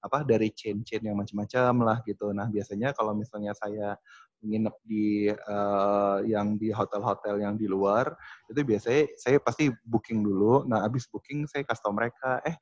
apa 0.00 0.24
dari 0.24 0.48
chain-chain 0.52 1.04
yang 1.04 1.16
macam-macam 1.20 1.72
lah 1.84 1.98
gitu. 2.08 2.32
Nah 2.32 2.48
biasanya 2.48 2.96
kalau 2.96 3.12
misalnya 3.12 3.52
saya 3.56 3.96
nginep 4.40 4.76
di 4.88 5.28
eh, 5.28 6.18
yang 6.24 6.56
di 6.56 6.72
hotel-hotel 6.72 7.44
yang 7.44 7.54
di 7.60 7.68
luar 7.68 8.08
itu 8.48 8.60
biasanya 8.64 9.04
saya 9.20 9.38
pasti 9.38 9.68
booking 9.84 10.24
dulu. 10.24 10.64
Nah 10.64 10.84
abis 10.88 11.04
booking 11.12 11.44
saya 11.44 11.62
kasih 11.68 11.82
tau 11.84 11.94
mereka, 11.94 12.40
eh 12.44 12.56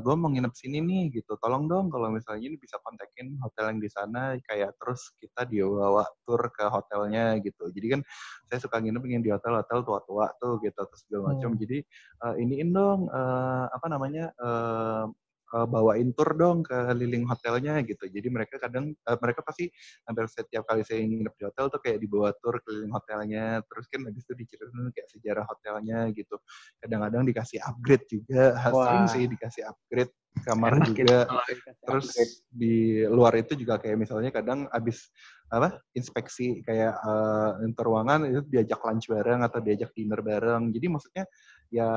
gue 0.00 0.14
mau 0.16 0.28
nginep 0.28 0.52
sini 0.52 0.78
nih 0.84 1.20
gitu. 1.20 1.36
Tolong 1.40 1.66
dong 1.66 1.88
kalau 1.88 2.12
misalnya 2.12 2.44
ini 2.44 2.56
bisa 2.60 2.76
kontakin 2.84 3.36
hotel 3.40 3.74
yang 3.74 3.80
di 3.80 3.90
sana 3.90 4.36
kayak 4.44 4.76
terus 4.76 5.12
kita 5.18 5.48
dibawa 5.48 6.04
tur 6.28 6.40
ke 6.52 6.64
hotelnya 6.68 7.40
gitu. 7.40 7.72
Jadi 7.72 7.86
kan 7.98 8.00
saya 8.48 8.58
suka 8.60 8.76
nginep 8.80 9.02
ingin 9.08 9.22
di 9.24 9.30
hotel-hotel 9.32 9.82
tua-tua 9.82 10.30
tuh 10.38 10.60
gitu 10.60 10.76
terus 10.76 11.00
segala 11.08 11.34
macam. 11.34 11.56
Hmm. 11.56 11.60
Jadi 11.60 11.78
eh, 12.24 12.34
iniin 12.44 12.70
dong 12.70 13.08
eh, 13.08 13.66
apa 13.72 13.86
namanya 13.88 14.30
eh, 14.36 15.04
bawain 15.52 16.10
tur 16.16 16.34
dong 16.34 16.66
ke 16.66 16.74
keliling 16.74 17.24
hotelnya 17.28 17.78
gitu. 17.86 18.08
Jadi 18.10 18.28
mereka 18.32 18.58
kadang 18.58 18.90
eh, 18.90 19.18
mereka 19.20 19.40
pasti 19.46 19.70
hampir 20.08 20.26
setiap 20.26 20.64
kali 20.66 20.82
saya 20.82 21.04
nginep 21.04 21.34
di 21.36 21.44
hotel 21.46 21.64
tuh 21.70 21.80
kayak 21.80 21.98
dibawa 22.02 22.34
tur 22.42 22.58
keliling 22.64 22.92
hotelnya. 22.92 23.60
Terus 23.68 23.84
kan 23.86 24.00
habis 24.08 24.22
itu 24.26 24.34
diceritain 24.34 24.90
kayak 24.90 25.08
sejarah 25.12 25.44
hotelnya 25.46 25.98
gitu. 26.16 26.36
Kadang-kadang 26.82 27.22
dikasih 27.28 27.58
upgrade 27.62 28.06
juga. 28.10 28.56
Sering 28.72 29.06
Wah. 29.06 29.12
sih 29.12 29.24
dikasih 29.30 29.62
upgrade 29.68 30.12
kamar 30.42 30.82
Enak 30.82 30.86
gitu 30.90 30.98
juga 30.98 31.18
dikasih 31.30 31.84
terus 31.86 32.06
upgrade. 32.10 32.34
di 32.50 32.76
luar 33.06 33.32
itu 33.38 33.52
juga 33.54 33.74
kayak 33.78 33.96
misalnya 34.02 34.30
kadang 34.34 34.66
abis 34.74 35.14
apa 35.46 35.78
inspeksi 35.94 36.66
kayak 36.66 36.94
eh, 36.98 37.50
inter 37.62 37.84
ruangan 37.86 38.26
itu 38.26 38.42
diajak 38.50 38.82
lunch 38.82 39.06
bareng 39.06 39.46
atau 39.46 39.62
diajak 39.62 39.94
dinner 39.94 40.18
bareng 40.18 40.74
jadi 40.74 40.86
maksudnya 40.90 41.24
ya 41.70 41.88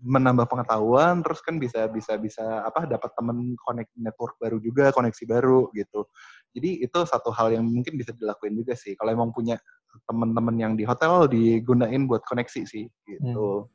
menambah 0.00 0.48
pengetahuan 0.48 1.20
terus 1.20 1.44
kan 1.44 1.60
bisa 1.60 1.84
bisa 1.92 2.16
bisa 2.16 2.64
apa 2.64 2.88
dapat 2.88 3.12
temen 3.12 3.52
connect 3.60 3.92
network 3.96 4.34
baru 4.40 4.56
juga 4.58 4.88
koneksi 4.96 5.24
baru 5.28 5.68
gitu. 5.76 6.08
Jadi 6.56 6.82
itu 6.82 6.98
satu 7.06 7.30
hal 7.30 7.54
yang 7.54 7.64
mungkin 7.68 7.94
bisa 7.94 8.10
dilakuin 8.16 8.56
juga 8.56 8.74
sih. 8.74 8.96
Kalau 8.96 9.12
emang 9.12 9.30
punya 9.30 9.60
teman-teman 10.08 10.56
yang 10.58 10.72
di 10.74 10.82
hotel 10.88 11.28
digunain 11.30 12.02
buat 12.08 12.24
koneksi 12.24 12.62
sih 12.66 12.84
gitu. 13.06 13.68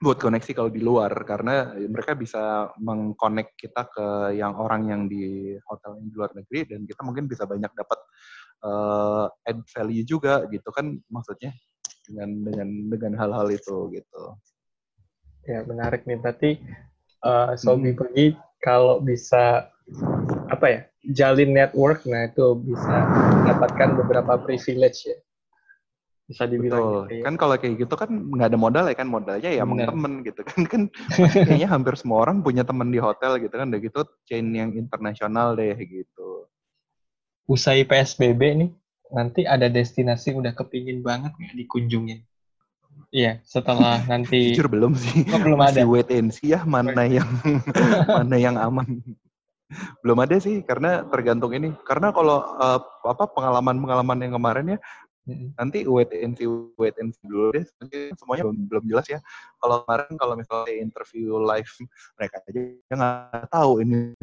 Buat 0.00 0.16
koneksi 0.16 0.56
kalau 0.56 0.70
di 0.72 0.80
luar 0.80 1.12
karena 1.28 1.76
mereka 1.76 2.16
bisa 2.16 2.72
mengkonek 2.80 3.52
kita 3.52 3.84
ke 3.92 4.06
yang 4.32 4.56
orang 4.56 4.88
yang 4.88 5.02
di 5.04 5.52
hotel 5.68 6.00
yang 6.00 6.08
di 6.08 6.14
luar 6.16 6.32
negeri 6.32 6.60
dan 6.64 6.88
kita 6.88 7.04
mungkin 7.04 7.28
bisa 7.28 7.44
banyak 7.44 7.68
dapat 7.68 8.00
eh, 8.64 9.26
add 9.52 9.60
value 9.68 10.06
juga 10.08 10.48
gitu 10.48 10.72
kan 10.72 10.96
maksudnya 11.12 11.52
dengan 12.06 12.30
dengan 12.44 12.68
dengan 12.90 13.12
hal-hal 13.18 13.48
itu 13.52 13.90
gitu. 13.94 14.22
Ya, 15.48 15.64
menarik 15.64 16.04
nih. 16.04 16.18
Berarti 16.20 16.50
uh, 17.24 17.56
Sobi 17.56 17.92
Mm. 17.94 17.98
pergi 17.98 18.26
kalau 18.60 19.00
bisa 19.00 19.70
apa 20.50 20.66
ya? 20.68 20.80
Jalin 21.00 21.56
network, 21.56 22.04
nah 22.04 22.28
itu 22.28 22.60
bisa 22.60 23.08
mendapatkan 23.40 23.96
beberapa 24.04 24.36
privilege 24.36 25.08
ya. 25.08 25.16
Bisa 26.28 26.44
dibilang 26.44 26.78
Betul. 26.78 27.00
gitu 27.08 27.14
ya. 27.16 27.24
Kan 27.24 27.34
kalau 27.40 27.54
kayak 27.56 27.74
gitu 27.80 27.94
kan 27.96 28.10
nggak 28.12 28.48
ada 28.52 28.58
modal 28.60 28.84
ya 28.86 28.94
kan 28.94 29.08
modalnya 29.08 29.50
ya 29.50 29.64
emang 29.64 29.82
temen 29.82 30.12
gitu 30.22 30.44
kan 30.44 30.60
kan 30.72 30.82
kayaknya 31.24 31.66
hampir 31.66 31.96
semua 31.96 32.22
orang 32.22 32.44
punya 32.44 32.62
temen 32.62 32.92
di 32.92 33.00
hotel 33.00 33.40
gitu 33.42 33.50
kan 33.50 33.72
udah 33.72 33.80
gitu 33.80 34.00
chain 34.28 34.46
yang 34.52 34.70
internasional 34.76 35.56
deh 35.56 35.74
gitu. 35.74 36.46
Usai 37.50 37.82
PSBB 37.82 38.40
nih, 38.62 38.70
nanti 39.10 39.46
ada 39.46 39.66
destinasi 39.66 40.34
udah 40.34 40.54
kepingin 40.54 41.02
banget 41.04 41.34
nggak 41.34 41.56
dikunjungin? 41.56 42.20
Iya, 43.10 43.42
setelah 43.42 44.02
nanti 44.10 44.54
Jujur 44.54 44.70
belum 44.70 44.94
sih. 44.94 45.26
Oh, 45.30 45.40
belum 45.42 45.58
Masih 45.58 45.84
ada. 45.84 45.90
wait 45.90 46.08
and 46.14 46.30
see 46.30 46.54
ya 46.54 46.62
mana 46.62 47.06
yang 47.06 47.28
mana 48.18 48.36
yang 48.38 48.56
aman. 48.58 49.02
Belum 50.02 50.18
ada 50.18 50.36
sih 50.42 50.62
karena 50.66 51.06
tergantung 51.06 51.54
ini. 51.54 51.74
Karena 51.86 52.10
kalau 52.10 52.42
eh, 52.58 52.80
apa 53.06 53.24
pengalaman-pengalaman 53.30 54.18
yang 54.26 54.34
kemarin 54.38 54.66
ya 54.76 54.78
nanti 55.54 55.86
wait 55.86 56.10
and 56.10 56.34
see 56.34 56.48
wait 56.74 56.96
and 56.98 57.14
see 57.14 57.26
dulu 57.26 57.54
deh. 57.54 57.66
Nanti 57.78 57.98
semuanya 58.18 58.42
belum, 58.50 58.56
belum 58.66 58.84
jelas 58.90 59.06
ya. 59.06 59.20
Kalau 59.62 59.86
kemarin 59.86 60.12
kalau 60.18 60.34
misalnya 60.38 60.74
interview 60.74 61.38
live 61.38 61.70
mereka 62.18 62.36
aja 62.46 62.60
nggak 62.94 63.46
tahu 63.50 63.72
ini 63.84 64.14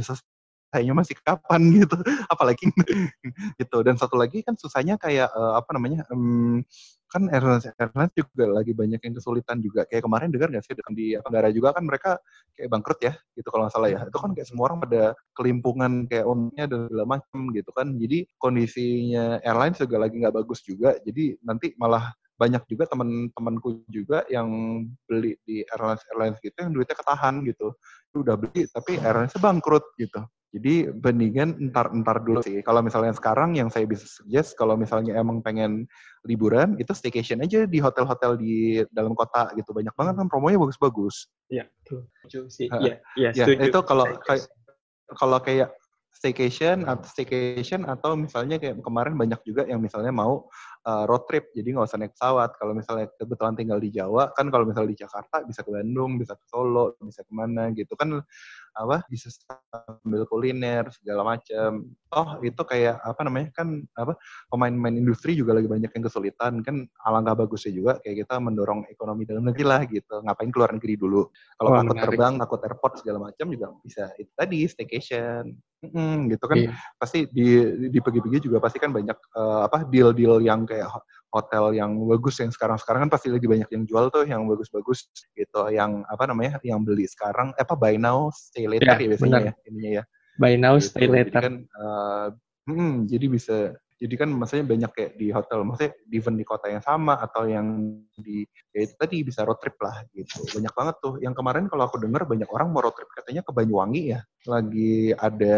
selesainya 0.68 0.94
masih 0.94 1.16
kapan 1.24 1.62
gitu. 1.80 1.96
Apalagi 2.28 2.68
gitu. 3.60 3.78
Dan 3.82 3.96
satu 3.96 4.20
lagi 4.20 4.44
kan 4.44 4.60
susahnya 4.60 5.00
kayak 5.00 5.32
eh, 5.32 5.54
apa 5.56 5.70
namanya? 5.74 6.04
em, 6.12 6.62
kan 7.08 7.24
airlines 7.32 7.64
airlines 7.80 8.12
juga 8.20 8.52
lagi 8.52 8.76
banyak 8.76 9.00
yang 9.00 9.16
kesulitan 9.16 9.64
juga. 9.64 9.88
Kayak 9.88 10.04
kemarin 10.04 10.28
dengar 10.28 10.52
nggak 10.52 10.64
sih 10.68 10.76
di 10.92 11.16
Tenggara 11.16 11.48
juga 11.56 11.72
kan 11.72 11.88
mereka 11.88 12.20
kayak 12.52 12.68
bangkrut 12.68 13.00
ya, 13.00 13.14
gitu 13.32 13.48
kalau 13.48 13.64
nggak 13.66 13.76
salah 13.80 13.90
ya. 13.90 14.00
Itu 14.04 14.20
kan 14.20 14.36
kayak 14.36 14.48
semua 14.52 14.68
orang 14.68 14.84
pada 14.84 15.16
kelimpungan 15.32 15.92
kayak 16.12 16.28
untungnya 16.28 16.66
dan 16.68 16.80
segala 16.92 17.06
macam 17.08 17.40
gitu 17.56 17.72
kan. 17.72 17.88
Jadi 17.96 18.18
kondisinya 18.36 19.40
airlines 19.40 19.80
juga 19.80 19.98
lagi 20.04 20.16
nggak 20.20 20.36
bagus 20.36 20.60
juga. 20.68 21.00
Jadi 21.00 21.40
nanti 21.48 21.72
malah 21.80 22.12
banyak 22.38 22.70
juga 22.70 22.86
teman-temanku 22.86 23.88
juga 23.90 24.22
yang 24.30 24.46
beli 25.10 25.34
di 25.42 25.66
airlines 25.74 26.06
airlines 26.14 26.38
gitu 26.44 26.54
yang 26.60 26.76
duitnya 26.76 26.94
ketahan 27.00 27.40
gitu. 27.48 27.72
Udah 28.20 28.36
beli 28.36 28.68
tapi 28.68 29.00
airlines 29.00 29.32
bangkrut 29.40 29.96
gitu. 29.96 30.28
Jadi 30.58 30.90
bandingan 30.90 31.62
entar-entar 31.70 32.26
dulu 32.26 32.42
sih. 32.42 32.66
Kalau 32.66 32.82
misalnya 32.82 33.14
sekarang 33.14 33.54
yang 33.54 33.70
saya 33.70 33.86
bisa 33.86 34.10
suggest 34.10 34.58
kalau 34.58 34.74
misalnya 34.74 35.14
emang 35.14 35.46
pengen 35.46 35.86
liburan 36.26 36.74
itu 36.82 36.90
staycation 36.98 37.46
aja 37.46 37.70
di 37.70 37.78
hotel-hotel 37.78 38.42
di 38.42 38.82
dalam 38.90 39.14
kota 39.14 39.54
gitu. 39.54 39.70
Banyak 39.72 39.94
banget 39.94 40.14
kan 40.18 40.28
promonya 40.28 40.58
bagus-bagus. 40.58 41.30
Iya. 41.54 41.70
Setuju 41.86 42.40
sih. 42.50 42.68
Ha, 42.74 42.82
Iya, 42.82 42.96
iya, 43.16 43.30
Ya, 43.38 43.46
setuju. 43.46 43.70
itu 43.70 43.80
kalau 43.86 44.06
kayak 44.26 44.44
kalau 45.16 45.38
kayak 45.40 45.70
staycation 46.18 46.82
atau 46.90 47.06
staycation 47.06 47.86
atau 47.86 48.18
misalnya 48.18 48.58
kayak 48.58 48.82
kemarin 48.82 49.14
banyak 49.14 49.38
juga 49.46 49.70
yang 49.70 49.78
misalnya 49.78 50.10
mau 50.10 50.50
uh, 50.90 51.04
road 51.06 51.30
trip 51.30 51.54
jadi 51.54 51.78
nggak 51.78 51.86
usah 51.86 52.02
naik 52.02 52.18
pesawat 52.18 52.58
kalau 52.58 52.74
misalnya 52.74 53.06
kebetulan 53.22 53.54
tinggal 53.54 53.78
di 53.78 53.94
Jawa 53.94 54.34
kan 54.34 54.50
kalau 54.50 54.66
misalnya 54.66 54.98
di 54.98 55.00
Jakarta 55.06 55.46
bisa 55.46 55.62
ke 55.62 55.70
Bandung 55.70 56.18
bisa 56.18 56.34
ke 56.34 56.46
Solo 56.50 56.98
bisa 57.06 57.22
ke 57.22 57.30
mana 57.30 57.70
gitu 57.78 57.94
kan 57.94 58.18
apa 58.78 59.02
bisa 59.10 59.34
sambil 59.34 60.30
kuliner 60.30 60.86
segala 60.94 61.26
macam 61.26 61.98
oh 62.16 62.40
itu 62.40 62.62
kayak 62.64 63.04
apa 63.04 63.22
namanya 63.28 63.50
kan 63.52 63.84
apa 64.00 64.16
pemain-pemain 64.48 64.96
industri 64.96 65.36
juga 65.36 65.58
lagi 65.58 65.68
banyak 65.68 65.92
yang 65.92 66.04
kesulitan. 66.08 66.64
Kan 66.64 66.88
alangkah 67.04 67.36
bagusnya 67.44 67.74
juga 67.76 67.92
kayak 68.00 68.28
kita 68.28 68.40
mendorong 68.40 68.88
ekonomi 68.88 69.28
dalam 69.28 69.44
negeri 69.44 69.66
lah 69.68 69.82
gitu. 69.90 70.24
Ngapain 70.24 70.52
keluar 70.54 70.72
negeri 70.72 70.96
dulu? 70.96 71.28
Kalau 71.60 71.70
Wah, 71.74 71.84
takut 71.84 71.96
menarik 71.98 72.08
terbang 72.16 72.34
takut 72.40 72.60
airport 72.64 72.94
segala 73.04 73.18
macam 73.28 73.46
juga 73.52 73.66
bisa. 73.84 74.04
Itu 74.16 74.32
tadi 74.38 74.60
staycation. 74.70 75.44
Mm, 75.78 76.34
gitu 76.34 76.46
kan. 76.50 76.58
Iya. 76.58 76.74
pasti 76.98 77.30
di 77.30 77.62
di 77.94 78.00
pergi-pergi 78.02 78.50
juga 78.50 78.58
pasti 78.58 78.82
kan 78.82 78.90
banyak 78.90 79.14
eh, 79.14 79.62
apa 79.70 79.86
deal-deal 79.86 80.42
yang 80.42 80.66
kayak 80.66 80.90
hotel 81.32 81.76
yang 81.76 81.92
bagus 82.08 82.40
yang 82.40 82.52
sekarang-sekarang 82.54 83.08
kan 83.08 83.12
pasti 83.12 83.28
lagi 83.28 83.46
banyak 83.46 83.70
yang 83.70 83.84
jual 83.84 84.08
tuh 84.08 84.24
yang 84.24 84.48
bagus-bagus 84.48 85.12
gitu 85.36 85.62
yang 85.70 86.02
apa 86.08 86.24
namanya 86.28 86.56
yang 86.64 86.82
beli 86.82 87.04
sekarang 87.06 87.52
eh, 87.60 87.64
apa 87.68 87.76
buy 87.76 88.00
now 88.00 88.32
stay 88.32 88.64
later 88.66 88.96
Ya, 88.96 89.00
ya 89.00 89.08
biasanya 89.12 89.32
benar. 89.32 89.42
ya 89.44 89.54
ininya 89.68 89.92
ya 90.02 90.04
Buy 90.38 90.54
now, 90.54 90.78
gitu. 90.78 90.94
stay 90.94 91.06
Jadi 91.10 91.14
later. 91.18 91.42
kan 91.42 91.54
eh, 91.66 92.28
mm, 92.70 92.94
jadi 93.10 93.26
bisa 93.28 93.58
jadi 93.98 94.14
kan 94.14 94.30
maksudnya 94.30 94.66
banyak 94.70 94.92
kayak 94.94 95.12
di 95.18 95.34
hotel 95.34 95.66
maksudnya 95.66 95.98
even 96.14 96.38
di 96.38 96.46
kota 96.46 96.70
yang 96.70 96.86
sama 96.86 97.18
atau 97.18 97.50
yang 97.50 97.98
di 98.14 98.46
ya 98.70 98.86
itu 98.86 98.94
tadi 98.94 99.26
bisa 99.26 99.42
road 99.42 99.58
trip 99.58 99.74
lah 99.82 100.06
gitu. 100.14 100.38
Banyak 100.54 100.74
banget 100.78 100.96
tuh. 101.02 101.14
Yang 101.18 101.34
kemarin 101.42 101.66
kalau 101.66 101.84
aku 101.90 101.98
dengar 101.98 102.30
banyak 102.30 102.46
orang 102.54 102.70
mau 102.70 102.86
road 102.86 102.94
trip 102.94 103.10
katanya 103.10 103.42
ke 103.42 103.50
Banyuwangi 103.50 104.14
ya. 104.14 104.22
Lagi 104.46 105.18
ada 105.18 105.58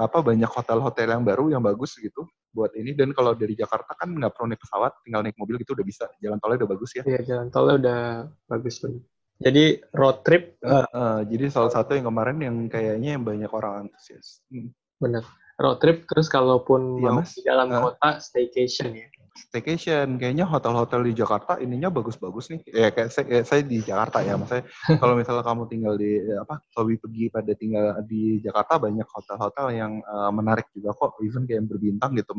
apa 0.00 0.24
banyak 0.24 0.48
hotel-hotel 0.48 1.08
yang 1.12 1.24
baru 1.24 1.44
yang 1.52 1.60
bagus 1.60 2.00
gitu 2.00 2.24
buat 2.56 2.72
ini. 2.72 2.96
Dan 2.96 3.12
kalau 3.12 3.36
dari 3.36 3.52
Jakarta 3.52 3.92
kan 3.92 4.08
nggak 4.08 4.32
perlu 4.32 4.56
naik 4.56 4.60
pesawat 4.64 4.96
tinggal 5.04 5.20
naik 5.20 5.36
mobil 5.36 5.60
gitu 5.60 5.76
udah 5.76 5.84
bisa. 5.84 6.08
Jalan 6.24 6.40
tolnya 6.40 6.64
udah 6.64 6.70
bagus 6.72 6.90
ya. 6.96 7.04
Iya, 7.04 7.20
jalan 7.28 7.46
tolnya 7.52 7.74
udah 7.76 8.00
bagus 8.48 8.80
bener. 8.80 9.04
Jadi 9.40 9.64
road 9.96 10.20
trip 10.24 10.60
Eh, 10.60 10.84
eh, 10.84 11.20
jadi 11.28 11.44
salah 11.48 11.72
satu 11.72 11.96
yang 11.96 12.08
kemarin 12.08 12.36
yang 12.40 12.56
kayaknya 12.68 13.16
yang 13.16 13.24
banyak 13.24 13.48
orang 13.52 13.88
antusias. 13.88 14.44
Hmm. 14.48 14.72
bener. 15.00 15.24
Road 15.60 15.76
trip 15.78 16.08
terus 16.08 16.26
kalaupun 16.32 17.04
Iya, 17.04 17.10
mau 17.12 17.20
Mas. 17.20 17.36
di 17.36 17.42
dalam 17.44 17.68
Ah. 17.68 17.92
kota 17.92 18.16
staycation 18.16 18.96
ya. 18.96 19.06
staycation. 19.30 20.20
Kayaknya 20.20 20.44
hotel-hotel 20.44 21.00
di 21.06 21.12
Jakarta 21.16 21.56
ininya 21.60 21.88
bagus-bagus 21.88 22.50
nih. 22.52 22.60
Ya 22.66 22.88
kayak 22.92 23.08
saya, 23.08 23.24
kayak 23.24 23.44
saya 23.46 23.62
di 23.64 23.78
Jakarta 23.80 24.20
ya, 24.20 24.36
maksudnya 24.36 24.64
kalau 25.00 25.14
misalnya 25.16 25.44
kamu 25.46 25.62
tinggal 25.70 25.94
di 25.96 26.18
apa, 26.36 26.60
hobi 26.76 27.00
pergi 27.00 27.24
pada 27.32 27.52
tinggal 27.56 27.96
di 28.04 28.42
Jakarta 28.44 28.76
banyak 28.76 29.06
hotel-hotel 29.06 29.66
yang 29.72 29.92
uh, 30.04 30.28
menarik 30.34 30.68
juga 30.76 30.92
kok, 30.92 31.16
even 31.24 31.48
kayak 31.48 31.62
yang 31.62 31.68
berbintang 31.70 32.10
gitu. 32.16 32.32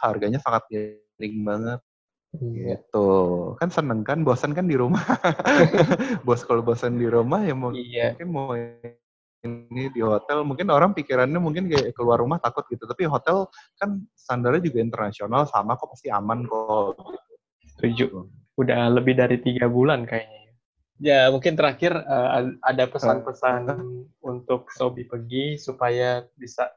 Harganya 0.00 0.40
sangat 0.42 0.68
miring 0.68 1.36
banget. 1.44 1.80
Iya. 2.34 2.82
Gitu. 2.82 3.08
Kan 3.62 3.70
seneng 3.70 4.00
kan, 4.02 4.26
bosan 4.26 4.52
kan 4.52 4.66
di 4.66 4.74
rumah. 4.74 5.00
Bos 6.26 6.42
kalau 6.42 6.66
bosan 6.66 6.98
di 6.98 7.06
rumah 7.06 7.40
ya 7.46 7.54
mau 7.54 7.70
iya. 7.72 8.12
mungkin 8.18 8.28
mau 8.28 8.52
ini 9.44 9.92
di 9.92 10.00
hotel 10.00 10.42
mungkin 10.42 10.72
orang 10.72 10.96
pikirannya 10.96 11.36
mungkin 11.36 11.68
kayak 11.68 11.92
keluar 11.92 12.18
rumah 12.18 12.40
takut 12.40 12.64
gitu. 12.72 12.88
Tapi 12.88 13.04
hotel 13.04 13.46
kan 13.76 14.00
standarnya 14.16 14.64
juga 14.64 14.80
internasional 14.80 15.44
sama 15.46 15.76
kok 15.76 15.92
pasti 15.92 16.08
aman 16.08 16.48
kok 16.48 16.96
gitu. 16.96 17.68
setuju. 17.76 18.06
Udah 18.56 18.88
lebih 18.88 19.14
dari 19.14 19.38
tiga 19.38 19.68
bulan 19.68 20.08
kayaknya 20.08 20.44
ya. 21.04 21.28
Mungkin 21.28 21.54
terakhir 21.54 21.92
uh, 21.94 22.56
ada 22.64 22.84
pesan-pesan 22.88 23.60
uh, 23.68 23.80
untuk 24.24 24.72
sobi 24.72 25.04
pergi 25.04 25.60
supaya 25.60 26.24
bisa 26.34 26.70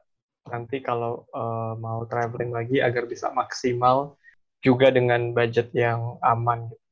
nanti 0.48 0.80
kalau 0.80 1.28
uh, 1.32 1.76
mau 1.76 2.04
traveling 2.08 2.52
lagi 2.52 2.80
agar 2.80 3.04
bisa 3.04 3.28
maksimal 3.32 4.16
juga 4.64 4.90
dengan 4.90 5.32
budget 5.36 5.70
yang 5.76 6.20
aman 6.24 6.68
gitu. 6.72 6.87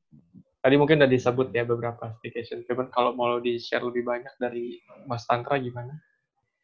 Tadi 0.67 0.75
mungkin 0.75 0.99
udah 0.99 1.07
disebut 1.07 1.55
ya 1.55 1.63
beberapa 1.63 2.11
application. 2.11 2.59
Cuman 2.67 2.91
kalau 2.91 3.15
mau 3.15 3.39
di-share 3.39 3.87
lebih 3.87 4.03
banyak 4.03 4.35
dari 4.35 4.83
Mas 5.07 5.23
Tantra 5.23 5.55
gimana? 5.63 5.95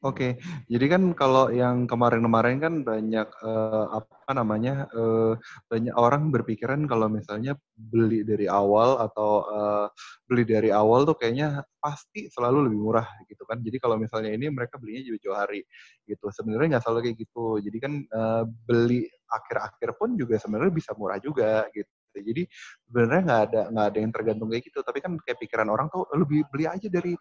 Oke, 0.04 0.36
okay. 0.36 0.68
jadi 0.68 1.00
kan 1.00 1.16
kalau 1.16 1.48
yang 1.48 1.88
kemarin-kemarin 1.88 2.60
kan 2.60 2.84
banyak 2.84 3.24
uh, 3.40 4.04
apa 4.04 4.36
namanya 4.36 4.92
uh, 4.92 5.40
banyak 5.72 5.96
orang 5.96 6.36
berpikiran 6.36 6.84
kalau 6.84 7.08
misalnya 7.08 7.56
beli 7.72 8.28
dari 8.28 8.44
awal 8.44 9.00
atau 9.00 9.48
uh, 9.48 9.88
beli 10.28 10.44
dari 10.44 10.76
awal 10.76 11.08
tuh 11.08 11.16
kayaknya 11.16 11.64
pasti 11.80 12.28
selalu 12.28 12.68
lebih 12.68 12.84
murah 12.84 13.08
gitu 13.32 13.48
kan. 13.48 13.64
Jadi 13.64 13.80
kalau 13.80 13.96
misalnya 13.96 14.36
ini 14.36 14.52
mereka 14.52 14.76
belinya 14.76 15.08
jauh-jauh 15.08 15.40
hari 15.40 15.64
gitu. 16.04 16.28
Sebenarnya 16.28 16.76
nggak 16.76 16.84
selalu 16.84 17.00
kayak 17.08 17.18
gitu. 17.24 17.46
Jadi 17.64 17.78
kan 17.80 17.94
uh, 18.12 18.44
beli 18.68 19.08
akhir-akhir 19.32 19.96
pun 19.96 20.20
juga 20.20 20.36
sebenarnya 20.36 20.76
bisa 20.76 20.92
murah 21.00 21.24
juga 21.24 21.72
gitu 21.72 21.88
gitu. 21.88 22.03
Jadi 22.22 22.44
sebenarnya 22.86 23.22
nggak 23.26 23.42
ada 23.50 23.62
nggak 23.74 23.86
ada 23.90 23.98
yang 23.98 24.12
tergantung 24.14 24.48
kayak 24.52 24.64
gitu. 24.68 24.80
Tapi 24.86 25.00
kan 25.02 25.12
kayak 25.24 25.40
pikiran 25.42 25.68
orang 25.72 25.88
tuh 25.90 26.06
lebih 26.14 26.46
beli 26.52 26.66
aja 26.70 26.88
dari 26.92 27.14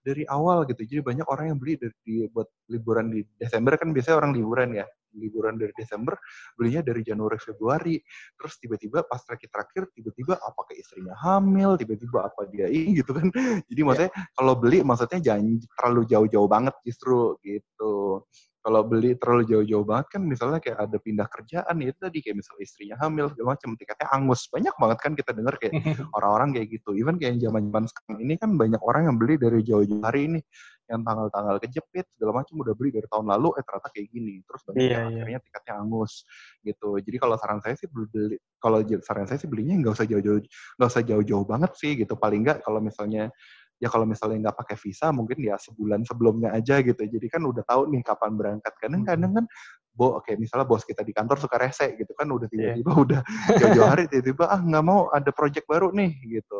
dari 0.00 0.24
awal 0.26 0.64
gitu. 0.64 0.80
Jadi 0.82 1.00
banyak 1.04 1.26
orang 1.28 1.54
yang 1.54 1.58
beli 1.60 1.76
dari 1.76 2.26
buat 2.32 2.48
liburan 2.72 3.12
di 3.12 3.20
Desember 3.36 3.76
kan 3.76 3.92
biasanya 3.92 4.16
orang 4.16 4.32
liburan 4.32 4.70
ya. 4.74 4.86
Liburan 5.10 5.58
dari 5.58 5.74
Desember 5.74 6.14
belinya 6.54 6.80
dari 6.86 7.02
Januari 7.02 7.36
Februari. 7.36 7.98
Terus 8.38 8.54
tiba-tiba 8.62 9.04
pas 9.04 9.20
terakhir-terakhir 9.20 9.92
tiba-tiba 9.92 10.38
apakah 10.38 10.72
istrinya 10.72 11.14
hamil, 11.18 11.76
tiba-tiba 11.76 12.30
apa 12.30 12.46
dia 12.48 12.70
ini 12.70 13.02
gitu 13.02 13.12
kan. 13.12 13.28
Jadi 13.68 13.80
maksudnya 13.84 14.12
yeah. 14.14 14.32
kalau 14.38 14.54
beli 14.56 14.80
maksudnya 14.86 15.20
jangan 15.20 15.60
terlalu 15.76 16.02
jauh-jauh 16.08 16.48
banget 16.48 16.74
justru 16.86 17.36
gitu 17.44 18.24
kalau 18.60 18.84
beli 18.84 19.16
terlalu 19.16 19.48
jauh-jauh 19.48 19.86
banget 19.88 20.06
kan 20.12 20.22
misalnya 20.22 20.60
kayak 20.60 20.78
ada 20.84 20.96
pindah 21.00 21.24
kerjaan 21.32 21.74
ya 21.80 21.86
itu 21.88 21.98
tadi 22.00 22.18
kayak 22.20 22.36
misalnya 22.44 22.62
istrinya 22.62 22.96
hamil 23.00 23.26
segala 23.32 23.56
macam 23.56 23.70
tiketnya 23.80 24.08
angus. 24.12 24.40
Banyak 24.52 24.74
banget 24.76 24.98
kan 25.00 25.12
kita 25.16 25.30
dengar 25.32 25.54
kayak 25.56 25.72
orang-orang 26.16 26.48
kayak 26.52 26.68
gitu. 26.76 26.90
Even 26.92 27.16
kayak 27.16 27.40
yang 27.40 27.50
zaman-zaman 27.50 27.84
sekarang 27.88 28.18
ini 28.20 28.34
kan 28.36 28.50
banyak 28.60 28.82
orang 28.84 29.02
yang 29.08 29.16
beli 29.16 29.34
dari 29.40 29.64
jauh-jauh 29.64 30.04
hari 30.04 30.20
ini 30.28 30.40
yang 30.90 31.06
tanggal-tanggal 31.06 31.56
kejepit 31.62 32.06
segala 32.10 32.42
macam 32.42 32.54
udah 32.66 32.74
beli 32.74 32.90
dari 32.90 33.06
tahun 33.06 33.26
lalu 33.30 33.48
eh 33.56 33.64
ternyata 33.64 33.88
kayak 33.94 34.08
gini. 34.12 34.34
Terus 34.44 34.60
banyak 34.68 34.82
yeah, 34.82 34.90
yang 34.90 35.00
yeah. 35.08 35.22
akhirnya 35.24 35.40
tiketnya 35.40 35.74
angus 35.80 36.12
gitu. 36.60 36.90
Jadi 37.00 37.16
kalau 37.16 37.36
saran 37.40 37.60
saya 37.64 37.74
sih 37.80 37.88
beli 37.88 38.36
kalau 38.60 38.78
saran 39.00 39.24
saya 39.24 39.38
sih 39.40 39.48
belinya 39.48 39.74
nggak 39.80 39.94
usah 39.96 40.06
jauh-jauh 40.10 40.40
nggak 40.76 40.88
usah 40.90 41.02
jauh-jauh 41.06 41.44
banget 41.48 41.72
sih 41.80 41.92
gitu. 41.96 42.12
Paling 42.18 42.44
nggak 42.44 42.58
kalau 42.60 42.84
misalnya 42.84 43.32
ya 43.80 43.88
kalau 43.88 44.04
misalnya 44.04 44.48
nggak 44.48 44.58
pakai 44.60 44.76
visa 44.76 45.08
mungkin 45.08 45.40
ya 45.40 45.56
sebulan 45.56 46.04
sebelumnya 46.04 46.52
aja 46.52 46.84
gitu. 46.84 47.00
Jadi 47.00 47.26
kan 47.32 47.40
udah 47.42 47.64
tahu 47.64 47.88
nih 47.88 48.04
kapan 48.04 48.36
berangkat. 48.36 48.72
Kadang-kadang 48.76 49.32
kan 49.40 49.44
bo 49.90 50.22
oke 50.22 50.32
misalnya 50.38 50.68
bos 50.68 50.86
kita 50.86 51.02
di 51.02 51.10
kantor 51.10 51.40
suka 51.42 51.58
rese 51.58 51.98
gitu 51.98 52.14
kan 52.14 52.30
udah 52.30 52.46
iya. 52.54 52.78
tiba-tiba 52.78 52.90
yeah. 52.94 53.04
udah 53.04 53.20
jauh-jauh 53.58 53.90
hari 53.90 54.04
tiba-tiba 54.06 54.46
ah 54.46 54.60
nggak 54.62 54.84
mau 54.86 55.10
ada 55.10 55.30
project 55.34 55.66
baru 55.66 55.90
nih 55.96 56.12
gitu. 56.28 56.58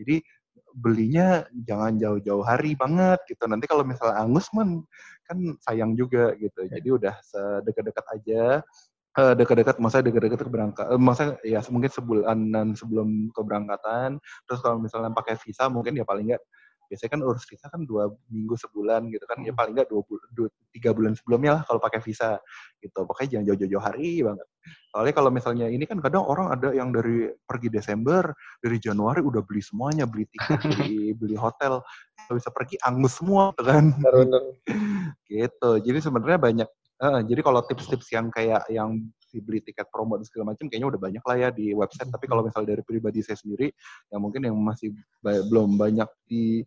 Jadi 0.00 0.24
belinya 0.72 1.44
jangan 1.68 2.00
jauh-jauh 2.00 2.42
hari 2.42 2.72
banget 2.72 3.20
gitu. 3.28 3.44
Nanti 3.44 3.68
kalau 3.68 3.84
misalnya 3.84 4.16
angus 4.18 4.48
man 4.56 4.82
kan 5.28 5.38
sayang 5.62 5.92
juga 5.94 6.32
gitu. 6.40 6.64
Yeah. 6.66 6.80
jadi 6.80 6.88
udah 6.96 7.14
sedekat-dekat 7.20 8.06
aja. 8.16 8.44
Uh, 9.12 9.36
dekat-dekat 9.36 9.76
masa 9.76 10.00
dekat-dekat 10.00 10.40
berangkat 10.48 10.88
uh, 10.88 10.96
masa 10.96 11.36
ya 11.44 11.60
mungkin 11.68 11.92
sebulanan 11.92 12.72
sebelum 12.72 13.28
keberangkatan. 13.36 14.16
Terus 14.48 14.60
kalau 14.64 14.80
misalnya 14.80 15.12
pakai 15.12 15.36
visa 15.36 15.68
mungkin 15.68 16.00
ya 16.00 16.04
paling 16.08 16.32
nggak 16.32 16.40
biasanya 16.92 17.10
kan 17.16 17.20
urus 17.24 17.48
visa 17.48 17.72
kan 17.72 17.88
dua 17.88 18.12
minggu 18.28 18.52
sebulan 18.52 19.08
gitu 19.08 19.24
kan 19.24 19.40
ya 19.40 19.48
hmm. 19.48 19.56
paling 19.56 19.72
nggak 19.80 19.88
dua, 19.88 20.04
dua 20.36 20.48
tiga 20.76 20.92
bulan 20.92 21.16
sebelumnya 21.16 21.56
lah 21.56 21.62
kalau 21.64 21.80
pakai 21.80 22.04
visa 22.04 22.36
gitu. 22.84 23.08
Pokoknya 23.08 23.40
jangan 23.40 23.44
jauh-jauh 23.48 23.80
hari 23.80 24.20
banget. 24.20 24.44
Soalnya 24.92 25.14
kalau 25.16 25.30
misalnya 25.32 25.66
ini 25.72 25.88
kan 25.88 26.04
kadang 26.04 26.28
orang 26.28 26.52
ada 26.52 26.68
yang 26.76 26.92
dari 26.92 27.32
pergi 27.48 27.72
Desember 27.72 28.28
dari 28.60 28.76
Januari 28.76 29.24
udah 29.24 29.40
beli 29.40 29.64
semuanya 29.64 30.04
beli 30.04 30.28
tiket 30.28 30.60
beli 30.76 31.16
beli 31.16 31.36
hotel. 31.40 31.80
Bisa 32.28 32.52
pergi 32.52 32.76
angus 32.84 33.16
semua 33.16 33.56
kan. 33.56 33.96
Gitu. 35.32 35.70
Jadi 35.80 35.98
sebenarnya 36.04 36.36
banyak 36.36 36.68
Uh, 37.02 37.18
jadi 37.26 37.40
kalau 37.42 37.66
tips-tips 37.66 38.14
yang 38.14 38.30
kayak 38.30 38.62
yang 38.70 39.02
dibeli 39.34 39.58
tiket 39.58 39.90
promo 39.90 40.14
dan 40.20 40.28
segala 40.28 40.54
macam 40.54 40.70
kayaknya 40.70 40.88
udah 40.94 41.00
banyak 41.02 41.24
lah 41.26 41.36
ya 41.36 41.48
di 41.50 41.74
website. 41.74 42.06
Tapi 42.14 42.30
kalau 42.30 42.46
misalnya 42.46 42.78
dari 42.78 42.82
pribadi 42.86 43.18
saya 43.26 43.34
sendiri, 43.34 43.74
yang 44.14 44.22
mungkin 44.22 44.46
yang 44.46 44.54
masih 44.54 44.94
belum 45.24 45.74
banyak 45.74 46.06
di 46.30 46.62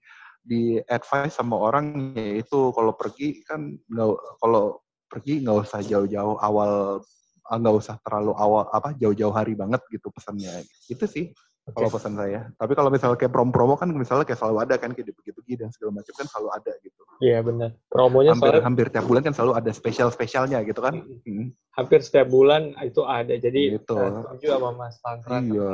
di 0.45 0.77
advice 0.85 1.39
sama 1.39 1.57
orang 1.57 2.13
yaitu 2.13 2.69
kalau 2.75 2.93
pergi 2.93 3.41
kan 3.47 3.79
nggak 3.89 4.09
kalau 4.37 4.77
pergi 5.09 5.41
nggak 5.41 5.57
usah 5.65 5.81
jauh-jauh 5.81 6.37
awal 6.37 7.01
ah, 7.49 7.57
nggak 7.57 7.75
usah 7.81 7.97
terlalu 8.05 8.37
awal 8.37 8.69
apa 8.69 8.93
jauh-jauh 8.93 9.33
hari 9.33 9.57
banget 9.57 9.81
gitu 9.89 10.13
pesannya 10.13 10.61
itu 10.85 11.05
sih 11.09 11.25
Okay. 11.65 11.81
Kalau 11.81 11.89
pesan 11.89 12.13
saya. 12.13 12.45
Tapi 12.61 12.77
kalau 12.77 12.93
misalnya 12.93 13.17
kayak 13.17 13.33
promo-promo 13.33 13.73
kan 13.73 13.89
misalnya 13.89 14.21
kayak 14.21 14.37
selalu 14.37 14.69
ada 14.69 14.77
kan 14.77 14.93
kayak 14.93 15.17
pergi-pergi 15.17 15.65
dan 15.65 15.73
segala 15.73 15.97
macam 15.97 16.13
kan 16.13 16.29
selalu 16.29 16.49
ada 16.53 16.71
gitu. 16.77 17.01
Iya 17.23 17.39
benar. 17.43 17.71
Promonya 17.87 18.35
hampir, 18.35 18.51
soalnya... 18.51 18.65
hampir 18.67 18.85
tiap 18.91 19.05
bulan 19.07 19.21
kan 19.23 19.33
selalu 19.35 19.53
ada 19.55 19.71
spesial-spesialnya 19.71 20.59
gitu 20.67 20.83
kan. 20.83 20.99
Hmm. 20.99 21.55
Hampir 21.75 21.99
setiap 22.03 22.27
bulan 22.27 22.75
itu 22.83 23.01
ada. 23.07 23.35
Jadi 23.39 23.79
gitu. 23.79 23.95
setuju 23.95 24.45
sama 24.59 24.69
Mas 24.75 24.99
Tantra. 24.99 25.39
Iya. 25.39 25.73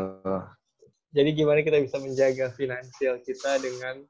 Jadi 1.12 1.30
gimana 1.36 1.60
kita 1.66 1.78
bisa 1.82 1.98
menjaga 2.00 2.54
finansial 2.56 3.20
kita 3.26 3.60
dengan 3.60 4.06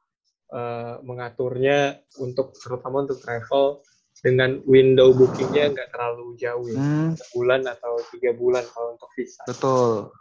uh, 0.54 1.02
mengaturnya 1.02 1.98
untuk 2.22 2.54
terutama 2.60 3.08
untuk 3.08 3.18
travel 3.24 3.82
dengan 4.22 4.62
window 4.70 5.10
bookingnya 5.18 5.74
nggak 5.74 5.90
terlalu 5.90 6.38
jauh 6.38 6.62
ya, 6.70 6.78
hmm. 6.78 7.18
sebulan 7.18 7.66
atau 7.66 7.98
tiga 8.14 8.38
bulan 8.38 8.62
kalau 8.70 8.94
untuk 8.94 9.10
visa. 9.18 9.42
Betul. 9.50 10.14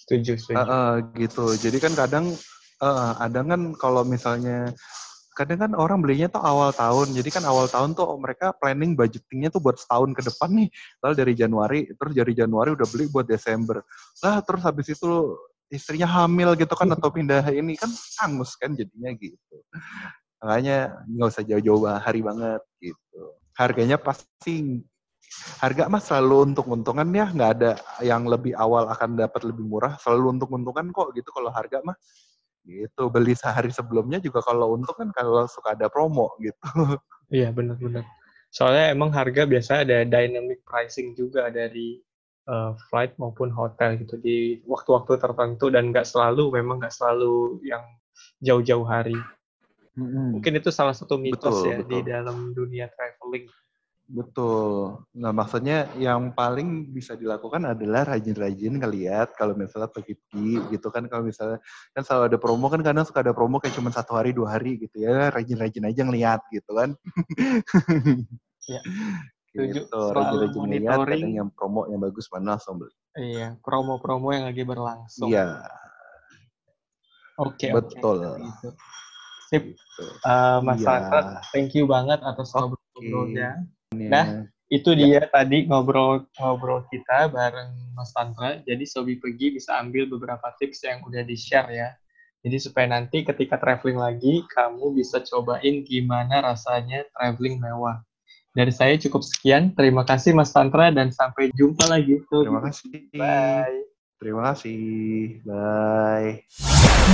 Setuju, 0.00 0.40
setuju. 0.40 0.56
Uh, 0.56 0.64
uh, 0.64 0.92
gitu. 1.20 1.46
Jadi 1.60 1.76
kan 1.76 1.92
kadang 1.92 2.32
uh, 2.80 3.12
ada 3.20 3.44
kan 3.44 3.76
kalau 3.76 4.00
misalnya 4.00 4.72
kadang 5.34 5.58
kan 5.66 5.72
orang 5.74 5.98
belinya 5.98 6.30
tuh 6.30 6.40
awal 6.40 6.70
tahun. 6.70 7.10
Jadi 7.12 7.28
kan 7.34 7.44
awal 7.44 7.66
tahun 7.66 7.98
tuh 7.98 8.06
mereka 8.16 8.54
planning 8.54 8.94
budgetingnya 8.94 9.50
tuh 9.50 9.60
buat 9.60 9.76
setahun 9.76 10.14
ke 10.14 10.22
depan 10.22 10.50
nih. 10.54 10.68
Lalu 11.02 11.14
dari 11.18 11.32
Januari, 11.34 11.80
terus 11.92 12.12
dari 12.14 12.32
Januari 12.32 12.70
udah 12.72 12.86
beli 12.86 13.10
buat 13.10 13.26
Desember. 13.26 13.82
Lah 14.22 14.40
terus 14.46 14.62
habis 14.62 14.86
itu 14.94 15.10
istrinya 15.68 16.06
hamil 16.06 16.54
gitu 16.54 16.70
kan 16.78 16.86
atau 16.94 17.10
pindah 17.10 17.50
ini 17.50 17.74
kan 17.74 17.90
angus 18.22 18.54
kan 18.54 18.78
jadinya 18.78 19.10
gitu. 19.18 19.56
Makanya 20.38 21.02
nggak 21.10 21.28
usah 21.34 21.42
jauh-jauh 21.42 21.82
hari 21.98 22.22
banget 22.22 22.62
gitu. 22.78 23.20
Harganya 23.58 23.98
pasti 23.98 24.86
harga 25.58 25.90
mas 25.90 26.04
selalu 26.06 26.52
untung-untungan 26.52 27.08
ya 27.10 27.26
nggak 27.26 27.50
ada 27.58 27.72
yang 28.04 28.22
lebih 28.28 28.54
awal 28.54 28.86
akan 28.86 29.18
dapat 29.18 29.42
lebih 29.42 29.66
murah 29.66 29.98
selalu 29.98 30.38
untung-untungan 30.38 30.94
kok 30.94 31.10
gitu 31.16 31.26
kalau 31.34 31.50
harga 31.50 31.82
mah 31.82 31.96
gitu 32.64 33.12
beli 33.12 33.36
sehari 33.36 33.68
sebelumnya 33.68 34.18
juga 34.18 34.40
kalau 34.40 34.72
untung 34.74 34.96
kan 34.96 35.12
kalau 35.12 35.44
suka 35.44 35.76
ada 35.76 35.92
promo 35.92 36.32
gitu. 36.40 36.60
Iya 37.32 37.50
benar-benar 37.56 38.04
soalnya 38.54 38.94
emang 38.94 39.10
harga 39.10 39.42
biasa 39.50 39.82
ada 39.82 40.06
dynamic 40.06 40.62
pricing 40.62 41.18
juga 41.18 41.50
dari 41.50 41.98
uh, 42.46 42.78
flight 42.86 43.18
maupun 43.18 43.50
hotel 43.50 43.98
gitu. 43.98 44.14
Di 44.22 44.62
waktu-waktu 44.62 45.18
tertentu 45.18 45.74
dan 45.74 45.90
nggak 45.90 46.06
selalu 46.06 46.54
memang 46.62 46.78
nggak 46.78 46.94
selalu 46.94 47.58
yang 47.66 47.82
jauh-jauh 48.38 48.86
hari. 48.86 49.18
Hmm. 49.94 50.34
mungkin 50.34 50.58
itu 50.58 50.74
salah 50.74 50.90
satu 50.90 51.14
mitos 51.22 51.54
betul, 51.54 51.70
ya 51.70 51.78
betul. 51.78 51.86
di 51.86 51.98
dalam 52.02 52.50
dunia 52.50 52.90
traveling 52.98 53.46
Betul. 54.04 55.00
Nah, 55.16 55.32
maksudnya 55.32 55.88
yang 55.96 56.36
paling 56.36 56.92
bisa 56.92 57.16
dilakukan 57.16 57.64
adalah 57.64 58.04
rajin-rajin 58.12 58.76
ngeliat 58.76 59.32
kalau 59.32 59.56
misalnya 59.56 59.88
pergi 59.88 60.12
gitu 60.68 60.92
kan 60.92 61.08
kalau 61.08 61.24
misalnya 61.24 61.56
kan 61.96 62.04
selalu 62.04 62.24
ada 62.28 62.38
promo 62.38 62.68
kan 62.68 62.84
kadang 62.84 63.08
suka 63.08 63.24
ada 63.24 63.32
promo 63.32 63.56
kayak 63.56 63.72
cuma 63.72 63.88
satu 63.88 64.12
hari 64.12 64.36
dua 64.36 64.60
hari 64.60 64.76
gitu 64.76 65.00
ya 65.08 65.32
rajin-rajin 65.32 65.88
aja 65.88 66.00
ngeliat 66.04 66.40
gitu 66.52 66.70
kan. 66.76 66.92
ya. 68.76 68.80
Setuju. 69.56 69.88
Gitu, 69.88 70.00
rajin-rajin 70.12 70.60
monitoring. 70.60 71.00
kadang 71.08 71.32
yang 71.32 71.48
promo 71.48 71.88
yang 71.88 72.00
bagus 72.04 72.28
mana 72.28 72.60
langsung 72.60 72.76
beli. 72.76 72.92
Iya, 73.16 73.56
promo-promo 73.64 74.34
yang 74.34 74.44
lagi 74.50 74.66
berlangsung. 74.66 75.30
Iya, 75.32 75.64
Oke, 77.34 77.72
oke. 77.72 77.98
betul. 77.98 78.18
Gitu. 78.42 78.68
Sip, 79.48 79.64
Gitu. 79.94 80.06
Eh, 80.26 80.58
Mas 80.62 80.82
Iya. 80.82 80.86
Sandra, 80.90 81.20
thank 81.54 81.70
you 81.78 81.86
banget 81.86 82.18
atas 82.26 82.50
Oke. 82.50 82.66
ngobrol-ngobrolnya. 82.66 83.62
Ini 83.94 84.10
Nah, 84.10 84.26
ya. 84.26 84.42
Itu 84.72 84.96
dia 84.96 85.22
tadi 85.30 85.68
ngobrol-ngobrol 85.70 86.88
kita 86.90 87.30
bareng 87.30 87.94
Mas 87.94 88.10
Tantra. 88.10 88.58
Jadi 88.66 88.82
Sobi 88.88 89.20
Pergi 89.20 89.54
bisa 89.54 89.78
ambil 89.78 90.10
beberapa 90.10 90.50
tips 90.58 90.82
yang 90.82 91.04
udah 91.06 91.22
di-share 91.22 91.70
ya. 91.70 91.88
Jadi 92.44 92.60
supaya 92.60 92.90
nanti 92.90 93.24
ketika 93.24 93.56
traveling 93.56 93.96
lagi, 93.96 94.44
kamu 94.52 94.92
bisa 94.92 95.22
cobain 95.24 95.80
gimana 95.86 96.44
rasanya 96.44 97.06
traveling 97.16 97.56
mewah. 97.56 98.02
Dari 98.52 98.70
saya 98.70 98.94
cukup 99.00 99.24
sekian. 99.24 99.72
Terima 99.72 100.04
kasih 100.04 100.36
Mas 100.36 100.52
Tantra 100.52 100.90
dan 100.92 101.14
sampai 101.14 101.54
jumpa 101.54 101.88
lagi. 101.88 102.20
Terima 102.28 102.60
kasih. 102.60 103.08
Bye. 103.16 103.93
Terima 104.24 104.56
kasih. 104.56 105.44
Bye. 105.44 106.48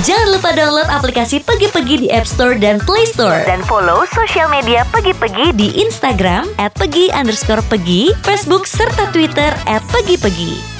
Jangan 0.06 0.28
lupa 0.30 0.54
download 0.54 0.86
aplikasi 0.86 1.42
Pegi-Pegi 1.42 2.06
di 2.06 2.08
App 2.14 2.22
Store 2.22 2.54
dan 2.54 2.78
Play 2.86 3.02
Store. 3.10 3.42
Dan 3.42 3.66
follow 3.66 4.06
sosial 4.14 4.46
media 4.46 4.86
Pegi-Pegi 4.94 5.50
di 5.58 5.82
Instagram 5.82 6.46
at 6.62 6.70
Pegi 6.78 7.10
underscore 7.10 7.66
Pegi, 7.66 8.14
Facebook, 8.22 8.70
serta 8.70 9.10
Twitter 9.10 9.50
at 9.66 9.82
Pegi-Pegi. 9.90 10.79